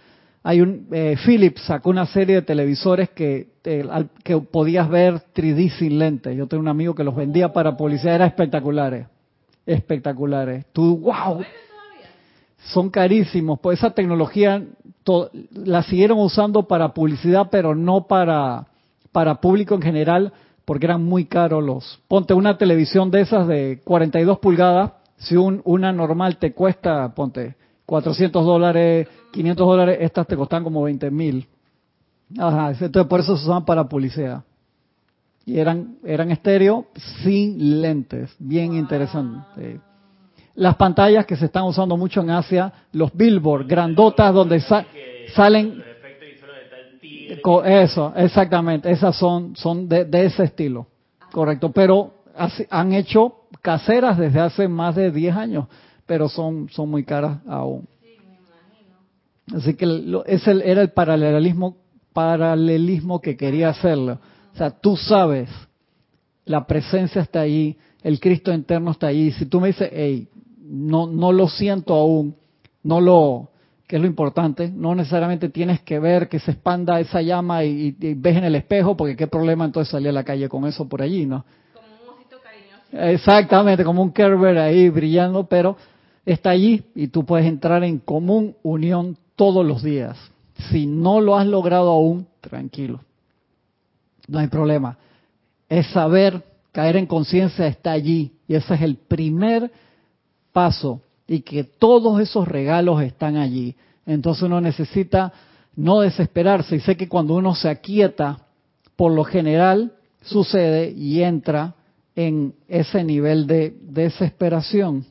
Hay 0.48 0.62
un 0.62 0.88
eh, 0.94 1.18
Philips 1.26 1.64
sacó 1.64 1.90
una 1.90 2.06
serie 2.06 2.36
de 2.36 2.42
televisores 2.42 3.10
que 3.10 3.58
que 4.24 4.38
podías 4.38 4.88
ver 4.88 5.16
3D 5.36 5.72
sin 5.78 6.00
lentes. 6.00 6.38
Yo 6.38 6.48
tengo 6.48 6.62
un 6.62 6.70
amigo 6.70 6.96
que 6.96 7.04
los 7.04 7.18
vendía 7.18 7.52
para 7.52 7.76
publicidad, 7.76 8.16
eran 8.16 8.30
espectaculares, 8.30 9.08
espectaculares. 9.66 10.66
Tú, 10.72 11.00
wow, 11.00 11.42
son 12.72 12.90
carísimos. 12.90 13.60
Pues 13.60 13.80
esa 13.80 13.90
tecnología 13.90 14.64
la 15.52 15.84
siguieron 15.84 16.18
usando 16.20 16.66
para 16.66 16.94
publicidad, 16.94 17.50
pero 17.52 17.76
no 17.76 18.08
para 18.08 18.68
para 19.12 19.42
público 19.42 19.76
en 19.76 19.82
general, 19.82 20.32
porque 20.64 20.86
eran 20.86 21.04
muy 21.04 21.26
caros 21.26 21.62
los. 21.62 22.00
Ponte 22.08 22.34
una 22.34 22.58
televisión 22.58 23.12
de 23.12 23.20
esas 23.20 23.50
de 23.50 23.82
42 23.84 24.40
pulgadas, 24.40 24.94
si 25.18 25.36
un, 25.36 25.62
una 25.66 25.92
normal 25.92 26.38
te 26.38 26.54
cuesta, 26.54 27.14
ponte 27.14 27.58
400 27.88 28.46
dólares, 28.46 29.08
500 29.32 29.66
dólares, 29.66 29.98
estas 30.02 30.28
te 30.28 30.36
costan 30.36 30.62
como 30.62 30.84
20 30.84 31.10
mil. 31.10 31.48
Ajá, 32.38 32.72
entonces 32.72 33.06
por 33.08 33.22
eso 33.22 33.38
se 33.38 33.44
usaban 33.46 33.64
para 33.64 33.88
publicidad. 33.88 34.44
Y 35.46 35.58
eran, 35.58 35.96
eran 36.04 36.30
estéreo 36.30 36.88
sin 37.24 37.82
lentes, 37.82 38.36
bien 38.40 38.74
interesante. 38.74 39.80
Las 40.56 40.76
pantallas 40.76 41.26
que 41.26 41.38
se 41.38 41.46
están 41.46 41.64
usando 41.64 41.96
mucho 41.96 42.20
en 42.20 42.32
Asia, 42.32 42.74
los 42.92 43.14
billboard, 43.14 43.66
grandotas 43.66 44.34
donde 44.34 44.60
salen... 45.34 45.82
Eso, 47.66 48.14
exactamente, 48.18 48.92
esas 48.92 49.16
son, 49.16 49.56
son 49.56 49.88
de, 49.88 50.04
de 50.04 50.26
ese 50.26 50.44
estilo, 50.44 50.88
correcto. 51.32 51.72
Pero 51.72 52.16
han 52.70 52.94
hecho 52.94 53.44
caseras 53.62 54.18
desde 54.18 54.42
hace 54.42 54.68
más 54.68 54.96
de 54.96 55.12
10 55.12 55.36
años 55.36 55.68
pero 56.08 56.28
son, 56.30 56.68
son 56.70 56.90
muy 56.90 57.04
caras 57.04 57.38
aún. 57.46 57.88
Así 59.56 59.76
que 59.76 59.86
ese 60.26 60.52
era 60.70 60.82
el 60.82 60.90
paralelismo, 60.90 61.78
paralelismo 62.14 63.22
que 63.22 63.38
quería 63.38 63.70
hacerlo. 63.70 64.20
O 64.54 64.58
sea, 64.58 64.72
tú 64.72 64.98
sabes, 64.98 65.50
la 66.46 66.66
presencia 66.66 67.22
está 67.22 67.42
ahí, 67.42 67.78
el 68.04 68.20
Cristo 68.20 68.52
interno 68.52 68.92
está 68.92 69.08
ahí. 69.08 69.32
Si 69.32 69.46
tú 69.46 69.62
me 69.62 69.68
dices, 69.68 69.90
hey, 69.94 70.28
no, 70.60 71.08
no 71.08 71.32
lo 71.32 71.48
siento 71.48 71.94
aún, 71.94 72.36
no 72.84 73.00
lo, 73.00 73.50
que 73.88 73.96
es 73.96 74.02
lo 74.02 74.08
importante, 74.08 74.70
no 74.70 74.96
necesariamente 74.96 75.48
tienes 75.50 75.82
que 75.82 76.00
ver 76.00 76.28
que 76.28 76.40
se 76.40 76.52
expanda 76.52 77.00
esa 77.00 77.22
llama 77.22 77.64
y, 77.64 77.96
ves 78.00 78.36
en 78.36 78.44
el 78.44 78.56
espejo, 78.56 78.98
porque 78.98 79.16
qué 79.16 79.28
problema 79.28 79.64
entonces 79.64 79.92
salir 79.92 80.10
a 80.10 80.14
la 80.14 80.26
calle 80.26 80.50
con 80.50 80.66
eso 80.66 80.90
por 80.90 81.02
allí, 81.02 81.26
¿no? 81.26 81.46
Como 81.74 81.88
un 81.88 82.20
osito 82.20 82.38
cariñoso. 82.42 83.14
Exactamente, 83.14 83.86
como 83.86 84.02
un 84.02 84.12
Kerber 84.12 84.58
ahí 84.58 84.90
brillando, 84.90 85.46
pero 85.46 85.78
está 86.34 86.50
allí 86.50 86.84
y 86.94 87.08
tú 87.08 87.26
puedes 87.26 87.48
entrar 87.48 87.84
en 87.84 88.00
común 88.00 88.56
unión 88.62 89.18
todos 89.36 89.66
los 89.66 89.82
días. 89.82 90.18
Si 90.70 90.86
no 90.86 91.22
lo 91.22 91.38
has 91.38 91.48
logrado 91.48 91.90
aún, 91.90 92.28
tranquilo. 92.42 93.00
No 94.28 94.40
hay 94.40 94.48
problema. 94.48 94.98
Es 95.70 95.88
saber, 95.88 96.44
caer 96.74 96.98
en 96.98 97.06
conciencia 97.06 97.68
está 97.68 97.92
allí. 97.92 98.34
Y 98.48 98.56
ese 98.56 98.74
es 98.74 98.82
el 98.82 98.98
primer 98.98 99.72
paso. 100.52 101.02
Y 101.28 101.42
que 101.42 101.64
todos 101.64 102.20
esos 102.20 102.46
regalos 102.48 103.02
están 103.02 103.38
allí. 103.38 103.76
Entonces 104.06 104.44
uno 104.44 104.60
necesita 104.60 105.32
no 105.78 106.02
desesperarse. 106.02 106.76
Y 106.76 106.80
sé 106.82 106.98
que 106.98 107.08
cuando 107.08 107.36
uno 107.36 107.56
se 107.56 107.70
aquieta, 107.70 108.40
por 108.98 109.14
lo 109.14 109.24
general 109.24 109.94
sucede 110.24 110.92
y 110.92 111.22
entra 111.22 111.76
en 112.16 112.54
ese 112.68 113.04
nivel 113.04 113.48
de 113.48 113.78
desesperación 113.82 115.06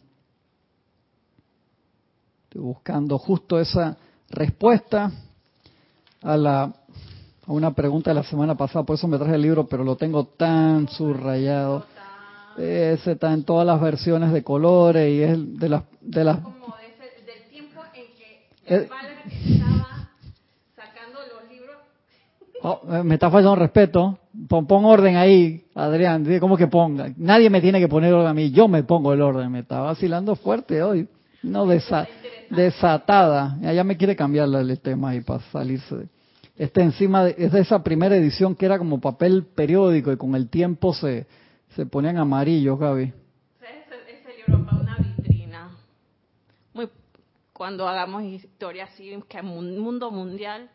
buscando 2.57 3.19
justo 3.19 3.61
esa 3.61 3.97
respuesta 4.31 5.13
a 6.23 6.37
la 6.37 6.73
a 7.47 7.53
una 7.53 7.73
pregunta 7.73 8.11
de 8.11 8.15
la 8.15 8.25
semana 8.25 8.57
pasada, 8.57 8.85
por 8.85 8.97
eso 8.97 9.07
me 9.07 9.19
traje 9.19 9.37
el 9.37 9.43
libro, 9.43 9.67
pero 9.69 9.85
lo 9.85 9.97
tengo 9.97 10.25
tan 10.25 10.89
subrayado. 10.89 11.85
Ese 12.59 13.13
está 13.13 13.33
en 13.33 13.45
todas 13.45 13.67
las 13.67 13.81
versiones 13.81 14.33
de 14.33 14.43
colores 14.43 15.13
y 15.13 15.23
es 15.23 15.59
de 15.59 15.69
las 15.69 15.83
de 16.01 16.25
las 16.25 16.39
como 16.39 16.55
del 16.57 17.51
tiempo 17.51 17.83
en 17.95 18.05
que 18.17 18.75
el 18.75 18.87
padre 18.87 19.13
estaba 19.27 20.09
sacando 20.75 21.19
los 21.35 21.51
libros. 21.51 21.77
Oh, 22.63 22.81
eh, 22.93 23.03
me 23.05 23.15
está 23.15 23.31
fallando 23.31 23.57
respeto. 23.57 24.19
Pon, 24.49 24.67
pon, 24.67 24.85
orden 24.85 25.17
ahí, 25.17 25.67
Adrián. 25.75 26.27
¿Cómo 26.41 26.57
que 26.57 26.67
ponga? 26.67 27.13
Nadie 27.17 27.51
me 27.51 27.61
tiene 27.61 27.79
que 27.79 27.89
poner 27.89 28.13
orden 28.13 28.29
a 28.29 28.35
mí. 28.35 28.51
Yo 28.51 28.69
me 28.69 28.83
pongo 28.83 29.13
el 29.13 29.21
orden. 29.21 29.53
Me 29.53 29.61
está 29.61 29.81
vacilando 29.81 30.35
fuerte 30.35 30.83
hoy. 30.83 31.09
No 31.43 31.67
de 31.67 31.77
esa 31.77 32.09
desatada. 32.51 33.59
Ya 33.61 33.85
me 33.85 33.97
quiere 33.97 34.17
cambiar 34.17 34.49
el 34.49 34.81
tema 34.81 35.11
ahí 35.11 35.21
para 35.21 35.41
salirse. 35.51 36.09
Este 36.57 36.81
encima 36.81 37.25
de, 37.25 37.35
es 37.39 37.53
de 37.53 37.61
esa 37.61 37.83
primera 37.83 38.17
edición 38.17 38.55
que 38.55 38.65
era 38.65 38.79
como 38.79 39.01
papel 39.01 39.45
periódico 39.45 40.11
y 40.11 40.17
con 40.17 40.35
el 40.35 40.49
tiempo 40.49 40.95
se, 40.95 41.27
se 41.75 41.85
ponían 41.85 42.17
amarillos, 42.17 42.79
Gaby. 42.79 43.03
Ese, 43.03 44.37
libro 44.39 44.65
para 44.65 44.79
una 44.79 44.97
vitrina. 44.97 45.71
Muy, 46.73 46.89
cuando 47.53 47.87
hagamos 47.87 48.23
historia 48.23 48.85
así, 48.85 49.13
que 49.29 49.43
mundo 49.43 50.11
mundial, 50.11 50.71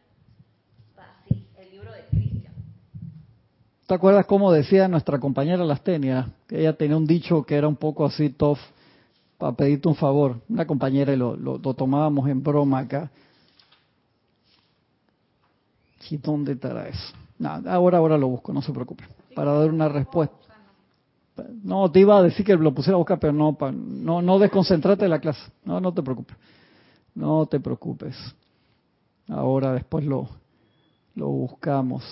así, 0.95 1.47
el 1.57 1.71
libro 1.71 1.91
de 1.91 2.05
Cristian. 2.11 2.53
¿Te 3.87 3.95
acuerdas 3.95 4.27
cómo 4.27 4.51
decía 4.51 4.87
nuestra 4.87 5.19
compañera 5.19 5.65
Lastenia? 5.65 6.29
Que 6.47 6.59
ella 6.59 6.73
tenía 6.73 6.95
un 6.95 7.07
dicho 7.07 7.43
que 7.43 7.55
era 7.55 7.67
un 7.67 7.75
poco 7.75 8.05
así 8.05 8.29
tough 8.29 8.59
para 9.41 9.53
pedirte 9.53 9.87
un 9.87 9.95
favor. 9.95 10.39
Una 10.47 10.67
compañera 10.67 11.11
y 11.11 11.17
lo, 11.17 11.35
tomábamos 11.73 12.29
en 12.29 12.43
broma 12.43 12.77
acá. 12.77 13.09
¿Y 16.11 16.17
dónde 16.17 16.51
estará 16.51 16.87
eso? 16.87 17.13
ahora, 17.43 17.97
ahora 17.97 18.19
lo 18.19 18.27
busco, 18.27 18.53
no 18.53 18.61
se 18.61 18.71
preocupe. 18.71 19.03
Para 19.33 19.53
dar 19.53 19.71
una 19.71 19.89
respuesta. 19.89 20.35
No, 21.63 21.91
te 21.91 22.01
iba 22.01 22.19
a 22.19 22.21
decir 22.21 22.45
que 22.45 22.55
lo 22.55 22.71
pusiera 22.71 22.93
a 22.93 22.99
buscar, 22.99 23.17
pero 23.17 23.33
no, 23.33 23.57
no, 23.71 24.21
no 24.21 24.37
desconcentrate 24.37 25.05
de 25.05 25.09
la 25.09 25.19
clase. 25.19 25.41
No, 25.65 25.81
no 25.81 25.91
te 25.91 26.03
preocupes. 26.03 26.37
No 27.15 27.47
te 27.47 27.59
preocupes. 27.59 28.15
Ahora 29.27 29.73
después 29.73 30.05
lo, 30.05 30.29
lo 31.15 31.29
buscamos. 31.29 32.03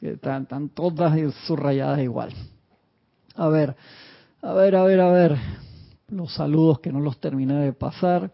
Están, 0.00 0.44
están 0.44 0.68
todas 0.68 1.34
subrayadas 1.44 1.98
igual. 1.98 2.32
A 3.34 3.48
ver, 3.48 3.74
a 4.42 4.52
ver, 4.52 4.76
a 4.76 4.84
ver, 4.84 5.00
a 5.00 5.10
ver 5.10 5.38
los 6.12 6.34
saludos 6.34 6.80
que 6.80 6.92
no 6.92 7.00
los 7.00 7.18
terminé 7.18 7.54
de 7.54 7.72
pasar. 7.72 8.32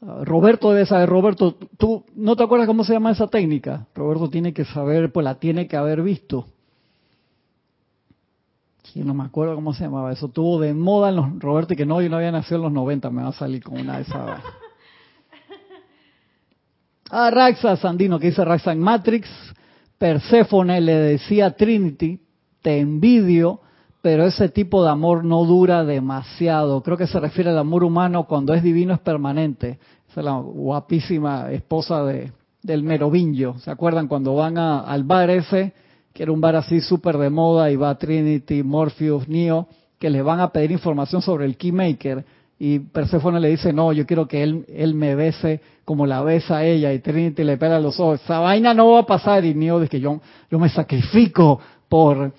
Ah, 0.00 0.22
Roberto 0.24 0.72
debe 0.72 0.86
saber, 0.86 1.08
Roberto, 1.08 1.56
¿tú 1.76 2.04
no 2.14 2.36
te 2.36 2.42
acuerdas 2.42 2.66
cómo 2.66 2.84
se 2.84 2.92
llama 2.92 3.10
esa 3.10 3.26
técnica? 3.26 3.86
Roberto 3.94 4.30
tiene 4.30 4.52
que 4.52 4.64
saber, 4.64 5.12
pues 5.12 5.24
la 5.24 5.36
tiene 5.36 5.66
que 5.66 5.76
haber 5.76 6.02
visto. 6.02 6.46
Sí, 8.84 9.00
no 9.00 9.14
me 9.14 9.24
acuerdo 9.24 9.54
cómo 9.54 9.72
se 9.72 9.84
llamaba 9.84 10.12
eso. 10.12 10.28
Tuvo 10.28 10.60
de 10.60 10.74
moda 10.74 11.08
en 11.08 11.16
los, 11.16 11.38
Roberto, 11.38 11.72
y 11.72 11.76
que 11.76 11.86
no, 11.86 12.00
yo 12.00 12.08
no 12.08 12.16
había 12.16 12.32
nacido 12.32 12.56
en 12.56 12.62
los 12.62 12.72
90, 12.72 13.10
me 13.10 13.22
va 13.22 13.28
a 13.28 13.32
salir 13.32 13.62
con 13.62 13.80
una 13.80 13.96
de 13.96 14.02
esas. 14.02 14.40
Ah, 17.14 17.30
Raxa 17.30 17.76
Sandino, 17.76 18.18
que 18.18 18.28
dice 18.28 18.42
Raxa 18.42 18.72
en 18.72 18.80
Matrix, 18.80 19.28
Perséfone 19.98 20.80
le 20.80 20.94
decía 20.94 21.44
a 21.44 21.50
Trinity, 21.50 22.18
te 22.62 22.78
envidio 22.78 23.60
pero 24.02 24.26
ese 24.26 24.48
tipo 24.48 24.82
de 24.82 24.90
amor 24.90 25.24
no 25.24 25.44
dura 25.44 25.84
demasiado. 25.84 26.82
Creo 26.82 26.96
que 26.96 27.06
se 27.06 27.20
refiere 27.20 27.50
al 27.50 27.58
amor 27.58 27.84
humano 27.84 28.24
cuando 28.26 28.52
es 28.52 28.62
divino 28.62 28.92
es 28.92 29.00
permanente. 29.00 29.78
Esa 30.10 30.20
es 30.20 30.24
la 30.24 30.38
guapísima 30.38 31.52
esposa 31.52 32.04
de, 32.04 32.32
del 32.62 32.82
Merovingio. 32.82 33.54
¿Se 33.60 33.70
acuerdan 33.70 34.08
cuando 34.08 34.34
van 34.34 34.58
al 34.58 35.04
bar 35.04 35.30
ese, 35.30 35.72
que 36.12 36.24
era 36.24 36.32
un 36.32 36.40
bar 36.40 36.56
así 36.56 36.80
súper 36.80 37.16
de 37.16 37.30
moda, 37.30 37.70
y 37.70 37.76
va 37.76 37.96
Trinity, 37.96 38.64
Morpheus, 38.64 39.28
Neo, 39.28 39.68
que 40.00 40.10
le 40.10 40.20
van 40.20 40.40
a 40.40 40.50
pedir 40.50 40.72
información 40.72 41.22
sobre 41.22 41.44
el 41.44 41.56
Keymaker? 41.56 42.24
Y 42.58 42.80
Persephone 42.80 43.38
le 43.38 43.50
dice, 43.50 43.72
no, 43.72 43.92
yo 43.92 44.04
quiero 44.04 44.26
que 44.26 44.42
él, 44.42 44.66
él 44.68 44.94
me 44.94 45.14
bese 45.14 45.60
como 45.84 46.06
la 46.06 46.22
besa 46.22 46.58
a 46.58 46.64
ella. 46.64 46.92
Y 46.92 46.98
Trinity 46.98 47.44
le 47.44 47.56
pega 47.56 47.78
los 47.78 48.00
ojos. 48.00 48.20
Esa 48.20 48.40
vaina 48.40 48.74
no 48.74 48.90
va 48.90 49.00
a 49.00 49.06
pasar. 49.06 49.44
Y 49.44 49.54
Neo 49.54 49.78
dice 49.78 49.90
que 49.90 50.00
yo, 50.00 50.20
yo 50.50 50.58
me 50.58 50.68
sacrifico 50.68 51.60
por 51.88 52.32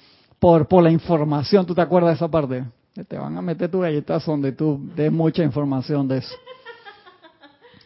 por, 0.44 0.68
por 0.68 0.84
la 0.84 0.91
información. 0.91 1.66
¿Tú 1.66 1.74
te 1.74 1.80
acuerdas 1.80 2.12
de 2.12 2.16
esa 2.16 2.28
parte? 2.28 2.66
Te 3.08 3.18
van 3.18 3.38
a 3.38 3.41
meter 3.41 3.72
tu 3.72 3.80
galletas 3.80 4.26
donde 4.26 4.52
tú 4.52 4.78
des 4.94 5.10
mucha 5.10 5.41
información 5.41 6.06
de 6.06 6.18
eso. 6.18 6.36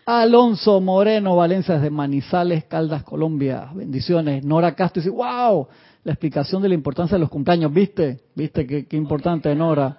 Alonso 0.08 0.82
Moreno 0.82 1.36
Valencia 1.36 1.76
desde 1.76 1.92
Manizales, 1.92 2.64
Caldas, 2.64 3.04
Colombia. 3.04 3.70
Bendiciones. 3.76 4.44
Nora 4.44 4.74
Castro 4.74 5.04
dice, 5.04 5.12
wow, 5.12 5.68
la 6.04 6.14
explicación 6.14 6.64
de 6.64 6.70
la 6.70 6.74
importancia 6.74 7.14
de 7.14 7.20
los 7.20 7.30
cumpleaños. 7.30 7.72
¿Viste? 7.72 8.22
¿Viste 8.34 8.66
qué, 8.66 8.88
qué 8.88 8.98
importante, 8.98 9.54
Nora? 9.54 9.96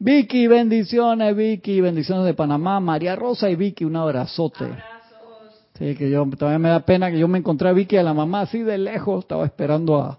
Vicky, 0.00 0.48
bendiciones, 0.48 1.36
Vicky, 1.36 1.80
bendiciones 1.80 2.24
de 2.24 2.34
Panamá. 2.34 2.80
María 2.80 3.14
Rosa 3.14 3.48
y 3.48 3.54
Vicky, 3.54 3.84
un 3.84 3.94
abrazote. 3.94 4.64
Abrazos. 4.64 5.68
Sí, 5.78 5.94
que 5.94 6.10
yo, 6.10 6.28
todavía 6.36 6.58
me 6.58 6.70
da 6.70 6.80
pena 6.80 7.08
que 7.08 7.20
yo 7.20 7.28
me 7.28 7.38
encontré 7.38 7.68
a 7.68 7.72
Vicky 7.72 7.98
a 7.98 8.02
la 8.02 8.14
mamá 8.14 8.40
así 8.40 8.64
de 8.64 8.78
lejos. 8.78 9.22
Estaba 9.22 9.44
esperando 9.44 9.96
a, 10.00 10.18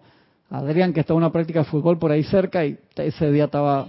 Adrián, 0.52 0.92
que 0.92 1.00
está 1.00 1.14
en 1.14 1.18
una 1.18 1.32
práctica 1.32 1.60
de 1.60 1.66
fútbol 1.66 1.98
por 1.98 2.12
ahí 2.12 2.24
cerca 2.24 2.66
y 2.66 2.78
ese 2.96 3.32
día 3.32 3.46
estaba... 3.46 3.88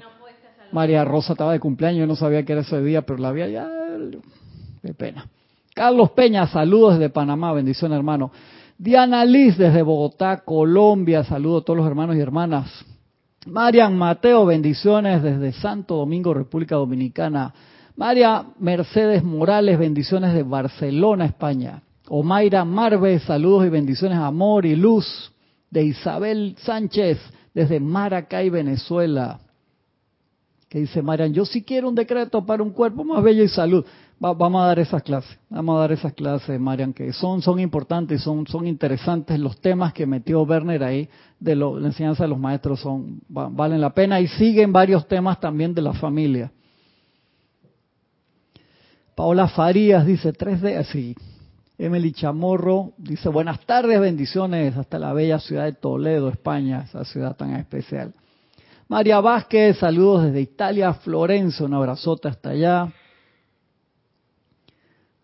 María 0.70 1.04
Rosa 1.04 1.32
estaba 1.32 1.52
de 1.52 1.60
cumpleaños, 1.60 2.00
yo 2.00 2.06
no 2.06 2.16
sabía 2.16 2.44
que 2.44 2.52
era 2.52 2.62
ese 2.62 2.80
día, 2.80 3.02
pero 3.02 3.18
la 3.18 3.28
había 3.28 3.46
ya. 3.46 3.68
Qué 4.80 4.94
pena. 4.94 5.26
Carlos 5.74 6.12
Peña, 6.12 6.46
saludos 6.46 6.98
desde 6.98 7.10
Panamá, 7.10 7.52
bendición 7.52 7.92
hermano. 7.92 8.30
Diana 8.78 9.24
Liz 9.24 9.58
desde 9.58 9.82
Bogotá, 9.82 10.38
Colombia, 10.44 11.24
saludos 11.24 11.62
a 11.62 11.64
todos 11.66 11.76
los 11.78 11.86
hermanos 11.86 12.16
y 12.16 12.20
hermanas. 12.20 12.84
Marian 13.44 13.98
Mateo, 13.98 14.46
bendiciones 14.46 15.22
desde 15.22 15.52
Santo 15.52 15.96
Domingo, 15.96 16.32
República 16.32 16.76
Dominicana. 16.76 17.52
María 17.96 18.46
Mercedes 18.58 19.22
Morales, 19.22 19.78
bendiciones 19.78 20.32
de 20.32 20.42
Barcelona, 20.42 21.26
España. 21.26 21.82
Omaira 22.08 22.64
Marve, 22.64 23.18
saludos 23.18 23.66
y 23.66 23.68
bendiciones, 23.68 24.16
amor 24.18 24.64
y 24.64 24.74
luz 24.74 25.31
de 25.72 25.84
Isabel 25.84 26.54
Sánchez 26.58 27.18
desde 27.54 27.80
Maracay, 27.80 28.50
Venezuela. 28.50 29.40
Que 30.68 30.80
dice 30.80 31.02
Marian, 31.02 31.32
yo 31.32 31.44
sí 31.44 31.62
quiero 31.62 31.88
un 31.88 31.94
decreto 31.94 32.44
para 32.44 32.62
un 32.62 32.70
cuerpo 32.70 33.04
más 33.04 33.22
bello 33.22 33.42
y 33.42 33.48
salud. 33.48 33.84
vamos 34.18 34.62
a 34.62 34.66
dar 34.66 34.78
esas 34.78 35.02
clases, 35.02 35.38
vamos 35.50 35.76
a 35.76 35.80
dar 35.80 35.92
esas 35.92 36.12
clases, 36.12 36.60
Marian, 36.60 36.92
que 36.92 37.12
son, 37.12 37.42
son 37.42 37.58
importantes, 37.58 38.22
son, 38.22 38.46
son 38.46 38.66
interesantes. 38.66 39.38
Los 39.38 39.60
temas 39.60 39.94
que 39.94 40.06
metió 40.06 40.42
Werner 40.42 40.84
ahí 40.84 41.08
de 41.40 41.56
la 41.56 41.66
enseñanza 41.82 42.24
de 42.24 42.28
los 42.28 42.38
maestros 42.38 42.80
son, 42.80 43.20
valen 43.28 43.80
la 43.80 43.94
pena 43.94 44.20
y 44.20 44.28
siguen 44.28 44.72
varios 44.72 45.08
temas 45.08 45.40
también 45.40 45.74
de 45.74 45.82
la 45.82 45.94
familia. 45.94 46.52
Paola 49.14 49.48
Farías 49.48 50.06
dice 50.06 50.32
3D, 50.32 50.76
así. 50.78 51.14
Emily 51.82 52.12
Chamorro 52.12 52.92
dice 52.96 53.28
buenas 53.28 53.58
tardes, 53.66 53.98
bendiciones 53.98 54.76
hasta 54.76 55.00
la 55.00 55.12
bella 55.12 55.40
ciudad 55.40 55.64
de 55.64 55.72
Toledo, 55.72 56.28
España, 56.28 56.84
esa 56.84 57.04
ciudad 57.04 57.34
tan 57.36 57.56
especial. 57.56 58.12
María 58.86 59.18
Vázquez, 59.18 59.78
saludos 59.78 60.26
desde 60.26 60.42
Italia, 60.42 60.94
Florencia, 60.94 61.66
un 61.66 61.74
abrazote 61.74 62.28
hasta 62.28 62.50
allá. 62.50 62.92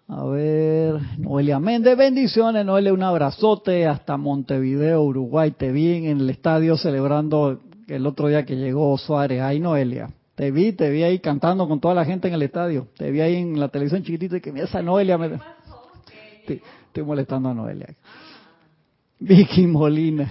A 0.08 0.24
ver, 0.24 0.96
Noelia 1.18 1.60
Méndez, 1.60 1.96
bendiciones, 1.96 2.66
Noelia, 2.66 2.92
un 2.92 3.04
abrazote 3.04 3.86
hasta 3.86 4.16
Montevideo, 4.16 5.00
Uruguay. 5.00 5.52
Te 5.52 5.70
vi 5.70 6.06
en 6.06 6.18
el 6.22 6.28
estadio 6.28 6.76
celebrando 6.76 7.60
el 7.86 8.04
otro 8.04 8.26
día 8.26 8.44
que 8.44 8.56
llegó 8.56 8.98
Suárez. 8.98 9.42
Ay, 9.42 9.60
Noelia, 9.60 10.10
te 10.34 10.50
vi, 10.50 10.72
te 10.72 10.90
vi 10.90 11.04
ahí 11.04 11.20
cantando 11.20 11.68
con 11.68 11.78
toda 11.78 11.94
la 11.94 12.04
gente 12.04 12.26
en 12.26 12.34
el 12.34 12.42
estadio. 12.42 12.88
Te 12.96 13.12
vi 13.12 13.20
ahí 13.20 13.36
en 13.36 13.60
la 13.60 13.68
televisión 13.68 14.02
chiquitita 14.02 14.38
y 14.38 14.40
que 14.40 14.50
mira 14.50 14.64
esa 14.64 14.82
Noelia. 14.82 15.16
Me... 15.16 15.38
Estoy, 16.54 17.02
molestando 17.04 17.48
a 17.48 17.54
Noelia. 17.54 17.94
Vicky 19.20 19.66
Molina. 19.66 20.30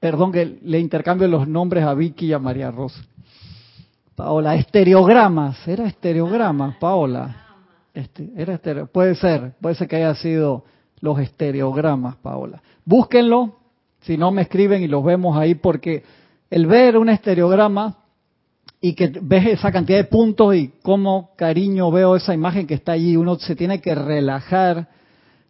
Perdón 0.00 0.32
que 0.32 0.58
le 0.62 0.78
intercambio 0.78 1.26
los 1.26 1.48
nombres 1.48 1.84
a 1.84 1.94
Vicky 1.94 2.26
y 2.26 2.32
a 2.32 2.38
María 2.38 2.70
Rosa. 2.70 3.02
Paola, 4.14 4.54
estereogramas, 4.54 5.66
era 5.68 5.86
estereogramas, 5.86 6.76
Paola. 6.76 7.44
Este, 7.92 8.30
era 8.36 8.58
puede 8.86 9.14
ser, 9.14 9.54
puede 9.60 9.74
ser 9.74 9.88
que 9.88 9.96
haya 9.96 10.14
sido 10.14 10.64
los 11.00 11.18
estereogramas, 11.18 12.16
Paola. 12.16 12.62
Búsquenlo, 12.84 13.56
si 14.00 14.16
no 14.16 14.30
me 14.30 14.42
escriben 14.42 14.82
y 14.82 14.88
los 14.88 15.04
vemos 15.04 15.36
ahí, 15.36 15.54
porque 15.54 16.04
el 16.48 16.66
ver 16.66 16.96
un 16.96 17.08
estereograma 17.08 17.98
y 18.80 18.94
que 18.94 19.12
ves 19.20 19.46
esa 19.46 19.72
cantidad 19.72 19.98
de 19.98 20.04
puntos 20.04 20.54
y 20.54 20.72
cómo 20.82 21.30
cariño 21.36 21.90
veo 21.90 22.16
esa 22.16 22.34
imagen 22.34 22.66
que 22.66 22.74
está 22.74 22.92
allí, 22.92 23.16
uno 23.16 23.36
se 23.38 23.56
tiene 23.56 23.80
que 23.80 23.94
relajar, 23.94 24.88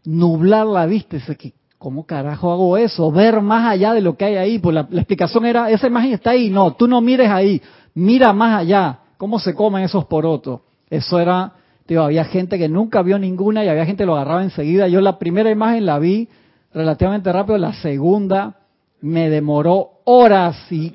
nublar 0.05 0.66
la 0.66 0.87
vista, 0.87 1.16
dice 1.16 1.37
que 1.37 1.53
¿cómo 1.79 2.07
carajo 2.07 2.53
hago 2.53 2.77
eso? 2.77 3.11
Ver 3.12 3.41
más 3.41 3.70
allá 3.70 3.93
de 3.93 4.01
lo 4.01 4.16
que 4.16 4.24
hay 4.24 4.37
ahí, 4.37 4.59
pues 4.59 4.74
la, 4.74 4.89
explicación 4.93 5.45
era, 5.47 5.70
esa 5.70 5.87
imagen 5.87 6.12
está 6.12 6.31
ahí, 6.31 6.51
no, 6.51 6.74
tú 6.74 6.87
no 6.89 7.01
mires 7.01 7.31
ahí, 7.31 7.61
mira 7.95 8.33
más 8.33 8.61
allá, 8.61 9.01
cómo 9.18 9.39
se 9.39 9.55
comen 9.55 9.85
esos 9.85 10.05
porotos. 10.07 10.61
Eso 10.89 11.18
era, 11.18 11.53
digo, 11.87 12.03
había 12.03 12.24
gente 12.24 12.59
que 12.59 12.68
nunca 12.68 13.03
vio 13.03 13.18
ninguna 13.18 13.64
y 13.64 13.68
había 13.68 13.85
gente 13.85 14.03
que 14.03 14.07
lo 14.07 14.14
agarraba 14.14 14.43
enseguida. 14.43 14.89
Yo 14.89 15.01
la 15.01 15.18
primera 15.18 15.51
imagen 15.51 15.85
la 15.87 15.99
vi 15.99 16.29
relativamente 16.72 17.33
rápido, 17.33 17.59
la 17.59 17.74
segunda 17.74 18.57
me 19.01 19.29
demoró 19.31 19.91
horas 20.05 20.57
y 20.70 20.95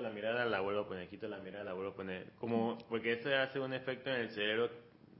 la 0.00 0.10
mirada, 0.10 0.44
la 0.46 0.60
vuelvo 0.60 0.82
a 0.82 0.88
poner, 0.88 1.08
quito 1.08 1.28
la 1.28 1.38
mirada, 1.38 1.64
la 1.64 1.72
vuelvo 1.72 1.90
a 1.90 1.94
poner. 1.94 2.32
Como, 2.38 2.78
porque 2.88 3.12
eso 3.12 3.28
hace 3.36 3.60
un 3.60 3.72
efecto 3.74 4.10
en 4.10 4.22
el 4.22 4.30
cerebro 4.30 4.70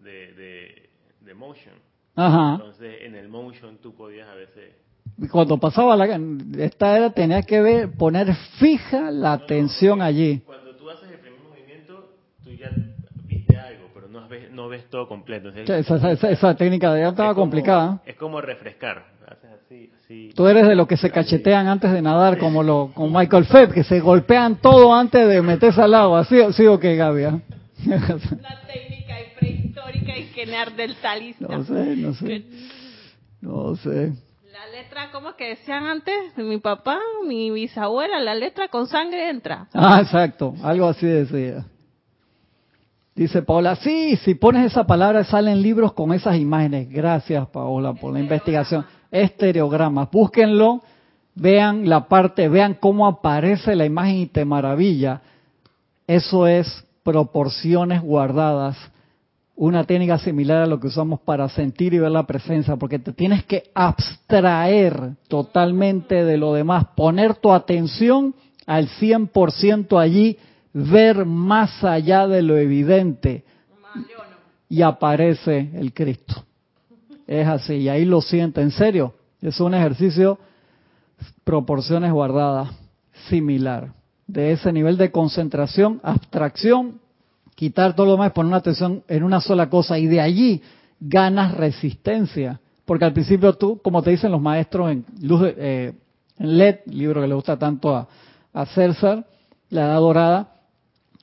de, 0.02 0.88
de, 1.20 1.34
motion. 1.34 1.74
Ajá. 2.14 2.54
Entonces, 2.54 3.02
en 3.02 3.14
el 3.14 3.28
motion 3.28 3.78
tú 3.78 3.94
podías 3.94 4.28
a 4.28 4.34
veces... 4.34 4.74
Cuando 5.30 5.58
pasaba 5.58 5.96
la... 5.96 6.18
Esta 6.58 6.96
era, 6.96 7.10
tenías 7.10 7.44
que 7.46 7.60
ver, 7.60 7.92
poner 7.92 8.34
fija 8.58 9.10
la 9.10 9.34
atención 9.34 10.00
allí. 10.00 10.40
Cuando 10.40 10.74
tú 10.76 10.88
haces 10.90 11.10
el 11.10 11.18
primer 11.18 11.40
movimiento, 11.40 12.14
tú 12.42 12.50
ya 12.52 12.70
viste 13.26 13.56
algo, 13.56 13.88
pero 13.92 14.08
no 14.08 14.28
ves, 14.28 14.50
no 14.50 14.68
ves 14.68 14.88
todo 14.88 15.08
completo. 15.08 15.48
esa, 15.50 16.12
esa, 16.12 16.56
técnica 16.56 16.96
ya 16.98 17.08
estaba 17.08 17.34
complicada. 17.34 18.00
Es 18.06 18.16
como 18.16 18.40
refrescar. 18.40 19.12
Tú 20.34 20.46
eres 20.46 20.66
de 20.66 20.74
los 20.74 20.86
que 20.86 20.96
se 20.96 21.10
cachetean 21.10 21.68
antes 21.68 21.92
de 21.92 22.02
nadar, 22.02 22.38
como 22.38 22.62
lo 22.62 22.90
con 22.94 23.12
Michael 23.12 23.44
Phelps, 23.44 23.74
que 23.74 23.84
se 23.84 24.00
golpean 24.00 24.56
todo 24.56 24.94
antes 24.94 25.26
de 25.26 25.40
meterse 25.42 25.80
al 25.80 25.94
agua. 25.94 26.24
¿Sí, 26.24 26.36
sí 26.52 26.66
o 26.66 26.78
qué, 26.78 26.96
Gaby? 26.96 27.24
Una 27.24 27.42
técnica 28.66 29.14
prehistórica 29.38 30.16
y 30.16 30.24
genial 30.34 30.76
del 30.76 30.96
talista. 30.96 31.46
No 31.48 31.64
sé, 31.64 31.96
no 31.96 32.14
sé. 32.14 32.44
No 33.40 33.76
sé. 33.76 34.12
La 34.52 34.68
letra, 34.68 35.10
¿cómo 35.12 35.34
que 35.34 35.48
decían 35.48 35.84
antes? 35.84 36.14
Mi 36.36 36.58
papá, 36.58 36.98
mi 37.26 37.50
bisabuela, 37.50 38.20
la 38.20 38.34
letra 38.34 38.68
con 38.68 38.86
sangre 38.86 39.30
entra. 39.30 39.66
Ah, 39.74 40.00
exacto. 40.02 40.54
Algo 40.62 40.86
así 40.88 41.06
decía. 41.06 41.64
Dice 43.14 43.42
Paola, 43.42 43.76
sí, 43.76 44.16
si 44.16 44.34
pones 44.34 44.64
esa 44.64 44.86
palabra 44.86 45.24
salen 45.24 45.60
libros 45.60 45.92
con 45.92 46.14
esas 46.14 46.36
imágenes. 46.36 46.88
Gracias, 46.88 47.46
Paola, 47.48 47.92
por 47.92 48.12
la 48.12 48.20
investigación 48.20 48.86
estereogramas. 49.12 50.10
Búsquenlo, 50.10 50.82
vean 51.34 51.88
la 51.88 52.08
parte, 52.08 52.48
vean 52.48 52.74
cómo 52.74 53.06
aparece 53.06 53.76
la 53.76 53.84
imagen 53.84 54.16
y 54.16 54.26
te 54.26 54.44
maravilla. 54.44 55.22
Eso 56.06 56.46
es 56.46 56.84
proporciones 57.04 58.02
guardadas, 58.02 58.76
una 59.54 59.84
técnica 59.84 60.18
similar 60.18 60.62
a 60.62 60.66
lo 60.66 60.80
que 60.80 60.88
usamos 60.88 61.20
para 61.20 61.48
sentir 61.48 61.94
y 61.94 61.98
ver 61.98 62.10
la 62.10 62.26
presencia, 62.26 62.76
porque 62.76 62.98
te 62.98 63.12
tienes 63.12 63.44
que 63.44 63.70
abstraer 63.74 65.12
totalmente 65.28 66.24
de 66.24 66.36
lo 66.36 66.54
demás, 66.54 66.86
poner 66.96 67.34
tu 67.34 67.52
atención 67.52 68.34
al 68.66 68.88
100% 68.88 70.00
allí, 70.00 70.38
ver 70.72 71.26
más 71.26 71.84
allá 71.84 72.26
de 72.26 72.42
lo 72.42 72.56
evidente 72.56 73.44
y 74.68 74.80
aparece 74.80 75.70
el 75.74 75.92
Cristo. 75.92 76.44
Es 77.32 77.48
así, 77.48 77.76
y 77.76 77.88
ahí 77.88 78.04
lo 78.04 78.20
siente, 78.20 78.60
en 78.60 78.70
serio. 78.70 79.14
Es 79.40 79.58
un 79.58 79.72
ejercicio, 79.72 80.38
proporciones 81.44 82.12
guardadas, 82.12 82.68
similar. 83.30 83.94
De 84.26 84.52
ese 84.52 84.70
nivel 84.70 84.98
de 84.98 85.10
concentración, 85.10 85.98
abstracción, 86.02 87.00
quitar 87.54 87.96
todo 87.96 88.04
lo 88.04 88.12
demás, 88.12 88.32
poner 88.32 88.48
una 88.48 88.58
atención 88.58 89.02
en 89.08 89.22
una 89.22 89.40
sola 89.40 89.70
cosa, 89.70 89.98
y 89.98 90.08
de 90.08 90.20
allí 90.20 90.62
ganas 91.00 91.54
resistencia. 91.54 92.60
Porque 92.84 93.06
al 93.06 93.14
principio 93.14 93.54
tú, 93.54 93.80
como 93.82 94.02
te 94.02 94.10
dicen 94.10 94.30
los 94.30 94.42
maestros 94.42 94.90
en, 94.90 95.06
luz, 95.22 95.40
eh, 95.56 95.94
en 96.38 96.58
LED, 96.58 96.80
libro 96.84 97.22
que 97.22 97.28
le 97.28 97.34
gusta 97.34 97.58
tanto 97.58 97.96
a, 97.96 98.08
a 98.52 98.66
César, 98.66 99.24
la 99.70 99.86
edad 99.86 100.00
dorada, 100.00 100.56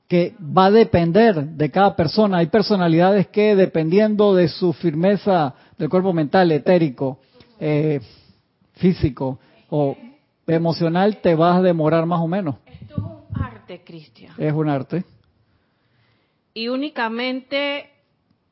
que 0.10 0.34
va 0.42 0.66
a 0.66 0.72
depender 0.72 1.36
de 1.36 1.70
cada 1.70 1.96
persona. 1.96 2.40
Hay 2.40 2.48
personalidades 2.48 3.28
que 3.28 3.56
dependiendo 3.56 4.34
de 4.34 4.48
su 4.48 4.74
firmeza 4.74 5.54
del 5.78 5.88
cuerpo 5.88 6.14
mental, 6.14 6.52
etérico, 6.52 7.20
eh, 7.60 8.02
físico 8.74 9.40
o 9.70 9.96
emocional, 10.48 11.18
te 11.22 11.36
vas 11.36 11.58
a 11.58 11.62
demorar 11.62 12.08
más 12.08 12.20
o 12.22 12.28
menos. 12.28 12.56
Esto 12.66 12.96
es 12.96 13.04
un 13.04 13.44
arte, 13.44 13.84
Cristian. 13.86 14.34
Es 14.40 14.52
un 14.52 14.68
arte. 14.68 15.04
Y 16.56 16.70
únicamente 16.70 17.92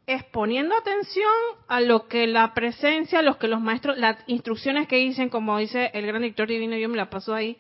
es 0.06 0.24
poniendo 0.26 0.76
atención 0.76 1.26
a 1.68 1.82
lo 1.82 2.08
que 2.08 2.28
la 2.28 2.54
presencia, 2.54 3.24
los 3.24 3.38
que 3.38 3.48
los 3.48 3.62
maestros, 3.62 3.98
las 3.98 4.18
instrucciones 4.28 4.88
que 4.88 4.98
dicen, 4.98 5.30
como 5.30 5.58
dice 5.58 5.90
el 5.96 6.06
gran 6.06 6.22
dictor 6.22 6.48
divino, 6.48 6.78
yo 6.78 6.88
me 6.88 6.98
la 6.98 7.10
paso 7.10 7.34
ahí, 7.34 7.58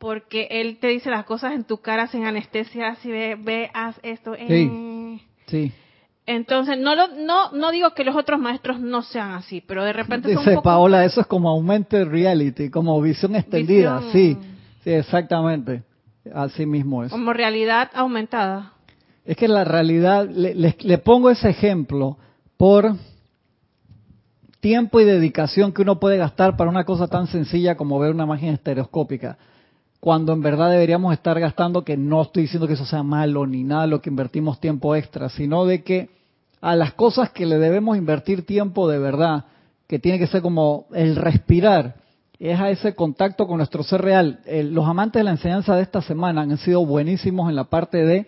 porque 0.00 0.48
él 0.50 0.78
te 0.80 0.88
dice 0.88 1.10
las 1.10 1.26
cosas 1.26 1.52
en 1.52 1.64
tu 1.64 1.76
cara 1.76 2.06
sin 2.08 2.24
anestesia, 2.24 2.88
así 2.88 3.10
ve, 3.10 3.36
ve 3.38 3.70
haz 3.74 4.00
esto. 4.02 4.34
Sí, 4.34 5.20
sí. 5.46 5.72
Entonces, 6.24 6.78
no, 6.78 6.94
no, 6.96 7.52
no 7.52 7.70
digo 7.70 7.90
que 7.90 8.02
los 8.04 8.16
otros 8.16 8.40
maestros 8.40 8.80
no 8.80 9.02
sean 9.02 9.32
así, 9.32 9.60
pero 9.60 9.84
de 9.84 9.92
repente 9.92 10.30
Dice 10.30 10.54
son 10.54 10.62
Paola, 10.62 11.04
eso 11.04 11.20
es 11.20 11.26
como 11.26 11.50
augmented 11.50 12.08
reality, 12.08 12.70
como 12.70 12.98
visión 13.02 13.36
extendida, 13.36 14.00
sí, 14.10 14.38
sí, 14.82 14.90
exactamente, 14.90 15.82
así 16.34 16.64
mismo 16.64 17.04
es. 17.04 17.10
Como 17.10 17.34
realidad 17.34 17.90
aumentada. 17.92 18.72
Es 19.26 19.36
que 19.36 19.48
la 19.48 19.64
realidad, 19.64 20.26
le, 20.30 20.54
le 20.78 20.98
pongo 20.98 21.28
ese 21.28 21.50
ejemplo 21.50 22.16
por 22.56 22.94
tiempo 24.60 24.98
y 25.00 25.04
dedicación 25.04 25.72
que 25.72 25.82
uno 25.82 26.00
puede 26.00 26.16
gastar 26.16 26.56
para 26.56 26.70
una 26.70 26.84
cosa 26.84 27.06
tan 27.08 27.26
sencilla 27.26 27.76
como 27.76 27.98
ver 27.98 28.12
una 28.12 28.24
imagen 28.24 28.54
estereoscópica, 28.54 29.36
cuando 30.00 30.32
en 30.32 30.40
verdad 30.40 30.70
deberíamos 30.70 31.12
estar 31.12 31.38
gastando, 31.38 31.84
que 31.84 31.96
no 31.96 32.22
estoy 32.22 32.44
diciendo 32.44 32.66
que 32.66 32.72
eso 32.72 32.86
sea 32.86 33.02
malo 33.02 33.46
ni 33.46 33.62
nada 33.62 33.86
lo 33.86 34.00
que 34.00 34.10
invertimos 34.10 34.58
tiempo 34.58 34.96
extra, 34.96 35.28
sino 35.28 35.66
de 35.66 35.84
que 35.84 36.08
a 36.62 36.74
las 36.74 36.94
cosas 36.94 37.30
que 37.30 37.46
le 37.46 37.58
debemos 37.58 37.96
invertir 37.96 38.46
tiempo 38.46 38.88
de 38.88 38.98
verdad, 38.98 39.44
que 39.86 39.98
tiene 39.98 40.18
que 40.18 40.26
ser 40.26 40.40
como 40.40 40.86
el 40.92 41.16
respirar, 41.16 41.96
es 42.38 42.58
a 42.58 42.70
ese 42.70 42.94
contacto 42.94 43.46
con 43.46 43.58
nuestro 43.58 43.82
ser 43.82 44.00
real. 44.00 44.40
los 44.46 44.88
amantes 44.88 45.20
de 45.20 45.24
la 45.24 45.32
enseñanza 45.32 45.76
de 45.76 45.82
esta 45.82 46.00
semana 46.00 46.40
han 46.40 46.56
sido 46.56 46.86
buenísimos 46.86 47.50
en 47.50 47.56
la 47.56 47.64
parte 47.64 47.98
de 48.04 48.26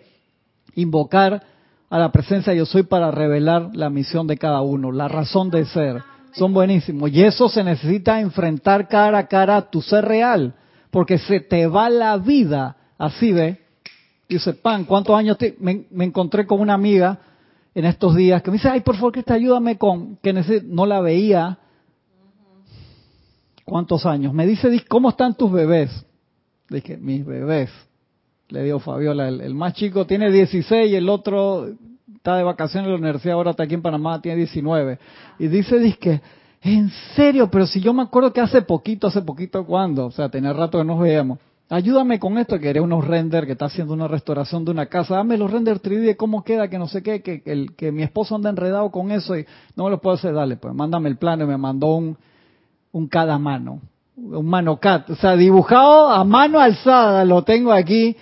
invocar 0.75 1.41
a 1.89 1.97
la 1.97 2.11
presencia 2.11 2.53
yo 2.53 2.65
soy 2.65 2.83
para 2.83 3.09
revelar 3.11 3.69
la 3.73 3.89
misión 3.89 4.27
de 4.27 4.37
cada 4.37 4.61
uno, 4.61 4.91
la 4.91 5.07
razón 5.07 5.49
de 5.49 5.65
ser 5.65 6.03
son 6.33 6.53
buenísimos. 6.53 7.11
Y 7.11 7.23
eso 7.23 7.49
se 7.49 7.63
necesita 7.63 8.19
enfrentar 8.19 8.87
cara 8.87 9.19
a 9.19 9.27
cara 9.27 9.57
a 9.57 9.69
tu 9.69 9.81
ser 9.81 10.05
real, 10.05 10.53
porque 10.93 11.17
se 11.17 11.39
te 11.39 11.65
va 11.65 11.89
la 11.89 12.17
vida 12.17 12.77
así, 12.99 13.33
¿ve? 13.33 13.57
Dice, 14.29 14.53
pan, 14.53 14.85
¿cuántos 14.85 15.17
años 15.17 15.39
te... 15.39 15.55
me, 15.59 15.87
encontré 16.05 16.45
con 16.45 16.61
una 16.61 16.75
amiga 16.75 17.19
en 17.73 17.85
estos 17.85 18.15
días 18.15 18.43
que 18.43 18.51
me 18.51 18.57
dice, 18.57 18.69
ay, 18.69 18.81
por 18.81 18.95
favor, 18.95 19.11
que 19.11 19.23
te 19.23 19.33
ayúdame 19.33 19.79
con, 19.79 20.17
que 20.17 20.33
no 20.65 20.85
la 20.85 21.01
veía. 21.01 21.57
¿Cuántos 23.65 24.05
años? 24.05 24.35
Me 24.35 24.45
dice, 24.45 24.69
¿cómo 24.87 25.09
están 25.09 25.33
tus 25.33 25.51
bebés? 25.51 26.05
Dije, 26.69 26.97
mis 26.97 27.25
bebés. 27.25 27.71
Le 28.49 28.61
digo 28.61 28.77
Fabiola, 28.77 29.29
el, 29.29 29.41
el 29.41 29.55
más 29.55 29.73
chico 29.73 30.05
tiene 30.05 30.29
16 30.29 30.91
y 30.91 30.95
el 30.95 31.09
otro 31.09 31.69
está 32.17 32.37
de 32.37 32.43
vacaciones 32.43 32.85
en 32.85 32.91
la 32.91 32.99
universidad, 32.99 33.33
ahora 33.33 33.51
está 33.51 33.63
aquí 33.63 33.73
en 33.73 33.81
Panamá, 33.81 34.21
tiene 34.21 34.37
19. 34.37 34.99
Y 35.39 35.47
dice, 35.47 35.79
dice, 35.79 36.21
en 36.63 36.89
serio, 37.15 37.49
pero 37.51 37.67
si 37.67 37.81
yo 37.81 37.93
me 37.93 38.03
acuerdo 38.03 38.31
que 38.31 38.39
hace 38.39 38.61
poquito, 38.61 39.07
hace 39.07 39.21
poquito, 39.21 39.65
¿cuándo? 39.65 40.05
O 40.05 40.11
sea, 40.11 40.29
tenía 40.29 40.53
rato 40.53 40.77
que 40.77 40.85
nos 40.85 40.99
veíamos. 40.99 41.39
Ayúdame 41.69 42.19
con 42.19 42.37
esto, 42.37 42.55
que 42.55 42.61
quería 42.61 42.81
unos 42.81 43.05
render, 43.05 43.45
que 43.45 43.53
está 43.53 43.65
haciendo 43.65 43.93
una 43.93 44.07
restauración 44.07 44.63
de 44.63 44.71
una 44.71 44.85
casa. 44.85 45.15
Dame 45.15 45.37
los 45.37 45.51
render 45.51 45.81
3D, 45.81 46.15
cómo 46.15 46.43
queda, 46.43 46.69
que 46.69 46.77
no 46.77 46.87
sé 46.87 47.03
qué, 47.03 47.21
que, 47.21 47.41
que 47.75 47.91
mi 47.91 48.03
esposo 48.03 48.35
anda 48.35 48.49
enredado 48.49 48.91
con 48.91 49.11
eso 49.11 49.37
y 49.37 49.45
no 49.75 49.85
me 49.85 49.89
lo 49.89 49.99
puedo 49.99 50.15
hacer. 50.15 50.33
Dale, 50.33 50.55
pues 50.55 50.73
mándame 50.73 51.09
el 51.09 51.17
plano 51.17 51.43
y 51.43 51.47
me 51.47 51.57
mandó 51.57 51.95
un, 51.95 52.17
un 52.91 53.07
cada 53.07 53.37
mano, 53.39 53.81
un 54.15 54.45
manocat. 54.45 55.09
O 55.09 55.15
sea, 55.15 55.35
dibujado 55.35 56.09
a 56.09 56.23
mano 56.23 56.59
alzada, 56.59 57.25
lo 57.25 57.43
tengo 57.43 57.73
aquí 57.73 58.15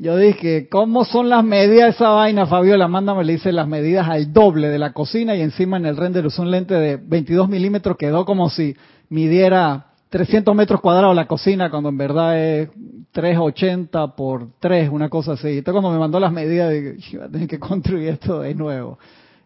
yo 0.00 0.16
dije, 0.16 0.66
¿cómo 0.70 1.04
son 1.04 1.28
las 1.28 1.44
medidas 1.44 1.94
esa 1.94 2.08
vaina, 2.08 2.46
Fabiola? 2.46 2.88
Mándame, 2.88 3.22
le 3.22 3.34
hice 3.34 3.52
las 3.52 3.68
medidas 3.68 4.08
al 4.08 4.32
doble 4.32 4.68
de 4.70 4.78
la 4.78 4.94
cocina 4.94 5.36
y 5.36 5.42
encima 5.42 5.76
en 5.76 5.84
el 5.84 5.98
render 5.98 6.24
usé 6.24 6.40
un 6.40 6.50
lente 6.50 6.72
de 6.72 6.96
22 6.96 7.50
milímetros, 7.50 7.98
quedó 7.98 8.24
como 8.24 8.48
si 8.48 8.74
midiera 9.10 9.88
300 10.08 10.56
metros 10.56 10.80
cuadrados 10.80 11.14
la 11.14 11.26
cocina, 11.26 11.70
cuando 11.70 11.90
en 11.90 11.98
verdad 11.98 12.38
es 12.40 12.70
380 13.12 14.16
por 14.16 14.48
3, 14.58 14.88
una 14.88 15.10
cosa 15.10 15.32
así. 15.32 15.48
Entonces 15.48 15.72
cuando 15.72 15.90
me 15.90 15.98
mandó 15.98 16.18
las 16.18 16.32
medidas, 16.32 16.72
dije, 16.72 16.96
iba 17.12 17.26
a 17.26 17.28
tener 17.28 17.46
que 17.46 17.58
construir 17.58 18.08
esto 18.08 18.40
de 18.40 18.54
nuevo. 18.54 18.98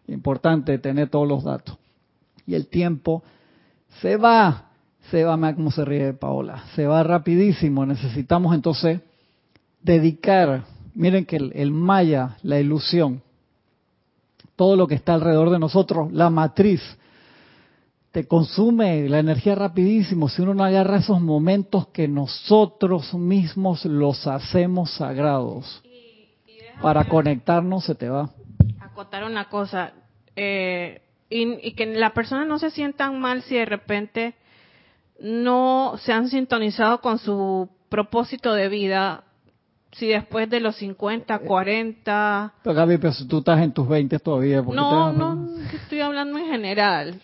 Importante 0.07 0.79
tener 0.79 1.09
todos 1.09 1.27
los 1.27 1.43
datos. 1.43 1.77
Y 2.47 2.55
el 2.55 2.67
tiempo 2.67 3.23
se 3.99 4.15
va, 4.15 4.69
se 5.11 5.25
va, 5.25 5.35
mira 5.35 5.53
cómo 5.53 5.69
se 5.69 5.83
ríe 5.83 6.13
Paola, 6.13 6.63
se 6.77 6.87
va 6.87 7.03
rapidísimo. 7.03 7.85
Necesitamos 7.85 8.55
entonces 8.55 9.01
dedicar, 9.85 10.63
miren 10.95 11.25
que 11.25 11.37
el, 11.37 11.71
maya, 11.71 12.37
la 12.41 12.59
ilusión, 12.59 13.21
todo 14.55 14.75
lo 14.75 14.87
que 14.87 14.95
está 14.95 15.13
alrededor 15.13 15.51
de 15.51 15.59
nosotros, 15.59 16.11
la 16.11 16.29
matriz, 16.29 16.81
te 18.11 18.27
consume 18.27 19.07
la 19.09 19.19
energía 19.19 19.55
rapidísimo 19.55 20.29
si 20.29 20.41
uno 20.41 20.53
no 20.53 20.63
agarra 20.63 20.97
esos 20.97 21.21
momentos 21.21 21.87
que 21.87 22.07
nosotros 22.07 23.13
mismos 23.13 23.85
los 23.85 24.25
hacemos 24.25 24.91
sagrados. 24.91 25.83
Para 26.81 27.05
conectarnos 27.05 27.85
se 27.85 27.95
te 27.95 28.09
va. 28.09 28.31
Acotar 28.79 29.23
una 29.23 29.49
cosa, 29.49 29.93
eh, 30.35 31.01
y, 31.29 31.67
y, 31.67 31.73
que 31.73 31.85
la 31.85 32.13
persona 32.13 32.45
no 32.45 32.59
se 32.59 32.71
sientan 32.71 33.19
mal 33.19 33.43
si 33.43 33.55
de 33.55 33.65
repente 33.65 34.35
no 35.19 35.95
se 35.99 36.11
han 36.11 36.29
sintonizado 36.29 37.01
con 37.01 37.19
su 37.19 37.69
propósito 37.89 38.53
de 38.53 38.69
vida 38.69 39.24
si 39.97 40.07
después 40.07 40.49
de 40.49 40.59
los 40.59 40.75
50, 40.75 41.39
40... 41.39 42.53
Pero 42.63 42.75
Gaby, 42.75 42.97
pero 42.97 43.13
tú 43.29 43.39
estás 43.39 43.61
en 43.61 43.71
tus 43.71 43.87
20 43.87 44.19
todavía. 44.19 44.61
No, 44.61 45.13
no, 45.13 45.49
estoy 45.73 46.01
hablando 46.01 46.37
en 46.37 46.45
general. 46.47 47.21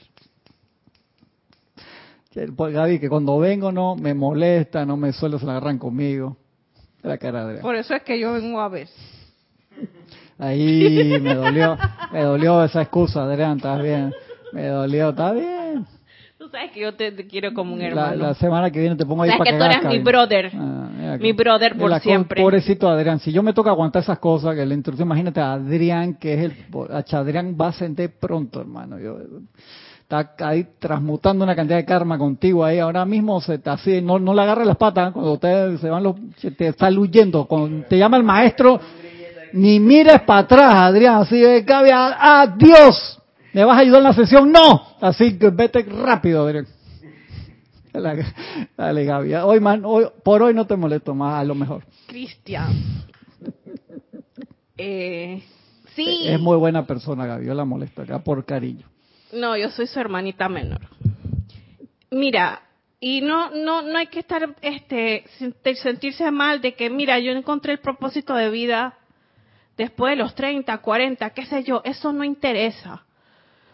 Gaby, 2.33 2.99
que 2.99 3.09
cuando 3.09 3.37
vengo 3.39 3.73
no 3.73 3.95
me 3.95 4.13
molesta, 4.13 4.85
no 4.85 4.95
me 4.95 5.11
suelo 5.11 5.37
se 5.37 5.45
la 5.45 5.53
agarran 5.53 5.77
conmigo. 5.77 6.37
La 7.03 7.17
cara 7.17 7.45
de... 7.45 7.59
Por 7.59 7.75
eso 7.75 7.93
es 7.93 8.03
que 8.03 8.17
yo 8.17 8.33
vengo 8.33 8.61
a 8.61 8.69
ver. 8.69 8.87
Ahí 10.37 11.19
me 11.21 11.35
dolió, 11.35 11.77
me 12.13 12.21
dolió 12.21 12.63
esa 12.63 12.83
excusa, 12.83 13.23
Adrián, 13.23 13.57
estás 13.57 13.81
bien. 13.81 14.13
Me 14.53 14.67
dolió, 14.67 15.09
está 15.09 15.33
bien. 15.33 15.60
Sabes 16.51 16.71
que 16.71 16.81
yo 16.81 16.93
te, 16.93 17.15
quiero 17.27 17.53
como 17.53 17.73
un 17.73 17.81
hermano. 17.81 18.15
La, 18.15 18.33
semana 18.33 18.69
que 18.69 18.79
viene 18.79 18.97
te 18.97 19.05
pongo 19.05 19.23
ahí 19.23 19.31
para 19.37 19.51
que, 19.51 19.57
tú 19.57 19.63
eres 19.63 19.85
mi 19.85 19.99
brother. 19.99 20.51
Ah, 20.53 21.17
mi 21.17 21.31
brother 21.31 21.77
por 21.77 21.97
siempre. 22.01 22.41
Pobrecito 22.41 22.89
Adrián, 22.89 23.19
si 23.19 23.31
yo 23.31 23.41
me 23.41 23.53
toca 23.53 23.69
aguantar 23.69 24.03
esas 24.03 24.19
cosas, 24.19 24.53
que 24.53 24.65
le 24.65 24.75
introducción, 24.75 25.07
imagínate 25.07 25.39
a 25.39 25.53
Adrián, 25.53 26.15
que 26.15 26.33
es 26.33 26.39
el... 26.41 26.53
Adrián 27.11 27.55
va 27.59 27.69
a 27.69 27.71
sentir 27.71 28.11
pronto, 28.19 28.59
hermano. 28.59 28.99
Yo, 28.99 29.17
está 30.01 30.33
ahí 30.45 30.67
transmutando 30.77 31.45
una 31.45 31.55
cantidad 31.55 31.77
de 31.77 31.85
karma 31.85 32.17
contigo 32.17 32.65
ahí. 32.65 32.79
Ahora 32.79 33.05
mismo 33.05 33.39
se 33.39 33.59
te 33.59 33.69
así, 33.69 34.01
no, 34.01 34.19
no 34.19 34.33
le 34.33 34.41
agarre 34.41 34.65
las 34.65 34.75
patas 34.75 35.13
cuando 35.13 35.33
ustedes 35.33 35.79
se 35.79 35.89
van 35.89 36.03
los, 36.03 36.15
te 36.57 36.67
está 36.67 36.89
huyendo. 36.89 37.45
Cuando 37.45 37.85
te 37.87 37.97
llama 37.97 38.17
el 38.17 38.23
maestro, 38.23 38.77
ni 39.53 39.79
mires 39.79 40.21
para 40.23 40.41
atrás, 40.41 40.75
Adrián, 40.75 41.21
así 41.21 41.39
de 41.39 41.63
cabe, 41.63 41.91
adiós. 41.93 43.20
¿Me 43.53 43.65
vas 43.65 43.77
a 43.77 43.81
ayudar 43.81 43.99
en 43.99 44.03
la 44.03 44.13
sesión? 44.13 44.51
No. 44.51 44.95
Así 45.01 45.37
que 45.37 45.49
vete 45.49 45.83
rápido. 45.83 46.49
Dale, 47.93 48.25
dale 48.77 49.03
Gaby. 49.03 49.33
Hoy, 49.35 49.59
man, 49.59 49.81
hoy, 49.83 50.05
por 50.23 50.41
hoy 50.41 50.53
no 50.53 50.65
te 50.65 50.77
molesto 50.77 51.13
más, 51.13 51.41
a 51.41 51.43
lo 51.43 51.55
mejor. 51.55 51.83
Cristian. 52.07 52.73
Eh, 54.83 55.43
sí. 55.93 56.23
Es 56.25 56.39
muy 56.39 56.57
buena 56.57 56.87
persona, 56.87 57.27
Gaby. 57.27 57.45
Yo 57.45 57.53
la 57.53 57.65
molesto 57.65 58.01
acá 58.01 58.17
por 58.17 58.43
cariño. 58.45 58.87
No, 59.31 59.55
yo 59.55 59.69
soy 59.69 59.85
su 59.85 59.99
hermanita 59.99 60.49
menor. 60.49 60.79
Mira, 62.09 62.63
y 62.99 63.21
no 63.21 63.51
no 63.51 63.83
no 63.83 63.97
hay 63.97 64.07
que 64.07 64.19
estar 64.19 64.55
este 64.63 65.25
sentirse 65.75 66.31
mal 66.31 66.61
de 66.61 66.73
que 66.73 66.89
mira, 66.89 67.19
yo 67.19 67.31
encontré 67.31 67.73
el 67.73 67.79
propósito 67.79 68.33
de 68.33 68.49
vida 68.49 68.97
después 69.77 70.11
de 70.11 70.15
los 70.15 70.33
30, 70.33 70.75
40, 70.79 71.29
qué 71.31 71.45
sé 71.45 71.63
yo, 71.63 71.81
eso 71.85 72.11
no 72.11 72.23
interesa. 72.23 73.03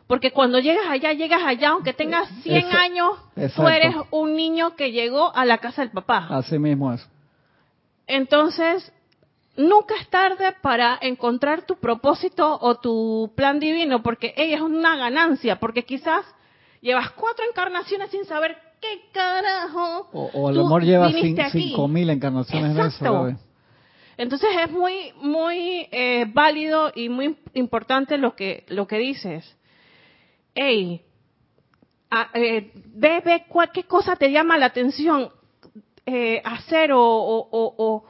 Porque 0.07 0.31
cuando 0.31 0.59
llegas 0.59 0.85
allá, 0.89 1.11
llegas 1.11 1.43
allá, 1.43 1.69
aunque 1.69 1.93
tengas 1.93 2.29
100 2.43 2.73
años, 2.73 3.09
tú 3.55 3.67
eres 3.67 3.93
un 4.09 4.35
niño 4.35 4.75
que 4.75 4.93
llegó 4.93 5.35
a 5.35 5.43
la 5.43 5.57
casa 5.57 5.81
del 5.81 5.91
papá. 5.91 6.27
Así 6.29 6.57
mismo 6.57 6.93
es. 6.93 7.05
Entonces, 8.07 8.93
nunca 9.57 9.95
es 9.99 10.07
tarde 10.07 10.55
para 10.61 10.97
encontrar 11.01 11.63
tu 11.63 11.75
propósito 11.75 12.57
o 12.61 12.75
tu 12.75 13.33
plan 13.35 13.59
divino, 13.59 14.01
porque 14.01 14.33
ella 14.37 14.55
es 14.55 14.61
una 14.61 14.95
ganancia, 14.95 15.59
porque 15.59 15.83
quizás 15.83 16.25
llevas 16.79 17.11
cuatro 17.11 17.43
encarnaciones 17.49 18.09
sin 18.09 18.23
saber 18.23 18.57
qué 18.79 19.09
carajo. 19.11 20.07
O, 20.13 20.47
a 20.47 20.53
lo 20.53 20.63
mejor 20.63 20.83
llevas 20.85 21.13
cinco 21.51 21.89
mil 21.89 22.09
encarnaciones 22.09 22.71
en 22.71 22.79
eso. 22.79 23.35
Entonces 24.15 24.49
es 24.63 24.71
muy, 24.71 25.11
muy 25.21 25.87
eh, 25.91 26.25
válido 26.33 26.93
y 26.95 27.09
muy 27.09 27.37
importante 27.53 28.17
lo 28.17 28.35
que, 28.35 28.63
lo 28.69 28.87
que 28.87 28.97
dices 28.97 29.56
hey, 30.57 31.01
eh, 32.33 32.71
ve, 32.73 33.45
cualquier 33.47 33.85
cosa 33.85 34.15
te 34.15 34.31
llama 34.31 34.57
la 34.57 34.67
atención 34.67 35.29
eh, 36.05 36.41
hacer 36.43 36.91
o, 36.93 38.03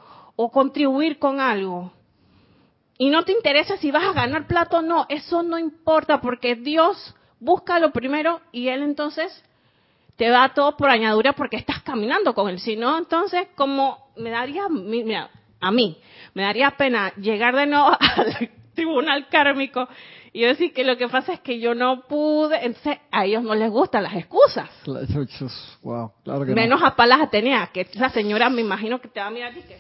contribuir 0.54 1.20
con 1.20 1.40
algo. 1.40 1.92
Y 2.98 3.10
no 3.10 3.24
te 3.24 3.34
interesa 3.34 3.78
si 3.78 3.92
vas 3.92 4.06
a 4.06 4.14
ganar 4.14 4.48
plato 4.48 4.78
o 4.78 4.82
no, 4.82 5.06
eso 5.10 5.44
no 5.44 5.60
importa 5.60 6.22
porque 6.22 6.56
Dios 6.56 7.16
busca 7.40 7.80
lo 7.80 7.92
primero 7.92 8.42
y 8.52 8.70
Él 8.70 8.82
entonces 8.82 9.44
te 10.16 10.30
da 10.30 10.50
todo 10.50 10.78
por 10.78 10.90
añadura 10.90 11.34
porque 11.34 11.58
estás 11.58 11.84
caminando 11.84 12.34
con 12.34 12.50
Él. 12.50 12.60
Si 12.60 12.76
no, 12.76 12.98
entonces 12.98 13.48
como 13.56 14.12
me 14.16 14.30
daría, 14.30 14.66
a 15.60 15.72
mí, 15.72 15.98
me 16.34 16.42
daría 16.42 16.72
pena 16.72 17.14
llegar 17.16 17.56
de 17.56 17.68
nuevo 17.68 17.88
al 18.00 18.52
tribunal 18.74 19.28
kármico 19.28 19.88
y 20.38 20.42
yo 20.42 20.50
decía 20.50 20.72
que 20.72 20.84
lo 20.84 20.96
que 20.98 21.08
pasa 21.08 21.34
es 21.34 21.40
que 21.40 21.60
yo 21.60 21.74
no 21.74 22.04
pude, 22.04 22.64
entonces 22.64 23.00
a 23.10 23.26
ellos 23.26 23.42
no 23.42 23.56
les 23.56 23.72
gustan 23.72 24.04
las 24.04 24.14
excusas. 24.14 24.70
Menos 26.54 26.84
a 26.84 26.96
Palas 26.96 27.32
tenía 27.32 27.68
que 27.74 27.82
esa 27.82 28.12
señora 28.12 28.48
me 28.48 28.62
imagino 28.62 29.02
que 29.02 29.08
te 29.08 29.20
va 29.20 29.26
a 29.26 29.32
mirar 29.32 29.58
y 29.58 29.62
que, 29.64 29.80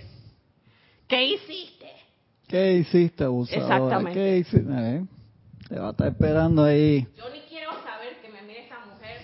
¿qué 1.07 1.25
hiciste? 1.25 1.91
¿Qué 2.47 2.73
hiciste, 2.73 3.25
abusadora? 3.25 3.65
Exactamente. 3.65 4.19
¿Qué 4.19 4.37
hiciste? 4.39 4.67
Eh, 4.67 5.05
Te 5.69 5.79
va 5.79 5.89
a 5.89 5.91
estar 5.91 6.07
esperando 6.07 6.63
ahí. 6.63 7.07
Yo 7.15 7.29
ni 7.29 7.41
quiero 7.41 7.73
saber 7.83 8.19
que 8.19 8.29
me 8.29 8.41
mire 8.41 8.65
esa 8.65 8.79
mujer. 8.83 9.21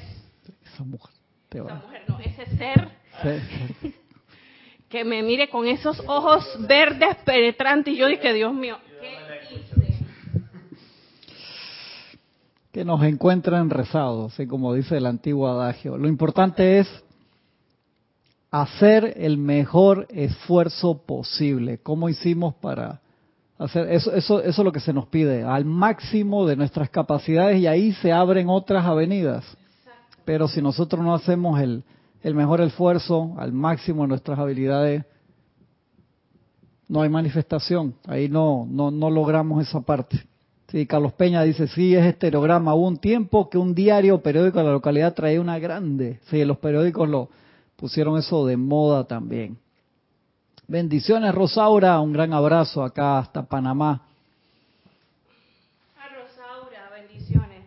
Esa 0.71 0.84
mujer. 0.84 1.15
Esa 1.49 1.73
mujer 1.73 2.03
no, 2.09 2.19
ese 2.19 2.45
ser. 2.57 2.89
que 4.88 5.03
me 5.03 5.23
mire 5.23 5.49
con 5.49 5.65
esos 5.65 5.99
ojos 6.05 6.45
verdes 6.67 7.15
penetrantes 7.25 7.95
y 7.95 7.97
yo 7.97 8.05
dije, 8.05 8.34
Dios 8.34 8.53
mío, 8.53 8.77
¿qué 9.01 9.55
hice? 9.55 9.84
Que 12.74 12.84
nos 12.84 13.03
encuentren 13.03 13.69
rezados, 13.69 14.34
así 14.34 14.47
como 14.47 14.74
dice 14.74 14.97
el 14.97 15.05
antiguo 15.05 15.47
adagio. 15.47 15.95
Lo 15.95 16.07
importante 16.07 16.80
es 16.80 16.88
hacer 18.49 19.13
el 19.15 19.38
mejor 19.38 20.07
esfuerzo 20.09 20.97
posible. 21.05 21.78
¿Cómo 21.78 22.09
hicimos 22.09 22.55
para 22.55 22.99
hacer 23.59 23.91
eso? 23.91 24.11
Eso, 24.11 24.41
eso 24.41 24.61
es 24.61 24.65
lo 24.65 24.71
que 24.71 24.80
se 24.80 24.91
nos 24.91 25.05
pide, 25.05 25.43
al 25.43 25.65
máximo 25.65 26.47
de 26.47 26.55
nuestras 26.55 26.89
capacidades 26.89 27.59
y 27.59 27.67
ahí 27.67 27.91
se 27.93 28.11
abren 28.11 28.49
otras 28.49 28.84
avenidas. 28.86 29.45
Pero 30.26 30.47
si 30.47 30.59
nosotros 30.59 31.03
no 31.03 31.13
hacemos 31.13 31.61
el, 31.61 31.84
el 32.24 32.34
mejor 32.34 32.59
esfuerzo 32.61 33.36
al 33.38 33.53
máximo 33.53 34.01
de 34.01 34.07
nuestras 34.07 34.39
habilidades, 34.39 35.05
no 36.88 37.03
hay 37.03 37.09
manifestación. 37.09 37.93
Ahí 38.07 38.30
no, 38.30 38.65
no, 38.67 38.89
no 38.89 39.11
logramos 39.11 39.61
esa 39.61 39.80
parte. 39.82 40.32
Sí, 40.74 40.88
Carlos 40.88 41.13
Peña 41.13 41.43
dice, 41.43 41.67
sí, 41.67 41.93
es 41.93 42.03
estereograma. 42.03 42.74
Hubo 42.74 42.88
un 42.88 42.97
tiempo 42.97 43.47
que 43.47 43.59
un 43.59 43.76
diario 43.76 44.24
periódico 44.24 44.57
de 44.57 44.63
la 44.63 44.71
localidad 44.71 45.13
traía 45.13 45.39
una 45.39 45.59
grande. 45.59 46.19
Sí, 46.32 46.43
los 46.43 46.57
periódicos 46.57 47.07
lo, 47.07 47.30
pusieron 47.76 48.17
eso 48.17 48.47
de 48.47 48.57
moda 48.57 49.03
también. 49.03 49.59
Bendiciones, 50.67 51.36
Rosaura, 51.36 51.99
un 51.99 52.11
gran 52.11 52.34
abrazo 52.34 52.84
acá 52.84 53.19
hasta 53.19 53.43
Panamá. 53.43 54.01
A 55.95 56.07
Rosaura, 56.07 56.89
bendiciones. 56.89 57.65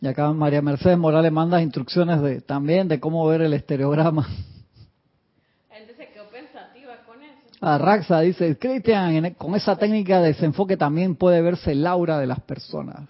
Y 0.00 0.06
acá 0.06 0.32
María 0.32 0.62
Mercedes 0.62 0.98
Morales 0.98 1.32
manda 1.32 1.60
instrucciones 1.60 2.22
de, 2.22 2.42
también 2.42 2.86
de 2.86 3.00
cómo 3.00 3.26
ver 3.26 3.42
el 3.42 3.54
estereograma. 3.54 4.28
Entonces 5.68 6.10
quedó 6.14 6.28
pensativa 6.28 6.98
A 7.64 7.78
Raxa 7.78 8.20
dice, 8.20 8.58
Cristian, 8.58 9.34
con 9.34 9.54
esa 9.54 9.76
técnica 9.76 10.20
de 10.20 10.28
desenfoque 10.28 10.76
también 10.76 11.14
puede 11.14 11.40
verse 11.40 11.72
el 11.72 11.86
aura 11.86 12.18
de 12.18 12.26
las 12.26 12.40
personas 12.40 13.08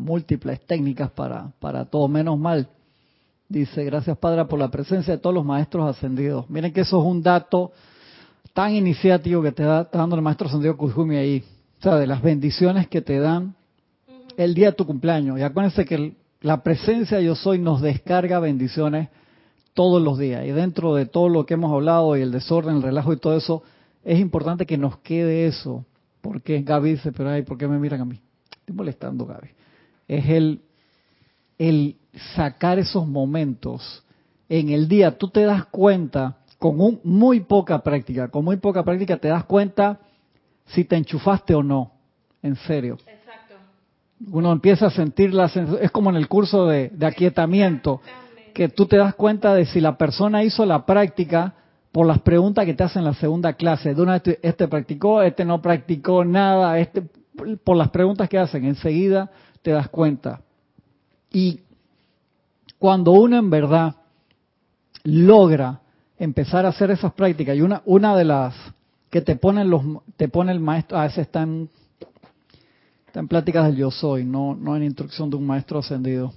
múltiples 0.00 0.60
técnicas 0.66 1.10
para, 1.10 1.52
para 1.58 1.84
todo, 1.84 2.08
menos 2.08 2.38
mal. 2.38 2.68
Dice, 3.48 3.84
gracias 3.84 4.16
Padre 4.16 4.44
por 4.46 4.58
la 4.58 4.70
presencia 4.70 5.14
de 5.14 5.18
todos 5.18 5.34
los 5.34 5.44
maestros 5.44 5.88
ascendidos. 5.88 6.48
Miren 6.48 6.72
que 6.72 6.82
eso 6.82 7.00
es 7.00 7.06
un 7.06 7.22
dato 7.22 7.72
tan 8.54 8.74
iniciativo 8.74 9.42
que 9.42 9.52
te 9.52 9.62
da 9.62 9.84
dando 9.84 10.16
el 10.16 10.22
maestro 10.22 10.46
ascendido 10.46 10.76
Kuzumi 10.76 11.16
ahí. 11.16 11.44
O 11.78 11.82
sea, 11.82 11.96
de 11.96 12.06
las 12.06 12.22
bendiciones 12.22 12.86
que 12.88 13.02
te 13.02 13.18
dan 13.18 13.54
el 14.36 14.54
día 14.54 14.68
de 14.68 14.72
tu 14.72 14.86
cumpleaños. 14.86 15.38
Y 15.38 15.42
acuérdense 15.42 15.84
que 15.84 16.14
la 16.40 16.62
presencia 16.62 17.20
yo 17.20 17.34
soy 17.34 17.58
nos 17.58 17.82
descarga 17.82 18.38
bendiciones 18.38 19.08
todos 19.74 20.02
los 20.02 20.18
días. 20.18 20.44
Y 20.46 20.50
dentro 20.50 20.94
de 20.94 21.06
todo 21.06 21.28
lo 21.28 21.46
que 21.46 21.54
hemos 21.54 21.72
hablado 21.72 22.16
y 22.16 22.22
el 22.22 22.32
desorden, 22.32 22.76
el 22.76 22.82
relajo 22.82 23.12
y 23.12 23.18
todo 23.18 23.36
eso, 23.36 23.62
es 24.04 24.18
importante 24.18 24.66
que 24.66 24.78
nos 24.78 24.98
quede 24.98 25.46
eso. 25.46 25.84
Porque 26.20 26.62
Gaby 26.62 26.92
dice, 26.92 27.12
pero 27.12 27.30
ay, 27.30 27.42
¿por 27.42 27.58
qué 27.58 27.66
me 27.66 27.78
miran 27.78 28.00
a 28.00 28.04
mí? 28.04 28.20
Estoy 28.60 28.74
molestando, 28.76 29.26
Gaby 29.26 29.48
es 30.08 30.28
el, 30.28 30.60
el 31.58 31.96
sacar 32.34 32.78
esos 32.78 33.06
momentos 33.06 34.04
en 34.48 34.70
el 34.70 34.88
día. 34.88 35.16
Tú 35.16 35.28
te 35.28 35.42
das 35.42 35.66
cuenta, 35.66 36.38
con 36.58 36.80
un, 36.80 37.00
muy 37.04 37.40
poca 37.40 37.82
práctica, 37.82 38.28
con 38.28 38.44
muy 38.44 38.56
poca 38.56 38.84
práctica 38.84 39.16
te 39.16 39.28
das 39.28 39.44
cuenta 39.44 40.00
si 40.66 40.84
te 40.84 40.96
enchufaste 40.96 41.54
o 41.54 41.62
no, 41.62 41.92
en 42.42 42.56
serio. 42.56 42.98
Exacto. 43.06 43.54
Uno 44.30 44.52
empieza 44.52 44.86
a 44.86 44.90
sentir 44.90 45.34
la 45.34 45.46
es 45.80 45.90
como 45.90 46.10
en 46.10 46.16
el 46.16 46.28
curso 46.28 46.66
de, 46.66 46.90
de 46.90 47.06
aquietamiento, 47.06 48.00
que 48.52 48.68
tú 48.68 48.86
te 48.86 48.96
das 48.96 49.14
cuenta 49.14 49.54
de 49.54 49.66
si 49.66 49.80
la 49.80 49.96
persona 49.96 50.42
hizo 50.44 50.64
la 50.64 50.86
práctica 50.86 51.54
por 51.92 52.06
las 52.06 52.20
preguntas 52.20 52.64
que 52.64 52.74
te 52.74 52.82
hacen 52.82 53.00
en 53.00 53.06
la 53.06 53.14
segunda 53.14 53.52
clase. 53.52 53.94
De 53.94 54.02
una 54.02 54.18
vez 54.18 54.38
este 54.42 54.68
practicó, 54.68 55.22
este 55.22 55.44
no 55.44 55.60
practicó 55.60 56.24
nada, 56.24 56.78
este 56.78 57.02
por 57.64 57.76
las 57.76 57.90
preguntas 57.90 58.28
que 58.28 58.38
hacen, 58.38 58.64
enseguida 58.64 59.30
te 59.62 59.70
das 59.70 59.88
cuenta. 59.88 60.40
Y 61.30 61.60
cuando 62.78 63.12
uno 63.12 63.38
en 63.38 63.50
verdad 63.50 63.94
logra 65.04 65.80
empezar 66.18 66.66
a 66.66 66.70
hacer 66.70 66.90
esas 66.90 67.12
prácticas, 67.12 67.56
y 67.56 67.62
una, 67.62 67.82
una 67.84 68.16
de 68.16 68.24
las 68.24 68.54
que 69.10 69.20
te 69.20 69.36
ponen 69.36 69.70
los 69.70 69.82
te 70.16 70.28
pone 70.28 70.52
el 70.52 70.60
maestro, 70.60 70.98
a 70.98 71.04
veces 71.04 71.26
está 71.26 71.42
en, 71.42 71.68
está 73.06 73.20
en 73.20 73.28
pláticas 73.28 73.66
del 73.66 73.76
yo 73.76 73.90
soy, 73.90 74.24
no 74.24 74.76
en 74.76 74.82
instrucción 74.82 75.30
de 75.30 75.36
un 75.36 75.46
maestro 75.46 75.78
ascendido, 75.78 76.32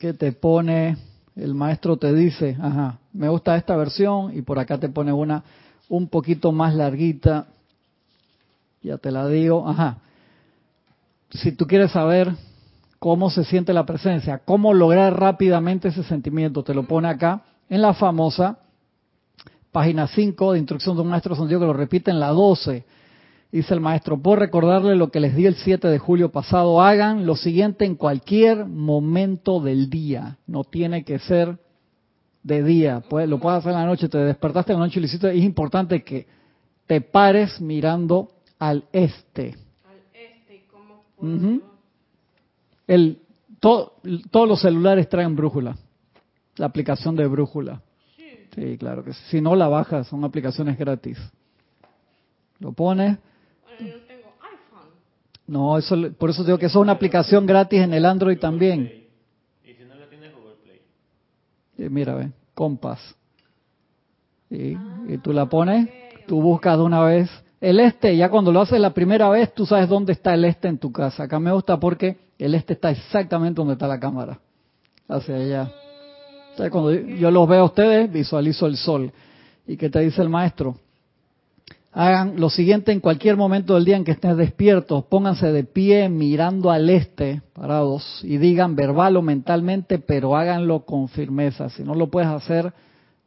que 0.00 0.14
te 0.14 0.32
pone, 0.32 0.96
el 1.36 1.54
maestro 1.54 1.98
te 1.98 2.14
dice, 2.14 2.56
ajá, 2.58 2.98
me 3.12 3.28
gusta 3.28 3.54
esta 3.56 3.76
versión, 3.76 4.34
y 4.34 4.40
por 4.40 4.58
acá 4.58 4.78
te 4.78 4.88
pone 4.88 5.12
una 5.12 5.44
un 5.90 6.08
poquito 6.08 6.52
más 6.52 6.74
larguita, 6.74 7.48
ya 8.82 8.96
te 8.96 9.10
la 9.10 9.28
digo, 9.28 9.68
ajá, 9.68 9.98
si 11.28 11.52
tú 11.52 11.66
quieres 11.66 11.92
saber 11.92 12.32
cómo 12.98 13.28
se 13.28 13.44
siente 13.44 13.74
la 13.74 13.84
presencia, 13.84 14.38
cómo 14.38 14.72
lograr 14.72 15.20
rápidamente 15.20 15.88
ese 15.88 16.02
sentimiento, 16.02 16.64
te 16.64 16.72
lo 16.72 16.84
pone 16.84 17.06
acá 17.06 17.42
en 17.68 17.82
la 17.82 17.92
famosa 17.92 18.58
página 19.70 20.06
5 20.06 20.52
de 20.52 20.60
instrucción 20.60 20.96
de 20.96 21.02
un 21.02 21.08
maestro 21.08 21.36
sentido 21.36 21.60
que 21.60 21.66
lo 21.66 21.74
repite 21.74 22.10
en 22.10 22.20
la 22.20 22.28
12. 22.28 22.84
Dice 23.52 23.74
el 23.74 23.80
maestro, 23.80 24.20
por 24.20 24.38
recordarle 24.38 24.94
lo 24.94 25.10
que 25.10 25.18
les 25.18 25.34
di 25.34 25.46
el 25.46 25.56
7 25.56 25.88
de 25.88 25.98
julio 25.98 26.30
pasado, 26.30 26.80
hagan 26.80 27.26
lo 27.26 27.34
siguiente 27.34 27.84
en 27.84 27.96
cualquier 27.96 28.66
momento 28.66 29.60
del 29.60 29.90
día, 29.90 30.38
no 30.46 30.62
tiene 30.62 31.04
que 31.04 31.18
ser 31.18 31.58
de 32.42 32.62
día, 32.62 33.02
pues, 33.08 33.28
lo 33.28 33.38
puedes 33.38 33.58
hacer 33.58 33.72
en 33.72 33.78
la 33.78 33.86
noche, 33.86 34.08
te 34.08 34.18
despertaste 34.18 34.72
en 34.72 34.78
la 34.78 34.86
noche 34.86 34.98
y 34.98 35.02
lo 35.02 35.06
hiciste, 35.06 35.36
es 35.36 35.44
importante 35.44 36.02
que 36.02 36.26
te 36.86 37.00
pares 37.00 37.60
mirando 37.60 38.28
al 38.58 38.84
este 38.92 39.56
el, 42.86 43.18
todos 43.60 44.48
los 44.48 44.60
celulares 44.60 45.08
traen 45.08 45.36
brújula, 45.36 45.76
la 46.56 46.66
aplicación 46.66 47.14
de 47.16 47.26
brújula. 47.26 47.82
Sí. 48.54 48.76
claro 48.78 49.04
que 49.04 49.12
sí. 49.12 49.20
Si 49.28 49.40
no 49.40 49.54
la 49.54 49.68
bajas, 49.68 50.08
son 50.08 50.24
aplicaciones 50.24 50.76
gratis. 50.78 51.18
Lo 52.58 52.72
pones. 52.72 53.18
Bueno, 53.80 53.96
yo 53.96 54.02
tengo 54.06 54.32
iPhone. 54.40 54.90
No, 55.46 55.78
eso, 55.78 55.96
por 56.18 56.30
eso 56.30 56.44
digo 56.44 56.58
que 56.58 56.66
es 56.66 56.74
una 56.74 56.92
aplicación 56.92 57.46
gratis 57.46 57.80
en 57.80 57.94
el 57.94 58.04
Android 58.04 58.38
también. 58.38 59.08
Y 59.64 59.72
si 59.74 59.84
no 59.84 59.94
la 59.94 60.08
tienes, 60.08 60.32
Google 60.34 60.56
Play. 60.62 61.90
mira, 61.90 62.14
ve, 62.14 62.30
Compass. 62.54 63.14
y 64.50 65.18
tú 65.22 65.32
la 65.32 65.46
pones, 65.46 65.88
tú 66.26 66.40
buscas 66.42 66.76
de 66.76 66.84
una 66.84 67.02
vez 67.02 67.30
el 67.60 67.78
este, 67.78 68.16
ya 68.16 68.30
cuando 68.30 68.52
lo 68.52 68.62
haces 68.62 68.80
la 68.80 68.94
primera 68.94 69.28
vez, 69.28 69.52
tú 69.54 69.66
sabes 69.66 69.88
dónde 69.88 70.14
está 70.14 70.32
el 70.32 70.44
este 70.46 70.68
en 70.68 70.78
tu 70.78 70.90
casa. 70.90 71.24
Acá 71.24 71.38
me 71.38 71.52
gusta 71.52 71.78
porque 71.78 72.16
el 72.38 72.54
este 72.54 72.72
está 72.72 72.90
exactamente 72.90 73.58
donde 73.58 73.74
está 73.74 73.86
la 73.86 74.00
cámara, 74.00 74.40
hacia 75.06 75.36
allá. 75.36 75.70
Entonces, 76.50 76.72
cuando 76.72 76.92
yo 76.92 77.30
los 77.30 77.46
veo 77.46 77.60
a 77.60 77.64
ustedes, 77.64 78.10
visualizo 78.10 78.66
el 78.66 78.76
sol. 78.76 79.12
¿Y 79.66 79.76
qué 79.76 79.90
te 79.90 80.00
dice 80.00 80.22
el 80.22 80.30
maestro? 80.30 80.76
Hagan 81.92 82.38
lo 82.38 82.50
siguiente 82.50 82.92
en 82.92 83.00
cualquier 83.00 83.36
momento 83.36 83.74
del 83.74 83.84
día 83.84 83.96
en 83.96 84.04
que 84.04 84.12
estés 84.12 84.36
despiertos, 84.36 85.04
pónganse 85.06 85.50
de 85.50 85.64
pie 85.64 86.08
mirando 86.08 86.70
al 86.70 86.88
este, 86.88 87.42
parados, 87.52 88.20
y 88.22 88.38
digan 88.38 88.76
verbal 88.76 89.16
o 89.16 89.22
mentalmente, 89.22 89.98
pero 89.98 90.36
háganlo 90.36 90.84
con 90.84 91.08
firmeza. 91.08 91.68
Si 91.68 91.82
no 91.82 91.96
lo 91.96 92.08
puedes 92.08 92.30
hacer 92.30 92.72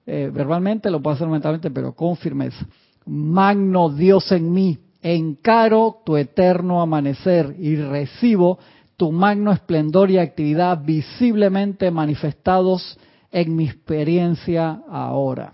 eh, 0.06 0.32
verbalmente, 0.34 0.90
lo 0.90 1.02
puedes 1.02 1.18
hacer 1.18 1.28
mentalmente, 1.28 1.72
pero 1.72 1.94
con 1.94 2.16
firmeza. 2.16 2.66
Magno 3.06 3.90
Dios 3.90 4.32
en 4.32 4.54
mí, 4.54 4.78
encaro 5.02 5.98
tu 6.06 6.16
eterno 6.16 6.82
amanecer 6.82 7.58
y 7.60 7.76
recibo 7.76 8.60
tu 8.96 9.12
magno 9.12 9.52
esplendor 9.52 10.10
y 10.10 10.20
actividad 10.20 10.82
visiblemente 10.82 11.92
manifestados 11.92 12.98
en 13.30 13.58
mi 13.58 13.66
experiencia 13.66 14.84
ahora. 14.90 15.54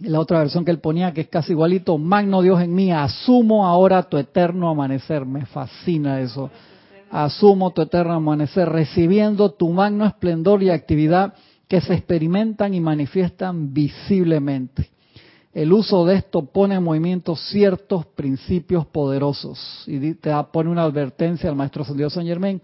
La 0.00 0.18
otra 0.18 0.38
versión 0.38 0.64
que 0.64 0.70
él 0.70 0.78
ponía, 0.78 1.12
que 1.12 1.22
es 1.22 1.28
casi 1.28 1.52
igualito, 1.52 1.98
Magno 1.98 2.40
Dios 2.40 2.62
en 2.62 2.74
mí, 2.74 2.90
asumo 2.90 3.66
ahora 3.66 4.02
tu 4.02 4.16
eterno 4.16 4.70
amanecer. 4.70 5.26
Me 5.26 5.44
fascina 5.44 6.20
eso. 6.20 6.50
Asumo 7.10 7.70
tu 7.72 7.82
eterno 7.82 8.14
amanecer, 8.14 8.68
recibiendo 8.68 9.50
tu 9.50 9.68
magno 9.68 10.06
esplendor 10.06 10.62
y 10.62 10.70
actividad 10.70 11.34
que 11.68 11.80
se 11.80 11.94
experimentan 11.94 12.72
y 12.72 12.80
manifiestan 12.80 13.74
visiblemente. 13.74 14.88
El 15.52 15.72
uso 15.72 16.06
de 16.06 16.16
esto 16.16 16.46
pone 16.46 16.76
en 16.76 16.84
movimiento 16.84 17.36
ciertos 17.36 18.06
principios 18.06 18.86
poderosos. 18.86 19.84
Y 19.86 20.14
te 20.14 20.30
pone 20.52 20.70
una 20.70 20.84
advertencia 20.84 21.50
al 21.50 21.56
maestro 21.56 21.82
Ascendido 21.82 22.08
San 22.08 22.24
Germain. 22.24 22.62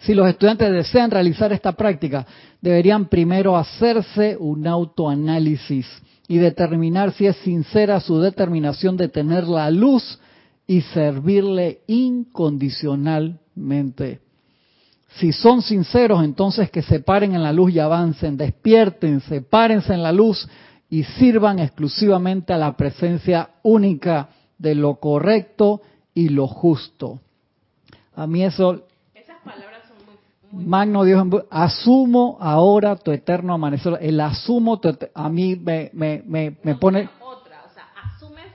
Si 0.00 0.14
los 0.14 0.28
estudiantes 0.28 0.70
desean 0.70 1.10
realizar 1.10 1.52
esta 1.52 1.72
práctica, 1.72 2.24
deberían 2.60 3.06
primero 3.06 3.56
hacerse 3.56 4.36
un 4.38 4.66
autoanálisis 4.66 5.86
y 6.28 6.38
determinar 6.38 7.12
si 7.12 7.26
es 7.26 7.36
sincera 7.38 7.98
su 8.00 8.20
determinación 8.20 8.98
de 8.98 9.08
tener 9.08 9.48
la 9.48 9.70
luz 9.70 10.20
y 10.66 10.82
servirle 10.82 11.80
incondicionalmente. 11.86 14.20
Si 15.16 15.32
son 15.32 15.62
sinceros, 15.62 16.22
entonces 16.22 16.70
que 16.70 16.82
se 16.82 17.00
paren 17.00 17.34
en 17.34 17.42
la 17.42 17.54
luz 17.54 17.72
y 17.72 17.78
avancen, 17.78 18.36
despierten, 18.36 19.22
sepárense 19.22 19.94
en 19.94 20.02
la 20.02 20.12
luz 20.12 20.46
y 20.90 21.04
sirvan 21.04 21.58
exclusivamente 21.58 22.52
a 22.52 22.58
la 22.58 22.76
presencia 22.76 23.52
única 23.62 24.28
de 24.58 24.74
lo 24.74 24.96
correcto 24.96 25.80
y 26.12 26.28
lo 26.28 26.46
justo. 26.46 27.20
A 28.14 28.26
mí 28.26 28.44
eso... 28.44 28.84
Esas 29.14 29.40
palabras 29.42 29.88
son 29.88 29.96
muy... 30.04 30.16
Magno 30.52 31.04
Dios, 31.04 31.24
asumo 31.50 32.38
ahora 32.40 32.96
tu 32.96 33.12
eterno 33.12 33.54
amanecer. 33.54 33.98
El 34.00 34.20
asumo 34.20 34.80
a 35.14 35.28
mí 35.28 35.56
me, 35.56 35.90
me, 35.92 36.22
me, 36.62 36.74
pone... 36.76 37.08
Otra, 37.20 37.64
o 37.66 37.74
sea, 37.74 37.88
asumes... 38.02 38.46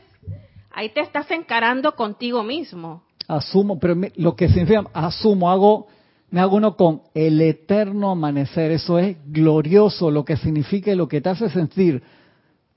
Ahí 0.71 0.89
te 0.89 1.01
estás 1.01 1.29
encarando 1.31 1.95
contigo 1.95 2.43
mismo. 2.43 3.03
Asumo, 3.27 3.79
pero 3.79 3.95
lo 4.15 4.35
que 4.35 4.47
significa 4.49 4.83
asumo, 4.93 5.49
hago 5.49 5.87
me 6.33 6.41
hago 6.41 6.55
uno 6.55 6.75
con 6.75 7.03
el 7.13 7.39
eterno 7.41 8.09
amanecer. 8.09 8.71
Eso 8.71 8.97
es 8.97 9.17
glorioso, 9.27 10.09
lo 10.09 10.25
que 10.25 10.35
significa 10.35 10.91
y 10.91 10.95
lo 10.95 11.07
que 11.07 11.21
te 11.21 11.29
hace 11.29 11.47
sentir. 11.47 12.01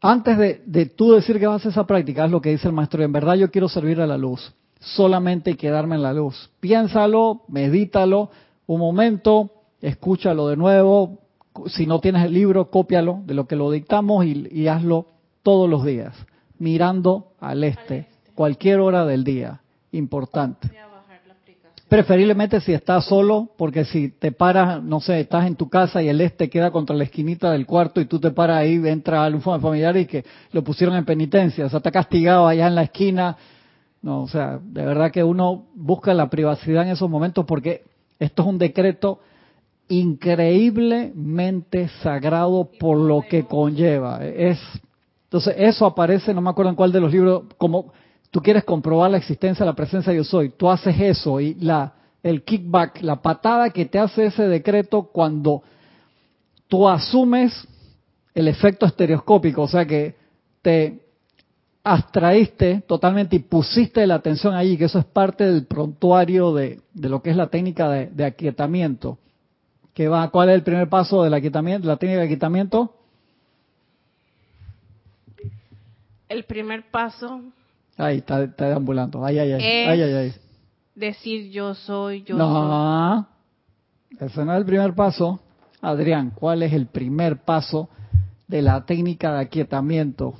Antes 0.03 0.37
de, 0.37 0.63
de 0.67 0.85
tú 0.85 1.13
decir 1.13 1.39
que 1.39 1.47
vas 1.47 1.55
a 1.55 1.57
hacer 1.57 1.71
esa 1.71 1.87
práctica, 1.87 2.27
es 2.27 2.31
lo 2.31 2.43
que 2.43 2.51
dice 2.51 2.69
el 2.69 2.75
maestro. 2.75 3.03
En 3.03 3.13
verdad 3.13 3.35
yo 3.37 3.51
quiero 3.51 3.71
servir 3.71 3.99
a 4.03 4.07
la 4.07 4.19
luz. 4.19 4.53
Solamente 4.79 5.57
quedarme 5.57 5.95
en 5.95 6.03
la 6.03 6.13
luz. 6.13 6.51
Piénsalo, 6.61 7.45
medítalo, 7.49 8.29
un 8.67 8.81
momento, 8.81 9.51
escúchalo 9.81 10.49
de 10.49 10.57
nuevo. 10.57 11.19
Si 11.67 11.87
no 11.87 12.01
tienes 12.01 12.25
el 12.25 12.35
libro, 12.35 12.71
cópialo 12.71 13.23
de 13.25 13.35
lo 13.35 13.47
que 13.47 13.57
lo 13.57 13.71
dictamos 13.71 14.25
y, 14.27 14.49
y 14.51 14.69
hazlo 14.69 15.07
todos 15.43 15.71
los 15.71 15.85
días, 15.85 16.15
mirando 16.59 17.33
al 17.41 17.65
este, 17.65 18.09
cualquier 18.35 18.81
hora 18.81 19.05
del 19.05 19.25
día. 19.25 19.61
Importante. 19.93 20.69
Preferiblemente 21.89 22.61
si 22.61 22.73
estás 22.73 23.05
solo, 23.05 23.51
porque 23.57 23.85
si 23.85 24.09
te 24.09 24.33
paras, 24.33 24.83
no 24.83 24.99
sé, 24.99 25.21
estás 25.21 25.47
en 25.47 25.55
tu 25.55 25.69
casa 25.69 26.03
y 26.03 26.09
el 26.09 26.21
este 26.21 26.51
queda 26.51 26.73
contra 26.73 26.97
la 26.97 27.05
esquinita 27.05 27.53
del 27.53 27.65
cuarto 27.65 28.01
y 28.01 28.07
tú 28.07 28.19
te 28.19 28.33
paras 28.33 28.59
ahí, 28.59 28.75
entra 28.87 29.25
algún 29.25 29.41
familiar 29.41 29.97
y 29.97 30.07
que 30.07 30.25
lo 30.51 30.65
pusieron 30.65 30.97
en 30.97 31.05
penitencia, 31.05 31.65
o 31.65 31.69
sea, 31.69 31.77
está 31.77 31.93
castigado 31.93 32.49
allá 32.49 32.67
en 32.67 32.75
la 32.75 32.83
esquina. 32.83 33.37
No, 34.03 34.23
o 34.23 34.29
sea, 34.29 34.59
de 34.61 34.85
verdad 34.85 35.13
que 35.13 35.23
uno 35.23 35.67
busca 35.75 36.13
la 36.13 36.29
privacidad 36.29 36.83
en 36.83 36.91
esos 36.91 37.09
momentos 37.09 37.45
porque 37.47 37.85
esto 38.19 38.43
es 38.43 38.49
un 38.49 38.59
decreto 38.59 39.21
increíblemente 39.89 41.89
sagrado 42.03 42.71
por 42.79 42.99
lo 42.99 43.23
que 43.23 43.45
conlleva. 43.45 44.25
Es, 44.25 44.59
entonces, 45.25 45.55
eso 45.59 45.87
aparece, 45.87 46.35
no 46.35 46.41
me 46.41 46.51
acuerdo 46.51 46.71
en 46.71 46.77
cuál 46.77 46.93
de 46.93 47.01
los 47.01 47.13
libros, 47.13 47.45
como 47.59 47.93
tú 48.31 48.41
quieres 48.41 48.65
comprobar 48.65 49.11
la 49.11 49.19
existencia 49.19 49.65
la 49.65 49.75
presencia 49.75 50.13
de 50.13 50.19
yo 50.19 50.25
soy, 50.25 50.51
tú 50.51 50.69
haces 50.69 50.99
eso 51.01 51.41
y 51.41 51.55
la, 51.55 51.95
el 52.23 52.43
kickback, 52.43 53.03
la 53.03 53.23
patada 53.23 53.71
que 53.71 53.87
te 53.87 53.99
hace 53.99 54.27
ese 54.27 54.49
decreto 54.49 55.11
cuando 55.13 55.63
tú 56.69 56.89
asumes 56.89 57.67
el 58.35 58.49
efecto 58.49 58.87
estereoscópico, 58.87 59.63
o 59.63 59.69
sea 59.69 59.87
que 59.87 60.17
te 60.63 61.06
abstraíste 61.89 62.83
totalmente 62.89 63.37
y 63.37 63.39
pusiste 63.39 64.05
la 64.09 64.17
atención 64.17 64.55
allí, 64.55 64.77
que 64.77 64.87
eso 64.87 64.99
es 64.99 65.05
parte 65.05 65.45
del 65.45 65.67
prontuario 65.67 66.53
de, 66.53 66.81
lo 66.95 67.23
que 67.23 67.31
es 67.31 67.37
la 67.37 67.47
técnica 67.47 67.89
de, 67.89 68.25
aquietamiento. 68.25 69.19
Que 69.95 70.09
va, 70.09 70.29
¿Cuál 70.31 70.49
es 70.49 70.57
el 70.57 70.63
primer 70.63 70.89
paso 70.89 71.23
del 71.23 71.33
aquietamiento, 71.33 71.87
la 71.87 71.97
técnica 71.97 72.21
de 72.21 72.27
aquietamiento? 72.27 72.93
El 76.29 76.45
primer 76.45 76.91
paso 76.91 77.41
Ahí 77.97 78.19
está, 78.19 78.43
está 78.43 78.67
deambulando. 78.67 79.25
Ay, 79.25 79.39
ay, 79.39 79.53
ay. 79.53 79.63
ay, 79.63 80.03
ay, 80.03 80.13
ay. 80.13 80.35
Decir 80.95 81.51
yo 81.51 81.75
soy, 81.75 82.25
yo 82.25 82.37
no, 82.37 83.27
Ese 84.19 84.45
no 84.45 84.53
es 84.53 84.59
el 84.59 84.67
primer 84.67 84.93
paso. 84.95 85.41
Adrián, 85.81 86.33
¿cuál 86.35 86.63
es 86.63 86.73
el 86.73 86.87
primer 86.87 87.39
paso 87.39 87.89
de 88.49 88.61
la 88.61 88.85
técnica 88.85 89.33
de 89.33 89.41
aquietamiento? 89.41 90.35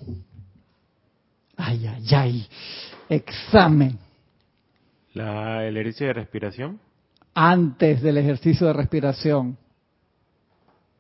Ay, 1.57 1.87
ay, 1.87 2.15
ay. 2.15 2.47
Examen. 3.09 3.99
La, 5.15 5.65
¿El 5.65 5.77
ejercicio 5.77 6.09
de 6.09 6.13
respiración? 6.13 6.79
Antes 7.35 8.03
del 8.03 8.19
ejercicio 8.19 8.67
de 8.67 8.73
respiración. 8.73 9.57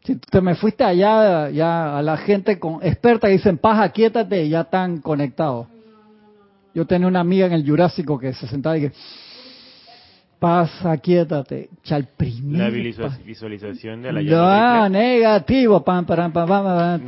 Si 0.04 0.16
te 0.16 0.40
me 0.40 0.54
fuiste 0.54 0.84
allá, 0.84 1.50
ya 1.50 1.98
a 1.98 2.02
la 2.02 2.16
gente 2.16 2.58
con 2.58 2.82
experta 2.82 3.26
que 3.26 3.34
dicen, 3.34 3.58
paja, 3.58 3.88
quiétate, 3.90 4.44
y 4.44 4.50
ya 4.50 4.62
están 4.62 5.00
conectados. 5.00 5.66
Yo 6.74 6.86
tenía 6.86 7.08
una 7.08 7.20
amiga 7.20 7.46
en 7.46 7.52
el 7.52 7.68
Jurásico 7.68 8.18
que 8.18 8.32
se 8.32 8.46
sentaba 8.46 8.78
y 8.78 8.82
que 8.82 8.92
pasa, 10.38 10.96
quiétate. 10.98 11.70
La 11.88 12.70
visualización 12.70 14.02
de 14.02 14.12
la 14.12 14.22
llama. 14.22 14.80
No, 14.80 14.88
negativo. 14.90 15.82
Pam, 15.82 16.04
pam, 16.04 16.32
pam, 16.32 17.02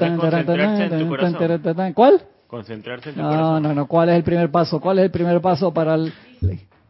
¿Cuál? 1.94 2.22
Concentrarse 2.48 3.10
en 3.10 3.14
tu 3.14 3.20
no, 3.20 3.28
corazón. 3.28 3.62
No, 3.62 3.74
no, 3.74 3.86
¿Cuál 3.86 4.08
es 4.08 4.16
el 4.16 4.24
primer 4.24 4.50
paso? 4.50 4.80
¿Cuál 4.80 4.98
es 4.98 5.04
el 5.04 5.10
primer 5.10 5.40
paso 5.40 5.72
para 5.72 5.98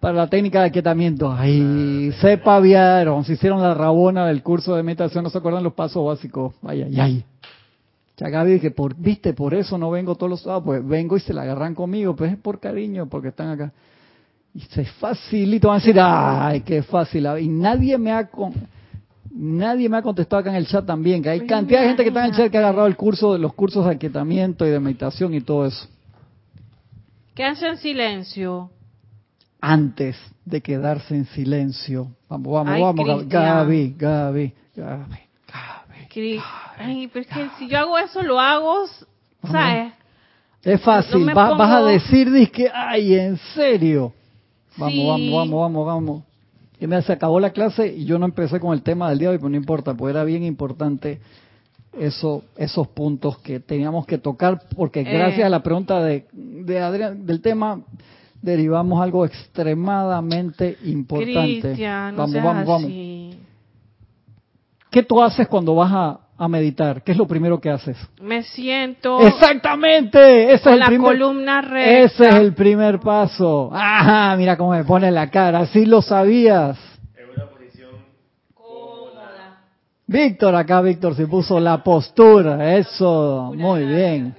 para 0.00 0.14
la 0.14 0.28
técnica 0.28 0.61
de 0.61 0.66
aquietamiento? 0.68 1.32
Ay, 1.32 2.12
se 2.20 2.38
paviaron, 2.38 3.24
se 3.24 3.32
hicieron 3.32 3.61
la 3.61 3.74
rabona 3.74 4.26
del 4.26 4.42
curso 4.42 4.76
de 4.76 4.84
meditación, 4.84 5.24
no 5.24 5.30
se 5.30 5.38
acuerdan 5.38 5.64
los 5.64 5.74
pasos 5.74 6.06
básicos. 6.06 6.54
Ay, 6.64 6.82
ay, 6.82 7.00
ay. 7.00 7.24
Ya 8.16 8.28
Gaby 8.28 8.52
dije, 8.52 8.70
por, 8.70 8.96
viste, 8.96 9.32
por 9.32 9.54
eso 9.54 9.78
no 9.78 9.90
vengo 9.90 10.14
todos 10.14 10.30
los 10.30 10.42
sábados, 10.42 10.64
pues 10.64 10.86
vengo 10.86 11.16
y 11.16 11.20
se 11.20 11.32
la 11.32 11.42
agarran 11.42 11.74
conmigo, 11.74 12.16
pues 12.16 12.32
es 12.32 12.38
por 12.38 12.59
cariño, 12.59 13.09
porque 13.09 13.28
están 13.28 13.50
acá. 13.50 13.72
Y 14.54 14.61
se 14.61 14.84
facilito, 14.84 15.68
van 15.68 15.76
a 15.76 15.80
decir, 15.80 15.96
ay, 16.00 16.61
qué 16.62 16.82
fácil. 16.82 17.28
Y 17.40 17.48
nadie 17.48 17.98
me 17.98 18.12
ha 18.12 18.28
nadie 19.30 19.88
me 19.88 19.96
ha 19.96 20.02
contestado 20.02 20.40
acá 20.40 20.50
en 20.50 20.56
el 20.56 20.66
chat 20.66 20.84
también, 20.84 21.22
que 21.22 21.30
hay 21.30 21.40
pues 21.40 21.50
cantidad 21.50 21.80
de 21.80 21.88
gente 21.88 22.02
que 22.02 22.08
está 22.08 22.20
en 22.20 22.30
el 22.30 22.36
chat 22.36 22.50
que 22.50 22.56
ha 22.56 22.60
agarrado 22.60 22.86
el 22.86 22.96
curso 22.96 23.32
de 23.32 23.38
los 23.38 23.54
cursos 23.54 23.84
de 23.84 23.92
aquietamiento 23.92 24.66
y 24.66 24.70
de 24.70 24.80
meditación 24.80 25.34
y 25.34 25.40
todo 25.40 25.66
eso. 25.66 25.88
Quédense 27.34 27.68
en 27.68 27.76
silencio. 27.78 28.70
Antes 29.60 30.16
de 30.44 30.60
quedarse 30.60 31.14
en 31.14 31.26
silencio. 31.26 32.08
Vamos, 32.28 32.52
vamos, 32.52 32.80
vamos, 32.80 33.28
Gaby, 33.28 33.94
Gaby, 33.96 34.54
Gaby. 34.76 35.18
Ay, 36.78 37.08
pero 37.12 37.20
es 37.20 37.26
que 37.28 37.48
si 37.58 37.68
yo 37.68 37.78
hago 37.78 37.98
eso, 37.98 38.22
lo 38.22 38.40
hago, 38.40 38.86
¿sabes? 39.50 39.92
Es 40.62 40.80
fácil, 40.80 41.32
vas 41.32 41.60
a 41.60 41.84
decir, 41.84 42.50
que, 42.50 42.68
ay, 42.72 43.14
en 43.14 43.36
serio. 43.54 44.12
Vamos, 44.76 45.06
vamos, 45.06 45.32
vamos, 45.32 45.60
vamos, 45.60 45.86
vamos. 45.86 46.27
Y 46.80 46.86
me 46.86 47.00
se 47.02 47.12
acabó 47.12 47.40
la 47.40 47.50
clase 47.50 47.86
y 47.88 48.04
yo 48.04 48.18
no 48.18 48.26
empecé 48.26 48.60
con 48.60 48.72
el 48.72 48.82
tema 48.82 49.10
del 49.10 49.18
día 49.18 49.28
de 49.28 49.34
hoy, 49.34 49.38
pero 49.38 49.50
no 49.50 49.56
importa, 49.56 49.94
pues 49.94 50.14
era 50.14 50.24
bien 50.24 50.44
importante 50.44 51.20
eso, 51.98 52.44
esos 52.56 52.88
puntos 52.88 53.38
que 53.38 53.60
teníamos 53.60 54.06
que 54.06 54.18
tocar, 54.18 54.62
porque 54.76 55.00
eh. 55.00 55.04
gracias 55.04 55.46
a 55.46 55.48
la 55.48 55.62
pregunta 55.62 56.02
de, 56.02 56.26
de 56.32 56.80
Adrián, 56.80 57.26
del 57.26 57.40
tema, 57.40 57.80
derivamos 58.40 59.02
algo 59.02 59.24
extremadamente 59.24 60.76
importante. 60.84 61.74
vamos, 62.16 62.32
vamos, 62.32 62.66
vamos. 62.66 62.92
¿Qué 64.90 65.02
tú 65.02 65.22
haces 65.22 65.48
cuando 65.48 65.74
vas 65.74 65.92
a, 65.92 66.20
meditar? 66.47 67.03
¿Qué 67.03 67.12
es 67.12 67.18
lo 67.18 67.26
primero 67.26 67.61
que 67.61 67.70
haces? 67.70 67.97
Me 68.20 68.45
siento. 68.45 69.18
Exactamente. 69.26 70.45
Ese 70.45 70.55
es 70.55 70.66
el 70.66 70.78
la 70.78 70.86
primer, 70.86 71.11
columna 71.11 71.61
recta. 71.62 71.99
Ese 71.99 72.28
es 72.28 72.34
el 72.36 72.55
primer 72.55 73.01
paso. 73.01 73.70
Ajá, 73.72 74.36
mira 74.36 74.57
cómo 74.57 74.70
me 74.70 74.84
pone 74.84 75.11
la 75.11 75.28
cara. 75.30 75.61
Así 75.61 75.84
lo 75.84 76.01
sabías. 76.01 76.78
En 77.16 77.30
una 77.34 77.51
posición 77.51 77.91
cómoda. 78.55 79.62
Víctor, 80.07 80.55
acá 80.55 80.80
Víctor 80.80 81.16
se 81.16 81.26
puso 81.26 81.59
la 81.59 81.82
postura. 81.82 82.76
Eso, 82.76 83.53
muy 83.57 83.84
bien. 83.84 84.36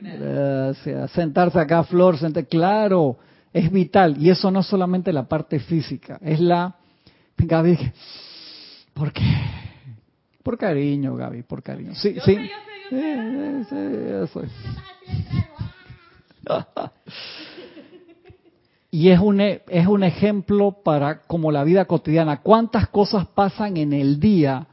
Gracias. 0.00 1.10
Sentarse 1.10 1.58
acá, 1.58 1.84
Flor, 1.84 2.16
sentarse. 2.16 2.48
Claro, 2.48 3.18
es 3.52 3.70
vital. 3.70 4.16
Y 4.18 4.30
eso 4.30 4.50
no 4.50 4.60
es 4.60 4.66
solamente 4.66 5.12
la 5.12 5.24
parte 5.24 5.58
física, 5.58 6.18
es 6.22 6.40
la. 6.40 6.76
Gaby, 7.44 7.76
¿por 8.94 9.12
qué? 9.12 9.22
Por 10.42 10.58
cariño, 10.58 11.16
Gaby, 11.16 11.42
por 11.42 11.62
cariño. 11.62 11.94
Sí, 11.94 12.16
sí. 12.24 12.50
y 18.90 19.10
es 19.10 19.20
un, 19.20 19.40
e, 19.40 19.62
es 19.68 19.86
un 19.86 20.02
ejemplo 20.02 20.78
para 20.84 21.22
como 21.22 21.52
la 21.52 21.64
vida 21.64 21.84
cotidiana. 21.84 22.40
¿Cuántas 22.42 22.88
cosas 22.88 23.26
pasan 23.28 23.76
en 23.76 23.92
el 23.92 24.18
día 24.18 24.66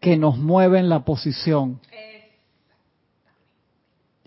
que 0.00 0.16
nos 0.16 0.36
mueven 0.38 0.88
la 0.88 1.04
posición? 1.04 1.80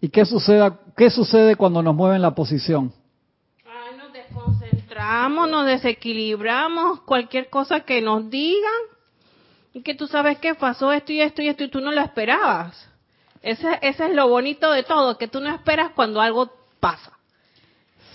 ¿Y 0.01 0.09
qué 0.09 0.25
sucede, 0.25 0.71
qué 0.97 1.09
sucede 1.09 1.55
cuando 1.55 1.81
nos 1.83 1.95
mueven 1.95 2.21
la 2.21 2.33
posición? 2.33 2.93
Ay, 3.65 3.97
nos 3.97 4.13
desconcentramos, 4.13 5.49
nos 5.49 5.65
desequilibramos, 5.65 7.01
cualquier 7.01 7.49
cosa 7.49 7.81
que 7.81 8.01
nos 8.01 8.29
digan 8.29 8.88
y 9.79 9.81
que 9.81 9.95
tú 9.95 10.07
sabes 10.07 10.37
que 10.39 10.55
pasó 10.55 10.91
esto 10.91 11.13
y 11.13 11.21
esto 11.21 11.41
y 11.41 11.47
esto 11.47 11.63
y 11.63 11.69
tú 11.69 11.79
no 11.79 11.91
lo 11.91 12.01
esperabas. 12.01 12.87
Ese, 13.41 13.79
ese 13.81 14.07
es 14.07 14.13
lo 14.13 14.27
bonito 14.27 14.69
de 14.71 14.83
todo, 14.83 15.17
que 15.17 15.29
tú 15.29 15.39
no 15.39 15.49
esperas 15.49 15.91
cuando 15.95 16.19
algo 16.19 16.51
pasa. 16.81 17.13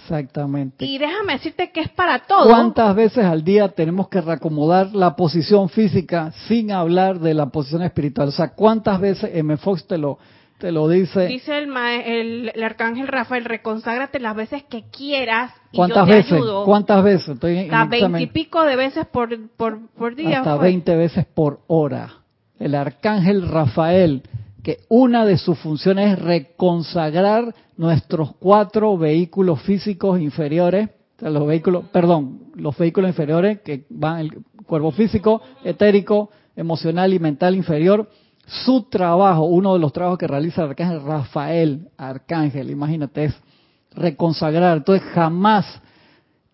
Exactamente. 0.02 0.84
Y 0.84 0.98
déjame 0.98 1.32
decirte 1.32 1.72
que 1.72 1.80
es 1.80 1.88
para 1.88 2.18
todo. 2.26 2.50
¿Cuántas 2.50 2.94
veces 2.94 3.24
al 3.24 3.42
día 3.42 3.68
tenemos 3.68 4.08
que 4.08 4.20
reacomodar 4.20 4.94
la 4.94 5.16
posición 5.16 5.70
física 5.70 6.30
sin 6.46 6.70
hablar 6.70 7.18
de 7.18 7.32
la 7.32 7.46
posición 7.46 7.82
espiritual? 7.82 8.28
O 8.28 8.32
sea, 8.32 8.48
¿cuántas 8.50 9.00
veces 9.00 9.30
M. 9.32 9.56
Fox 9.56 9.86
te 9.86 9.96
lo, 9.96 10.18
te 10.64 10.72
lo 10.72 10.88
dice? 10.88 11.26
Dice 11.26 11.58
el, 11.58 12.50
el, 12.54 12.62
arcángel 12.62 13.06
Rafael, 13.06 13.44
reconságrate 13.44 14.18
las 14.18 14.34
veces 14.34 14.62
que 14.62 14.84
quieras. 14.88 15.52
Y 15.72 15.76
¿Cuántas 15.76 16.08
veces? 16.08 16.42
¿Cuántas 16.64 17.04
veces? 17.04 17.28
Estoy 17.28 17.68
Hasta 17.68 17.84
veintipico 17.84 18.62
de 18.62 18.74
veces 18.74 19.04
por, 19.04 19.28
por, 19.58 19.90
por 19.90 20.14
día. 20.14 20.38
Hasta 20.38 20.56
veinte 20.56 20.96
veces 20.96 21.26
por 21.26 21.60
hora. 21.66 22.14
El 22.58 22.74
arcángel 22.76 23.46
Rafael 23.46 24.22
que 24.62 24.78
una 24.88 25.26
de 25.26 25.36
sus 25.36 25.58
funciones 25.58 26.14
es 26.14 26.24
reconsagrar 26.24 27.54
nuestros 27.76 28.34
cuatro 28.36 28.96
vehículos 28.96 29.60
físicos 29.60 30.18
inferiores, 30.18 30.88
los 31.20 31.46
vehículos, 31.46 31.84
perdón, 31.92 32.44
los 32.54 32.74
vehículos 32.78 33.10
inferiores 33.10 33.60
que 33.60 33.84
van 33.90 34.20
el 34.20 34.30
cuerpo 34.64 34.92
físico, 34.92 35.42
etérico, 35.62 36.30
emocional 36.56 37.12
y 37.12 37.18
mental 37.18 37.54
inferior. 37.54 38.08
Su 38.46 38.82
trabajo, 38.82 39.44
uno 39.44 39.74
de 39.74 39.80
los 39.80 39.92
trabajos 39.92 40.18
que 40.18 40.26
realiza 40.26 40.62
el 40.62 40.70
arcángel 40.70 41.02
Rafael, 41.02 41.88
arcángel, 41.96 42.70
imagínate, 42.70 43.24
es 43.24 43.34
reconsagrar. 43.92 44.78
Entonces 44.78 45.06
jamás 45.14 45.80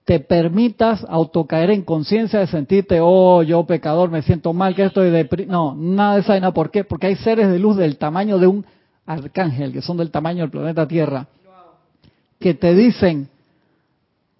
te 0.04 0.20
permitas 0.20 1.04
autocaer 1.08 1.70
en 1.70 1.82
conciencia 1.82 2.40
de 2.40 2.46
sentirte, 2.46 2.98
oh, 3.00 3.42
yo 3.42 3.64
pecador, 3.64 4.10
me 4.10 4.22
siento 4.22 4.52
mal, 4.52 4.74
que 4.74 4.84
estoy 4.84 5.10
de... 5.10 5.46
No, 5.46 5.74
nada 5.76 6.14
de 6.14 6.20
esa 6.20 6.32
vaina. 6.32 6.52
¿Por 6.52 6.70
qué? 6.70 6.84
Porque 6.84 7.08
hay 7.08 7.16
seres 7.16 7.48
de 7.48 7.58
luz 7.58 7.76
del 7.76 7.96
tamaño 7.96 8.38
de 8.38 8.46
un 8.46 8.64
arcángel, 9.06 9.72
que 9.72 9.82
son 9.82 9.96
del 9.96 10.10
tamaño 10.10 10.42
del 10.42 10.50
planeta 10.50 10.86
Tierra, 10.86 11.26
que 12.38 12.54
te 12.54 12.74
dicen, 12.74 13.28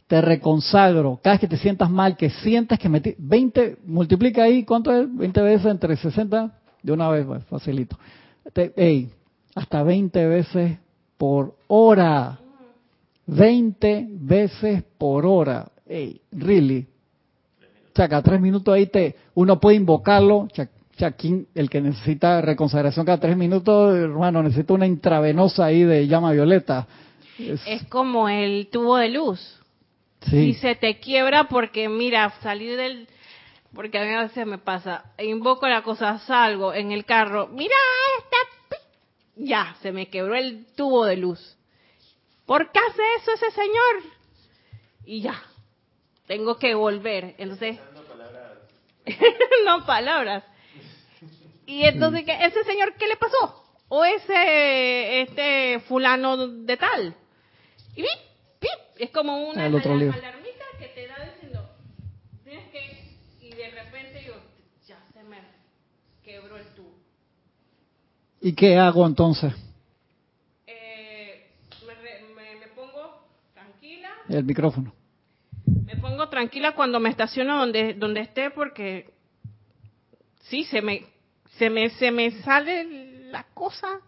te 0.06 0.20
reconsagro, 0.20 1.20
cada 1.22 1.34
vez 1.34 1.40
que 1.40 1.46
te 1.46 1.56
sientas 1.56 1.88
mal, 1.88 2.16
que 2.16 2.30
sientes 2.30 2.78
que 2.78 2.88
metí, 2.88 3.14
20, 3.18 3.78
multiplica 3.86 4.42
ahí, 4.42 4.64
¿cuánto 4.64 4.92
es? 4.92 5.06
20 5.16 5.40
veces 5.42 5.66
entre 5.66 5.96
60, 5.96 6.52
de 6.82 6.92
una 6.92 7.08
vez, 7.08 7.26
pues, 7.26 7.44
facilito. 7.44 7.98
Te, 8.52 9.08
hasta 9.54 9.82
20 9.82 10.26
veces 10.26 10.78
por 11.16 11.54
hora 11.68 12.40
20 13.30 14.06
veces 14.10 14.82
por 14.98 15.24
hora. 15.24 15.70
Hey, 15.86 16.20
really. 16.32 16.86
Cada 17.92 18.22
tres 18.22 18.40
minutos 18.40 18.74
ahí 18.74 18.86
te, 18.86 19.14
uno 19.34 19.60
puede 19.60 19.76
invocarlo. 19.76 20.48
Chaquín, 20.96 21.46
el 21.54 21.70
que 21.70 21.80
necesita 21.80 22.40
reconsagración 22.40 23.06
cada 23.06 23.18
tres 23.18 23.36
minutos, 23.36 23.96
hermano, 23.96 24.42
necesita 24.42 24.74
una 24.74 24.86
intravenosa 24.86 25.64
ahí 25.64 25.84
de 25.84 26.06
llama 26.06 26.32
violeta. 26.32 26.86
Es, 27.38 27.84
como 27.88 28.28
el 28.28 28.68
tubo 28.70 28.96
de 28.96 29.08
luz. 29.10 29.58
Sí. 30.22 30.36
Y 30.36 30.54
se 30.54 30.74
te 30.74 30.98
quiebra 30.98 31.48
porque, 31.48 31.88
mira, 31.88 32.32
salir 32.42 32.76
del... 32.76 33.08
Porque 33.74 33.98
a 33.98 34.04
mí 34.04 34.14
a 34.14 34.22
veces 34.22 34.46
me 34.46 34.58
pasa, 34.58 35.12
invoco 35.18 35.68
la 35.68 35.82
cosa, 35.82 36.18
salgo 36.20 36.74
en 36.74 36.92
el 36.92 37.04
carro, 37.04 37.48
mira, 37.48 37.76
esta... 38.18 38.76
Ya, 39.36 39.76
se 39.80 39.92
me 39.92 40.08
quebró 40.08 40.34
el 40.34 40.66
tubo 40.74 41.06
de 41.06 41.16
luz. 41.16 41.56
¿Por 42.46 42.70
qué 42.72 42.78
hace 42.78 43.02
eso 43.16 43.32
ese 43.32 43.50
señor? 43.52 44.02
Y 45.04 45.22
ya, 45.22 45.40
tengo 46.26 46.58
que 46.58 46.74
volver. 46.74 47.34
Entonces, 47.38 47.78
no 49.64 49.86
palabras. 49.86 50.44
Y 51.64 51.84
entonces, 51.84 52.24
¿qué, 52.24 52.44
¿ese 52.44 52.64
señor 52.64 52.94
qué 52.94 53.06
le 53.06 53.16
pasó? 53.16 53.64
O 53.88 54.04
ese 54.04 55.22
este 55.22 55.80
fulano 55.86 56.48
de 56.48 56.76
tal. 56.76 57.14
Y 57.96 58.04
es 58.98 59.10
como 59.10 59.48
una 59.48 59.64
te 60.88 61.06
da 61.06 61.16
diciendo, 61.24 61.70
tienes 62.44 62.68
que, 62.70 63.16
y 63.40 63.50
de 63.54 63.70
repente 63.70 64.24
yo, 64.26 64.34
ya 64.86 64.98
se 65.12 65.22
me 65.24 65.38
quebró 66.30 66.56
el 66.56 66.66
tubo. 66.74 66.94
¿Y 68.40 68.52
qué 68.54 68.78
hago 68.78 69.06
entonces? 69.06 69.52
El 74.28 74.44
micrófono. 74.44 74.94
Me 75.86 75.96
pongo 75.96 76.28
tranquila 76.28 76.76
cuando 76.76 77.00
me 77.00 77.10
estaciono 77.10 77.58
donde 77.58 77.94
donde 77.94 78.20
esté 78.20 78.50
porque 78.50 79.12
sí 80.42 80.62
se 80.64 80.80
me 80.82 81.04
se 81.58 81.68
me 81.68 81.90
se 81.90 82.12
me 82.12 82.30
sale 82.42 82.84
la 83.30 83.44
cosa 83.54 84.00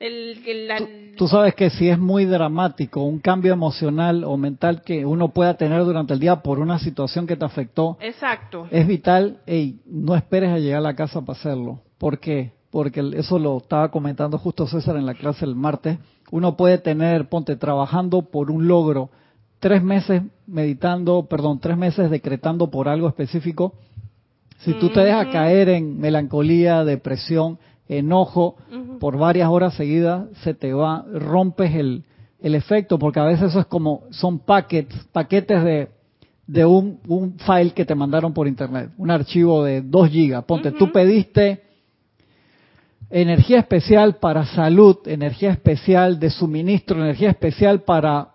el, 0.00 1.14
tú, 1.16 1.28
sabes 1.28 1.54
que 1.54 1.70
si 1.70 1.88
es 1.88 1.98
muy 1.98 2.24
dramático 2.24 3.02
un 3.02 3.20
cambio 3.20 3.52
emocional 3.52 4.24
o 4.24 4.36
mental 4.36 4.82
que 4.82 5.06
uno 5.06 5.28
pueda 5.28 5.54
tener 5.54 5.84
durante 5.84 6.14
el 6.14 6.20
día 6.20 6.42
por 6.42 6.58
una 6.58 6.78
situación 6.78 7.26
que 7.26 7.36
te 7.36 7.44
afectó 7.44 7.96
exacto. 8.00 8.66
es 8.70 8.86
vital 8.86 9.38
ey, 9.46 9.80
no 9.86 10.16
esperes 10.16 10.50
a 10.50 10.58
llegar 10.58 10.78
a 10.78 10.82
la 10.82 10.96
casa 10.96 11.20
para 11.20 11.38
hacerlo 11.38 11.80
¿por 11.98 12.18
qué? 12.18 12.52
porque 12.74 13.08
eso 13.14 13.38
lo 13.38 13.58
estaba 13.58 13.92
comentando 13.92 14.36
justo 14.36 14.66
César 14.66 14.96
en 14.96 15.06
la 15.06 15.14
clase 15.14 15.44
el 15.44 15.54
martes. 15.54 15.96
Uno 16.32 16.56
puede 16.56 16.78
tener 16.78 17.28
ponte 17.28 17.54
trabajando 17.54 18.22
por 18.22 18.50
un 18.50 18.66
logro 18.66 19.10
tres 19.60 19.80
meses 19.80 20.22
meditando, 20.48 21.26
perdón, 21.26 21.60
tres 21.60 21.78
meses 21.78 22.10
decretando 22.10 22.72
por 22.72 22.88
algo 22.88 23.06
específico, 23.06 23.74
si 24.58 24.72
tú 24.74 24.88
te 24.88 25.04
dejas 25.04 25.28
caer 25.28 25.68
en 25.68 26.00
melancolía, 26.00 26.82
depresión, 26.82 27.60
enojo 27.88 28.56
por 29.00 29.18
varias 29.18 29.48
horas 29.48 29.74
seguidas, 29.74 30.26
se 30.42 30.54
te 30.54 30.72
va, 30.72 31.04
rompes 31.12 31.74
el, 31.74 32.04
el 32.40 32.54
efecto, 32.54 32.98
porque 32.98 33.20
a 33.20 33.24
veces 33.24 33.50
eso 33.50 33.60
es 33.60 33.66
como, 33.66 34.04
son 34.10 34.38
paquetes, 34.38 35.04
paquetes 35.12 35.62
de, 35.64 35.88
de 36.46 36.64
un, 36.64 37.00
un 37.08 37.38
file 37.38 37.72
que 37.72 37.84
te 37.84 37.94
mandaron 37.94 38.32
por 38.32 38.46
internet, 38.46 38.90
un 38.96 39.10
archivo 39.10 39.64
de 39.64 39.82
2 39.82 40.08
gigas. 40.08 40.44
Ponte, 40.44 40.72
tú 40.72 40.90
pediste 40.92 41.62
energía 43.10 43.60
especial 43.60 44.16
para 44.16 44.44
salud, 44.46 44.98
energía 45.06 45.52
especial 45.52 46.18
de 46.18 46.30
suministro, 46.30 47.02
energía 47.02 47.30
especial 47.30 47.82
para 47.82 48.28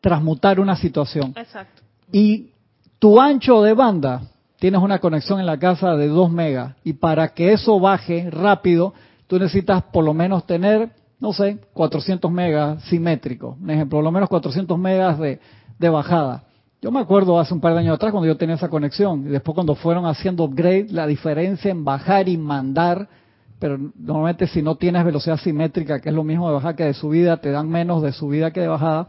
transmutar 0.00 0.58
una 0.60 0.76
situación. 0.76 1.34
Exacto. 1.36 1.82
Y 2.10 2.50
tu 2.98 3.20
ancho 3.20 3.62
de 3.62 3.74
banda, 3.74 4.22
tienes 4.60 4.82
una 4.82 4.98
conexión 4.98 5.40
en 5.40 5.46
la 5.46 5.58
casa 5.58 5.96
de 5.96 6.06
2 6.06 6.30
megas, 6.30 6.74
y 6.84 6.92
para 6.92 7.28
que 7.28 7.52
eso 7.52 7.80
baje 7.80 8.30
rápido, 8.30 8.92
tú 9.26 9.38
necesitas 9.38 9.82
por 9.84 10.04
lo 10.04 10.14
menos 10.14 10.46
tener, 10.46 10.90
no 11.18 11.32
sé, 11.32 11.58
400 11.72 12.30
megas 12.30 12.84
simétricos. 12.84 13.58
Un 13.58 13.70
ejemplo, 13.70 13.96
por 13.96 14.04
lo 14.04 14.12
menos 14.12 14.28
400 14.28 14.78
megas 14.78 15.18
de, 15.18 15.40
de 15.78 15.88
bajada. 15.88 16.44
Yo 16.82 16.90
me 16.90 17.00
acuerdo 17.00 17.40
hace 17.40 17.54
un 17.54 17.60
par 17.60 17.72
de 17.72 17.80
años 17.80 17.94
atrás 17.94 18.12
cuando 18.12 18.26
yo 18.26 18.36
tenía 18.36 18.54
esa 18.54 18.68
conexión, 18.68 19.26
y 19.26 19.30
después 19.30 19.54
cuando 19.54 19.74
fueron 19.74 20.04
haciendo 20.04 20.44
upgrade, 20.44 20.88
la 20.90 21.06
diferencia 21.06 21.70
en 21.70 21.82
bajar 21.82 22.28
y 22.28 22.36
mandar, 22.36 23.08
pero 23.58 23.78
normalmente 23.96 24.46
si 24.46 24.60
no 24.60 24.74
tienes 24.74 25.04
velocidad 25.06 25.38
simétrica, 25.38 26.00
que 26.00 26.10
es 26.10 26.14
lo 26.14 26.22
mismo 26.22 26.48
de 26.48 26.54
bajada 26.54 26.76
que 26.76 26.84
de 26.84 26.94
subida, 26.94 27.38
te 27.38 27.50
dan 27.50 27.68
menos 27.68 28.02
de 28.02 28.12
subida 28.12 28.50
que 28.50 28.60
de 28.60 28.68
bajada, 28.68 29.08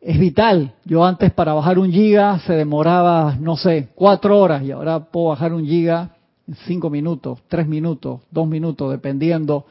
es 0.00 0.18
vital. 0.18 0.74
Yo 0.84 1.04
antes 1.04 1.32
para 1.32 1.54
bajar 1.54 1.78
un 1.78 1.90
giga 1.90 2.38
se 2.40 2.52
demoraba, 2.52 3.36
no 3.40 3.56
sé, 3.56 3.88
cuatro 3.94 4.38
horas 4.38 4.62
y 4.62 4.70
ahora 4.70 5.00
puedo 5.00 5.28
bajar 5.28 5.52
un 5.52 5.64
giga 5.64 6.16
en 6.46 6.54
cinco 6.66 6.90
minutos, 6.90 7.40
tres 7.48 7.66
minutos, 7.66 8.20
dos 8.30 8.46
minutos, 8.46 8.90
dependiendo. 8.90 9.66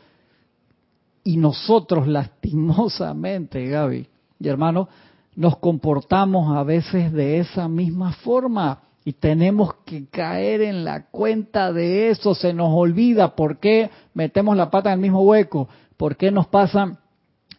Y 1.24 1.38
nosotros 1.38 2.08
lastimosamente, 2.08 3.66
Gaby 3.68 4.08
y 4.40 4.48
hermano, 4.48 4.90
nos 5.36 5.58
comportamos 5.58 6.56
a 6.56 6.64
veces 6.64 7.12
de 7.12 7.40
esa 7.40 7.68
misma 7.68 8.14
forma 8.14 8.82
y 9.04 9.14
tenemos 9.14 9.74
que 9.86 10.08
caer 10.08 10.62
en 10.62 10.84
la 10.84 11.08
cuenta 11.08 11.72
de 11.72 12.10
eso. 12.10 12.36
Se 12.36 12.54
nos 12.54 12.70
olvida 12.72 13.36
por 13.36 13.60
qué 13.60 13.90
metemos 14.14 14.58
la 14.58 14.70
pata 14.70 14.90
en 14.90 14.96
el 14.96 15.02
mismo 15.02 15.22
hueco, 15.22 15.70
por 15.98 16.18
qué 16.18 16.32
nos 16.32 16.48
pasan 16.48 16.98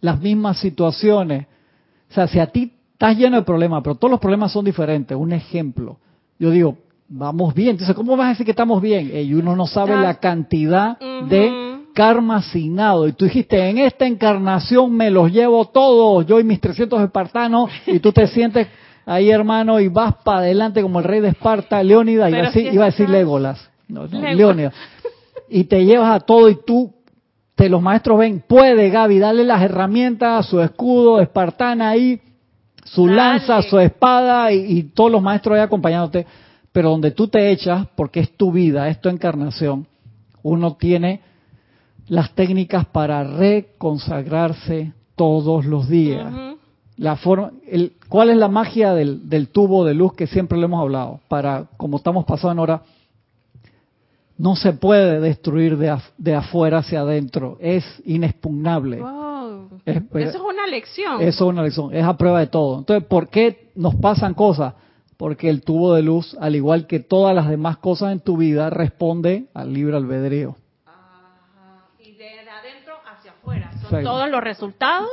las 0.01 0.21
mismas 0.21 0.59
situaciones 0.59 1.47
o 2.11 2.15
sea, 2.15 2.27
si 2.29 2.39
a 2.39 2.47
ti 2.47 2.73
estás 2.93 3.17
lleno 3.17 3.37
de 3.37 3.43
problemas, 3.43 3.83
pero 3.83 3.95
todos 3.95 4.11
los 4.11 4.21
problemas 4.21 4.53
son 4.53 4.65
diferentes, 4.65 5.17
un 5.17 5.33
ejemplo, 5.33 5.99
yo 6.39 6.51
digo, 6.51 6.79
vamos 7.09 7.55
bien, 7.55 7.71
entonces 7.71 7.95
¿cómo 7.95 8.17
vas 8.17 8.27
a 8.27 8.31
decir 8.31 8.45
que 8.45 8.53
estamos 8.53 8.81
bien? 8.81 9.11
Y 9.15 9.35
uno 9.35 9.55
no 9.57 9.67
sabe 9.67 9.97
la 9.97 10.15
cantidad 10.15 10.99
de 10.99 11.77
karma 11.95 12.37
asignado. 12.37 13.09
Y 13.09 13.13
tú 13.13 13.25
dijiste, 13.25 13.71
en 13.71 13.79
esta 13.79 14.07
encarnación 14.07 14.95
me 14.95 15.11
los 15.11 15.33
llevo 15.33 15.65
todos, 15.67 16.27
yo 16.27 16.39
y 16.39 16.45
mis 16.45 16.61
300 16.61 17.03
espartanos, 17.03 17.71
y 17.87 17.99
tú 18.01 18.13
te 18.13 18.27
sientes 18.29 18.69
ahí, 19.07 19.31
hermano, 19.31 19.81
y 19.81 19.89
vas 19.89 20.15
para 20.23 20.39
adelante 20.39 20.83
como 20.83 20.99
el 20.99 21.05
rey 21.05 21.21
de 21.21 21.29
Esparta, 21.29 21.83
Leónidas, 21.83 22.31
iba, 22.31 22.73
iba 22.73 22.83
a 22.85 22.87
decir 22.87 23.09
Legolas, 23.09 23.71
no, 23.89 24.07
Leónidas, 24.07 24.75
y 25.49 25.65
te 25.65 25.85
llevas 25.85 26.17
a 26.17 26.21
todo 26.21 26.51
y 26.51 26.59
tú 26.67 26.93
te 27.57 27.71
los 27.71 27.81
maestros 27.83 28.19
ven, 28.19 28.45
puede 28.47 28.91
Gaby, 28.91 29.19
dale 29.19 29.43
las 29.43 29.63
herramientas, 29.63 30.47
su 30.47 30.61
escudo 30.61 31.21
espartana 31.21 31.89
ahí, 31.89 32.21
su 32.85 33.09
lanza, 33.09 33.63
su 33.63 33.79
espada 33.81 34.53
y, 34.53 34.83
todos 34.95 35.11
los 35.11 35.23
maestros 35.23 35.57
ahí 35.57 35.63
acompañándote. 35.63 36.27
Pero 36.71 36.91
donde 36.91 37.13
tú 37.13 37.29
te 37.29 37.51
echas, 37.51 37.87
porque 37.97 38.21
es 38.21 38.37
tu 38.37 38.53
vida, 38.53 38.89
es 38.91 39.01
tu 39.01 39.09
encarnación, 39.09 39.87
uno 40.43 40.75
tiene 40.75 41.23
las 42.09 42.31
técnicas 42.35 42.85
para 42.85 43.25
reconsagrarse 43.25 44.93
todos 45.17 45.65
los 45.65 45.89
días. 45.89 46.31
La 46.99 47.17
forma, 47.17 47.53
el, 47.67 47.95
¿Cuál 48.09 48.31
es 48.31 48.37
la 48.37 48.49
magia 48.49 48.93
del, 48.93 49.31
del, 49.31 49.49
tubo 49.49 49.85
de 49.87 49.95
luz 49.95 50.13
que 50.13 50.27
siempre 50.27 50.59
le 50.59 50.67
hemos 50.67 50.81
hablado? 50.83 51.21
Para, 51.29 51.65
como 51.79 51.97
estamos 51.97 52.27
pasando 52.27 52.61
ahora, 52.61 52.83
no 54.39 54.57
se 54.57 54.73
puede 54.73 55.21
destruir 55.21 55.79
de, 55.79 55.97
de 56.19 56.35
afuera 56.35 56.79
hacia 56.79 57.01
adentro, 57.01 57.57
es 57.61 57.85
inexpugnable. 58.05 59.03
eso 59.87 60.09
es 60.15 60.37
una 60.37 60.67
lección. 60.67 61.23
Eso 61.23 61.45
es 61.45 61.51
una 61.51 61.63
lección, 61.63 61.95
es 61.95 62.05
a 62.05 62.17
prueba 62.17 62.41
de 62.41 62.49
todo. 62.49 62.79
Entonces, 62.79 63.07
¿por 63.09 63.29
qué 63.29 63.71
nos 63.75 63.95
pasan 63.95 64.35
cosas? 64.35 64.75
Porque 65.17 65.49
el 65.49 65.63
tubo 65.63 65.95
de 65.95 66.03
luz, 66.03 66.37
al 66.39 66.55
igual 66.55 66.87
que 66.87 67.01
todas 67.01 67.35
las 67.35 67.49
demás 67.49 67.79
cosas 67.79 68.13
en 68.13 68.21
tu 68.21 68.37
vida, 68.37 68.69
responde 68.69 69.47
al 69.55 69.73
libre 69.73 69.97
albedrío. 69.97 70.57
Y 71.99 72.13
de 72.13 72.41
adentro 72.41 72.95
hacia 73.11 73.31
afuera. 73.31 73.71
Son 73.89 74.03
todos 74.03 74.29
los 74.29 74.43
resultados 74.43 75.09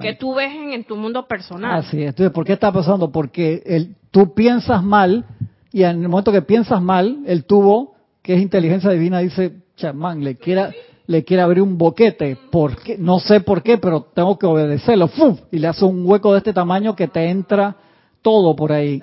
que 0.00 0.14
tú 0.14 0.34
ves 0.34 0.52
en, 0.54 0.84
tu 0.84 0.96
mundo 0.96 1.26
personal. 1.26 1.80
Así 1.80 2.00
es. 2.02 2.08
Entonces, 2.10 2.32
¿por 2.32 2.46
qué 2.46 2.54
está 2.54 2.72
pasando? 2.72 3.12
Porque 3.12 3.62
el, 3.66 3.96
tú 4.10 4.32
piensas 4.32 4.82
mal 4.82 5.26
y 5.70 5.82
en 5.82 6.02
el 6.02 6.08
momento 6.08 6.32
que 6.32 6.40
piensas 6.40 6.80
mal, 6.80 7.18
el 7.26 7.44
tubo 7.44 7.97
que 8.28 8.34
es 8.34 8.42
inteligencia 8.42 8.90
divina, 8.90 9.20
dice, 9.20 9.62
chamán, 9.74 10.22
le 10.22 10.36
quiera, 10.36 10.70
le 11.06 11.24
quiere 11.24 11.42
abrir 11.42 11.62
un 11.62 11.78
boquete, 11.78 12.36
porque 12.52 12.98
no 12.98 13.20
sé 13.20 13.40
por 13.40 13.62
qué, 13.62 13.78
pero 13.78 14.02
tengo 14.02 14.38
que 14.38 14.44
obedecerlo, 14.44 15.08
y 15.50 15.58
le 15.58 15.66
hace 15.66 15.86
un 15.86 16.06
hueco 16.06 16.32
de 16.32 16.38
este 16.40 16.52
tamaño 16.52 16.94
que 16.94 17.08
te 17.08 17.30
entra 17.30 17.74
todo 18.20 18.54
por 18.54 18.70
ahí. 18.70 19.02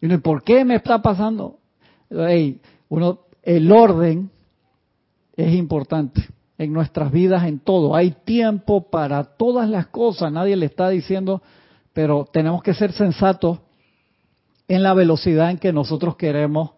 Y 0.00 0.06
uno, 0.06 0.20
¿por 0.20 0.44
qué 0.44 0.64
me 0.64 0.76
está 0.76 1.02
pasando? 1.02 1.58
uno, 2.88 3.18
el 3.42 3.72
orden 3.72 4.30
es 5.36 5.52
importante 5.52 6.22
en 6.56 6.72
nuestras 6.72 7.10
vidas, 7.10 7.42
en 7.48 7.58
todo. 7.58 7.96
Hay 7.96 8.12
tiempo 8.24 8.88
para 8.88 9.24
todas 9.24 9.68
las 9.68 9.88
cosas, 9.88 10.30
nadie 10.30 10.54
le 10.54 10.66
está 10.66 10.90
diciendo, 10.90 11.42
pero 11.92 12.24
tenemos 12.32 12.62
que 12.62 12.72
ser 12.72 12.92
sensatos 12.92 13.58
en 14.68 14.84
la 14.84 14.94
velocidad 14.94 15.50
en 15.50 15.58
que 15.58 15.72
nosotros 15.72 16.14
queremos 16.14 16.70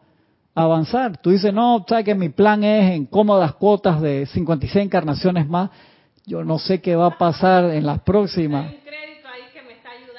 avanzar. 0.57 1.18
Tú 1.18 1.30
dices, 1.30 1.52
no, 1.52 1.84
sabes 1.86 2.07
que 2.07 2.14
mi 2.14 2.30
plan 2.30 2.64
es 2.64 2.90
en 2.92 3.04
cómodas 3.07 3.54
cuotas 3.54 4.00
de 4.00 4.26
56 4.26 4.86
encarnaciones 4.86 5.46
más. 5.46 5.70
Yo 6.24 6.42
no 6.42 6.59
sé 6.59 6.80
qué 6.80 6.96
va 6.96 7.07
a 7.07 7.18
pasar 7.18 7.66
en 7.66 7.86
las 7.86 8.00
próximas. 8.00 8.72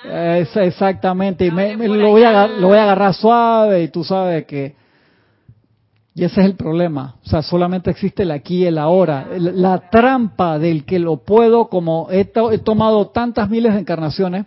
Es 0.05 0.55
exactamente, 0.55 1.45
y 1.45 1.51
me, 1.51 1.75
lo, 1.75 2.11
voy 2.11 2.23
a, 2.23 2.47
lo 2.47 2.67
voy 2.67 2.77
a 2.77 2.83
agarrar 2.83 3.13
suave 3.13 3.83
y 3.83 3.87
tú 3.89 4.03
sabes 4.05 4.45
que... 4.45 4.75
Y 6.13 6.23
ese 6.23 6.39
es 6.41 6.47
el 6.47 6.55
problema. 6.55 7.15
O 7.23 7.29
sea, 7.29 7.41
solamente 7.41 7.91
existe 7.91 8.23
el 8.23 8.31
aquí 8.31 8.59
y 8.59 8.65
el 8.65 8.77
ahora. 8.77 9.27
La 9.37 9.89
trampa 9.89 10.57
del 10.57 10.85
que 10.85 10.97
lo 10.97 11.17
puedo, 11.17 11.67
como 11.67 12.07
he, 12.09 12.31
he 12.51 12.57
tomado 12.59 13.07
tantas 13.09 13.49
miles 13.49 13.73
de 13.73 13.81
encarnaciones, 13.81 14.45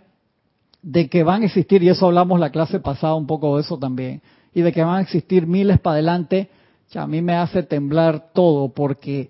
de 0.81 1.09
que 1.09 1.23
van 1.23 1.43
a 1.43 1.45
existir, 1.45 1.83
y 1.83 1.89
eso 1.89 2.07
hablamos 2.07 2.39
la 2.39 2.49
clase 2.49 2.79
pasada 2.79 3.15
un 3.15 3.27
poco 3.27 3.55
de 3.55 3.61
eso 3.61 3.77
también, 3.77 4.21
y 4.53 4.61
de 4.61 4.71
que 4.71 4.83
van 4.83 4.97
a 4.97 5.01
existir 5.01 5.47
miles 5.47 5.79
para 5.79 5.95
adelante, 5.95 6.49
a 6.99 7.07
mí 7.07 7.21
me 7.21 7.35
hace 7.35 7.63
temblar 7.63 8.31
todo, 8.33 8.69
porque 8.69 9.29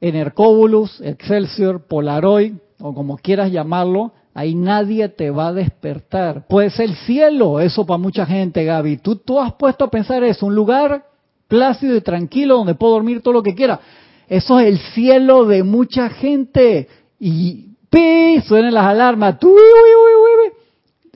en 0.00 0.16
Hercóbulus, 0.16 1.00
Excelsior, 1.00 1.86
Polaroid, 1.86 2.54
o 2.80 2.92
como 2.94 3.16
quieras 3.16 3.50
llamarlo, 3.50 4.12
ahí 4.34 4.54
nadie 4.54 5.08
te 5.08 5.30
va 5.30 5.48
a 5.48 5.52
despertar. 5.52 6.46
Puede 6.48 6.70
ser 6.70 6.90
el 6.90 6.96
cielo, 6.96 7.60
eso 7.60 7.86
para 7.86 7.98
mucha 7.98 8.26
gente, 8.26 8.64
Gaby. 8.64 8.98
Tú, 8.98 9.16
tú 9.16 9.40
has 9.40 9.54
puesto 9.54 9.84
a 9.84 9.90
pensar 9.90 10.22
eso, 10.24 10.46
un 10.46 10.54
lugar 10.54 11.04
plácido 11.48 11.96
y 11.96 12.00
tranquilo 12.00 12.56
donde 12.56 12.74
puedo 12.74 12.94
dormir 12.94 13.22
todo 13.22 13.34
lo 13.34 13.42
que 13.42 13.54
quiera. 13.54 13.80
Eso 14.28 14.58
es 14.58 14.66
el 14.66 14.78
cielo 14.78 15.44
de 15.44 15.62
mucha 15.62 16.10
gente. 16.10 16.88
Y 17.20 17.68
pi, 17.88 18.42
las 18.50 18.86
alarmas. 18.86 19.36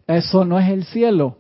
Eso 0.07 0.45
no 0.45 0.59
es 0.59 0.68
el 0.68 0.84
cielo 0.84 1.37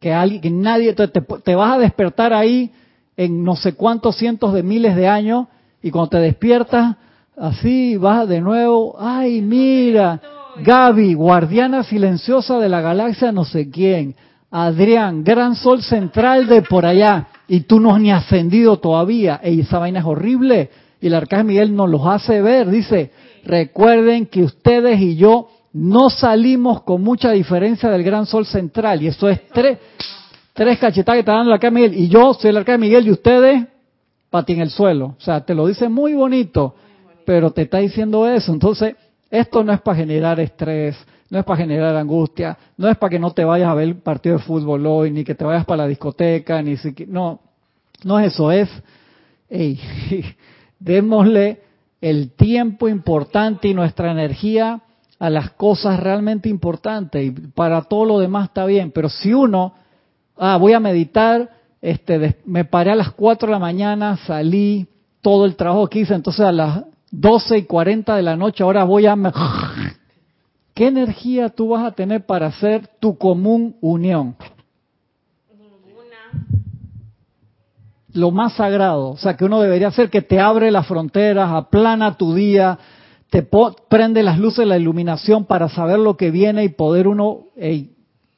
que 0.00 0.12
alguien, 0.12 0.40
que 0.40 0.50
nadie, 0.50 0.92
te, 0.94 1.08
te, 1.08 1.54
vas 1.54 1.74
a 1.74 1.78
despertar 1.78 2.32
ahí 2.32 2.70
en 3.16 3.42
no 3.42 3.56
sé 3.56 3.74
cuántos 3.74 4.16
cientos 4.16 4.52
de 4.52 4.62
miles 4.62 4.94
de 4.94 5.08
años 5.08 5.46
y 5.82 5.90
cuando 5.90 6.10
te 6.10 6.18
despiertas, 6.18 6.96
así 7.36 7.96
vas 7.96 8.28
de 8.28 8.40
nuevo, 8.40 8.96
ay 8.98 9.42
mira, 9.42 10.20
Gaby, 10.62 11.14
guardiana 11.14 11.82
silenciosa 11.82 12.58
de 12.58 12.68
la 12.68 12.80
galaxia 12.80 13.32
no 13.32 13.44
sé 13.44 13.70
quién, 13.70 14.14
Adrián, 14.50 15.24
gran 15.24 15.54
sol 15.56 15.82
central 15.82 16.46
de 16.46 16.62
por 16.62 16.86
allá, 16.86 17.28
y 17.48 17.60
tú 17.60 17.80
no 17.80 17.94
has 17.94 18.00
ni 18.00 18.10
ascendido 18.10 18.78
todavía, 18.78 19.40
y 19.44 19.60
esa 19.60 19.78
vaina 19.78 20.00
es 20.00 20.06
horrible, 20.06 20.70
y 21.00 21.08
el 21.08 21.14
arcángel 21.14 21.46
Miguel 21.46 21.76
nos 21.76 21.90
los 21.90 22.06
hace 22.06 22.40
ver, 22.40 22.70
dice, 22.70 23.12
recuerden 23.44 24.26
que 24.26 24.42
ustedes 24.42 25.00
y 25.00 25.16
yo 25.16 25.48
no 25.78 26.10
salimos 26.10 26.82
con 26.82 27.02
mucha 27.02 27.30
diferencia 27.30 27.88
del 27.88 28.02
gran 28.02 28.26
sol 28.26 28.44
central. 28.44 29.00
Y 29.00 29.06
eso 29.06 29.28
es 29.28 29.46
tres, 29.48 29.78
tres 30.52 30.78
cachetadas 30.78 31.16
que 31.16 31.20
está 31.20 31.32
dando 31.32 31.50
el 31.50 31.54
arcángel 31.54 31.90
Miguel. 31.90 31.94
Y 31.94 32.08
yo 32.08 32.34
soy 32.34 32.50
el 32.50 32.56
arcángel 32.56 32.80
Miguel 32.80 33.06
y 33.06 33.12
ustedes 33.12 33.64
patín 34.28 34.56
en 34.56 34.62
el 34.62 34.70
suelo. 34.70 35.14
O 35.16 35.20
sea, 35.20 35.44
te 35.44 35.54
lo 35.54 35.66
dice 35.68 35.88
muy 35.88 36.14
bonito, 36.14 36.74
pero 37.24 37.52
te 37.52 37.62
está 37.62 37.78
diciendo 37.78 38.28
eso. 38.28 38.52
Entonces, 38.52 38.96
esto 39.30 39.62
no 39.62 39.72
es 39.72 39.80
para 39.80 39.98
generar 39.98 40.40
estrés, 40.40 40.96
no 41.30 41.38
es 41.38 41.44
para 41.44 41.58
generar 41.58 41.94
angustia, 41.94 42.58
no 42.76 42.88
es 42.88 42.96
para 42.96 43.10
que 43.10 43.18
no 43.20 43.30
te 43.32 43.44
vayas 43.44 43.68
a 43.68 43.74
ver 43.74 43.88
el 43.88 43.96
partido 43.96 44.38
de 44.38 44.42
fútbol 44.42 44.84
hoy, 44.84 45.12
ni 45.12 45.22
que 45.22 45.34
te 45.34 45.44
vayas 45.44 45.64
para 45.64 45.84
la 45.84 45.88
discoteca, 45.88 46.60
ni 46.60 46.76
siquiera, 46.76 47.12
no, 47.12 47.40
no 48.02 48.18
es 48.18 48.32
eso, 48.32 48.50
es, 48.50 48.68
hey, 49.48 49.78
démosle 50.80 51.60
el 52.00 52.32
tiempo 52.32 52.88
importante 52.88 53.68
y 53.68 53.74
nuestra 53.74 54.10
energía 54.10 54.82
a 55.18 55.30
las 55.30 55.50
cosas 55.50 55.98
realmente 55.98 56.48
importantes 56.48 57.24
y 57.24 57.30
para 57.30 57.82
todo 57.82 58.04
lo 58.04 58.18
demás 58.20 58.48
está 58.48 58.64
bien, 58.66 58.92
pero 58.92 59.08
si 59.08 59.32
uno, 59.32 59.74
ah, 60.36 60.56
voy 60.56 60.72
a 60.72 60.80
meditar, 60.80 61.50
este, 61.80 62.36
me 62.44 62.64
paré 62.64 62.92
a 62.92 62.96
las 62.96 63.12
4 63.12 63.46
de 63.46 63.52
la 63.52 63.58
mañana, 63.58 64.16
salí, 64.26 64.86
todo 65.20 65.44
el 65.44 65.56
trabajo 65.56 65.88
que 65.88 66.00
hice, 66.00 66.14
entonces 66.14 66.44
a 66.44 66.52
las 66.52 66.84
12 67.10 67.58
y 67.58 67.62
40 67.64 68.16
de 68.16 68.22
la 68.22 68.36
noche 68.36 68.62
ahora 68.62 68.84
voy 68.84 69.06
a... 69.06 69.16
¿Qué 70.74 70.86
energía 70.86 71.48
tú 71.48 71.70
vas 71.70 71.84
a 71.84 71.90
tener 71.90 72.24
para 72.24 72.46
hacer 72.46 72.86
tu 73.00 73.18
común 73.18 73.76
unión? 73.80 74.36
Ninguna. 75.58 76.46
Lo 78.12 78.30
más 78.30 78.52
sagrado, 78.52 79.10
o 79.10 79.16
sea, 79.16 79.36
que 79.36 79.44
uno 79.44 79.60
debería 79.60 79.88
hacer 79.88 80.08
que 80.08 80.22
te 80.22 80.38
abre 80.38 80.70
las 80.70 80.86
fronteras, 80.86 81.50
aplana 81.50 82.16
tu 82.16 82.32
día, 82.32 82.78
te 83.30 83.46
prende 83.88 84.22
las 84.22 84.38
luces, 84.38 84.66
la 84.66 84.78
iluminación 84.78 85.44
para 85.44 85.68
saber 85.68 85.98
lo 85.98 86.16
que 86.16 86.30
viene 86.30 86.64
y 86.64 86.68
poder 86.70 87.06
uno 87.06 87.46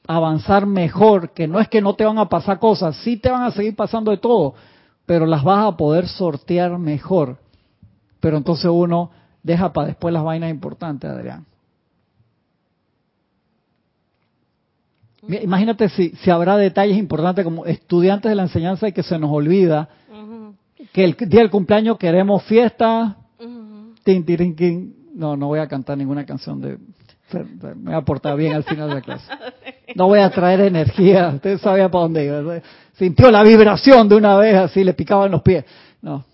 avanzar 0.06 0.66
mejor, 0.66 1.30
que 1.30 1.46
no 1.46 1.60
es 1.60 1.68
que 1.68 1.80
no 1.80 1.94
te 1.94 2.04
van 2.04 2.18
a 2.18 2.28
pasar 2.28 2.58
cosas, 2.58 2.96
sí 2.96 3.16
te 3.16 3.30
van 3.30 3.42
a 3.42 3.52
seguir 3.52 3.76
pasando 3.76 4.10
de 4.10 4.16
todo, 4.16 4.54
pero 5.06 5.26
las 5.26 5.44
vas 5.44 5.66
a 5.66 5.76
poder 5.76 6.08
sortear 6.08 6.76
mejor. 6.78 7.38
Pero 8.18 8.36
entonces 8.36 8.68
uno 8.68 9.10
deja 9.42 9.72
para 9.72 9.88
después 9.88 10.12
las 10.12 10.24
vainas 10.24 10.50
importantes, 10.50 11.08
Adrián. 11.08 11.46
Imagínate 15.28 15.88
si, 15.90 16.10
si 16.10 16.30
habrá 16.30 16.56
detalles 16.56 16.96
importantes 16.96 17.44
como 17.44 17.66
estudiantes 17.66 18.30
de 18.30 18.34
la 18.34 18.42
enseñanza 18.42 18.88
y 18.88 18.92
que 18.92 19.02
se 19.02 19.18
nos 19.18 19.30
olvida 19.30 19.88
que 20.92 21.04
el 21.04 21.14
día 21.14 21.40
del 21.40 21.50
cumpleaños 21.50 21.98
queremos 21.98 22.42
fiesta, 22.44 23.16
no, 25.14 25.36
no 25.36 25.46
voy 25.48 25.58
a 25.58 25.68
cantar 25.68 25.98
ninguna 25.98 26.24
canción 26.24 26.60
de... 26.60 26.78
Me 27.32 27.74
voy 27.90 27.94
a 27.94 28.00
portar 28.00 28.36
bien 28.36 28.54
al 28.54 28.64
final 28.64 28.88
de 28.88 28.94
la 28.96 29.00
clase. 29.02 29.24
No 29.94 30.06
voy 30.06 30.18
a 30.18 30.30
traer 30.30 30.60
energía. 30.60 31.28
Usted 31.34 31.58
sabía 31.58 31.88
para 31.88 32.02
dónde 32.02 32.24
iba. 32.24 32.60
Sintió 32.94 33.30
la 33.30 33.42
vibración 33.42 34.08
de 34.08 34.16
una 34.16 34.36
vez, 34.36 34.56
así 34.56 34.82
le 34.82 34.94
picaban 34.94 35.30
los 35.30 35.42
pies. 35.42 35.64
No. 36.02 36.24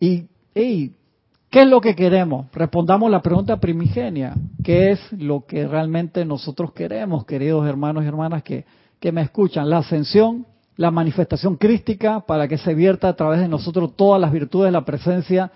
Y, 0.00 0.26
¿qué 0.54 1.60
es 1.62 1.66
lo 1.66 1.80
que 1.80 1.94
queremos? 1.94 2.46
Respondamos 2.52 3.10
la 3.10 3.22
pregunta 3.22 3.58
primigenia. 3.58 4.34
¿Qué 4.64 4.90
es 4.90 5.12
lo 5.12 5.46
que 5.46 5.68
realmente 5.68 6.24
nosotros 6.24 6.72
queremos, 6.72 7.24
queridos 7.26 7.68
hermanos 7.68 8.04
y 8.04 8.08
hermanas 8.08 8.42
que, 8.42 8.64
que 8.98 9.12
me 9.12 9.22
escuchan? 9.22 9.70
La 9.70 9.78
ascensión, 9.78 10.46
la 10.76 10.90
manifestación 10.90 11.56
crística 11.56 12.20
para 12.20 12.48
que 12.48 12.58
se 12.58 12.74
vierta 12.74 13.08
a 13.08 13.14
través 13.14 13.40
de 13.40 13.48
nosotros 13.48 13.94
todas 13.96 14.20
las 14.20 14.32
virtudes 14.32 14.68
de 14.68 14.72
la 14.72 14.84
presencia 14.84 15.52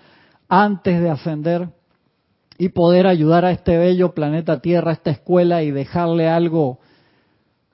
antes 0.47 1.01
de 1.01 1.09
ascender 1.09 1.69
y 2.57 2.69
poder 2.69 3.07
ayudar 3.07 3.45
a 3.45 3.51
este 3.51 3.77
bello 3.77 4.13
planeta 4.13 4.61
Tierra, 4.61 4.91
a 4.91 4.93
esta 4.93 5.11
escuela 5.11 5.63
y 5.63 5.71
dejarle 5.71 6.29
algo 6.29 6.79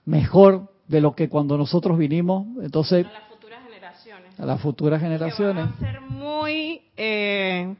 mejor 0.06 0.72
de 0.88 1.02
lo 1.02 1.16
que 1.16 1.30
cuando 1.30 1.58
nosotros 1.58 1.98
vinimos. 1.98 2.48
Entonces, 2.62 3.06
a 3.06 3.12
las 3.12 3.24
futuras 3.30 3.64
generaciones. 3.64 4.40
A 4.40 4.46
las 4.46 4.62
futuras 4.62 5.02
generaciones. 5.02 5.68
Que 5.68 5.86
van 5.86 5.90
a 5.90 5.94
ser 5.94 6.02
muy 6.02 6.82
eh, 6.98 7.76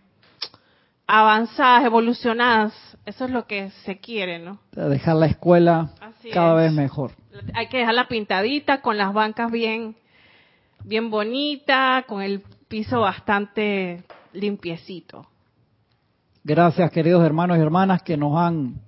avanzadas, 1.08 1.86
evolucionadas. 1.86 2.74
Eso 3.06 3.26
es 3.26 3.32
lo 3.32 3.48
que 3.48 3.72
se 3.84 3.98
quiere, 3.98 4.38
¿no? 4.38 4.60
Dejar 4.72 5.16
la 5.16 5.26
escuela 5.26 5.90
cada 6.32 6.54
vez 6.54 6.72
mejor. 6.72 7.12
Hay 7.56 7.68
que 7.68 7.80
dejarla 7.80 8.08
pintadita, 8.08 8.82
con 8.82 8.98
las 8.98 9.12
bancas 9.12 9.52
bien, 9.52 9.96
bien 10.84 11.10
bonitas, 11.10 12.06
con 12.06 12.22
el 12.22 12.44
piso 12.68 13.00
bastante 13.02 14.04
limpiecito. 14.34 15.26
Gracias, 16.44 16.92
queridos 16.92 17.24
hermanos 17.24 17.58
y 17.58 17.62
hermanas 17.62 18.02
que 18.02 18.18
nos 18.18 18.36
han 18.38 18.82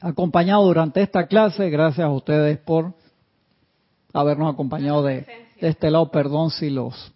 acompañado 0.00 0.64
durante 0.64 1.02
esta 1.02 1.26
clase. 1.26 1.70
Gracias 1.70 2.04
a 2.04 2.10
ustedes 2.10 2.58
por 2.58 2.94
habernos 4.12 4.52
acompañado 4.52 5.02
de, 5.02 5.26
de 5.60 5.68
este 5.68 5.90
lado. 5.90 6.10
Perdón 6.10 6.50
si 6.50 6.70
los 6.70 7.12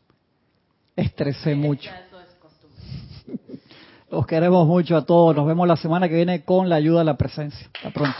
estresé 0.97 1.55
mucho. 1.55 1.91
Los 4.11 4.27
queremos 4.27 4.67
mucho 4.67 4.97
a 4.97 5.05
todos. 5.05 5.37
Nos 5.37 5.47
vemos 5.47 5.69
la 5.69 5.77
semana 5.77 6.09
que 6.09 6.15
viene 6.17 6.43
con 6.43 6.69
la 6.69 6.77
ayuda 6.77 7.01
de 7.01 7.05
la 7.05 7.17
presencia. 7.17 7.69
Hasta 7.75 7.91
pronto. 7.91 8.17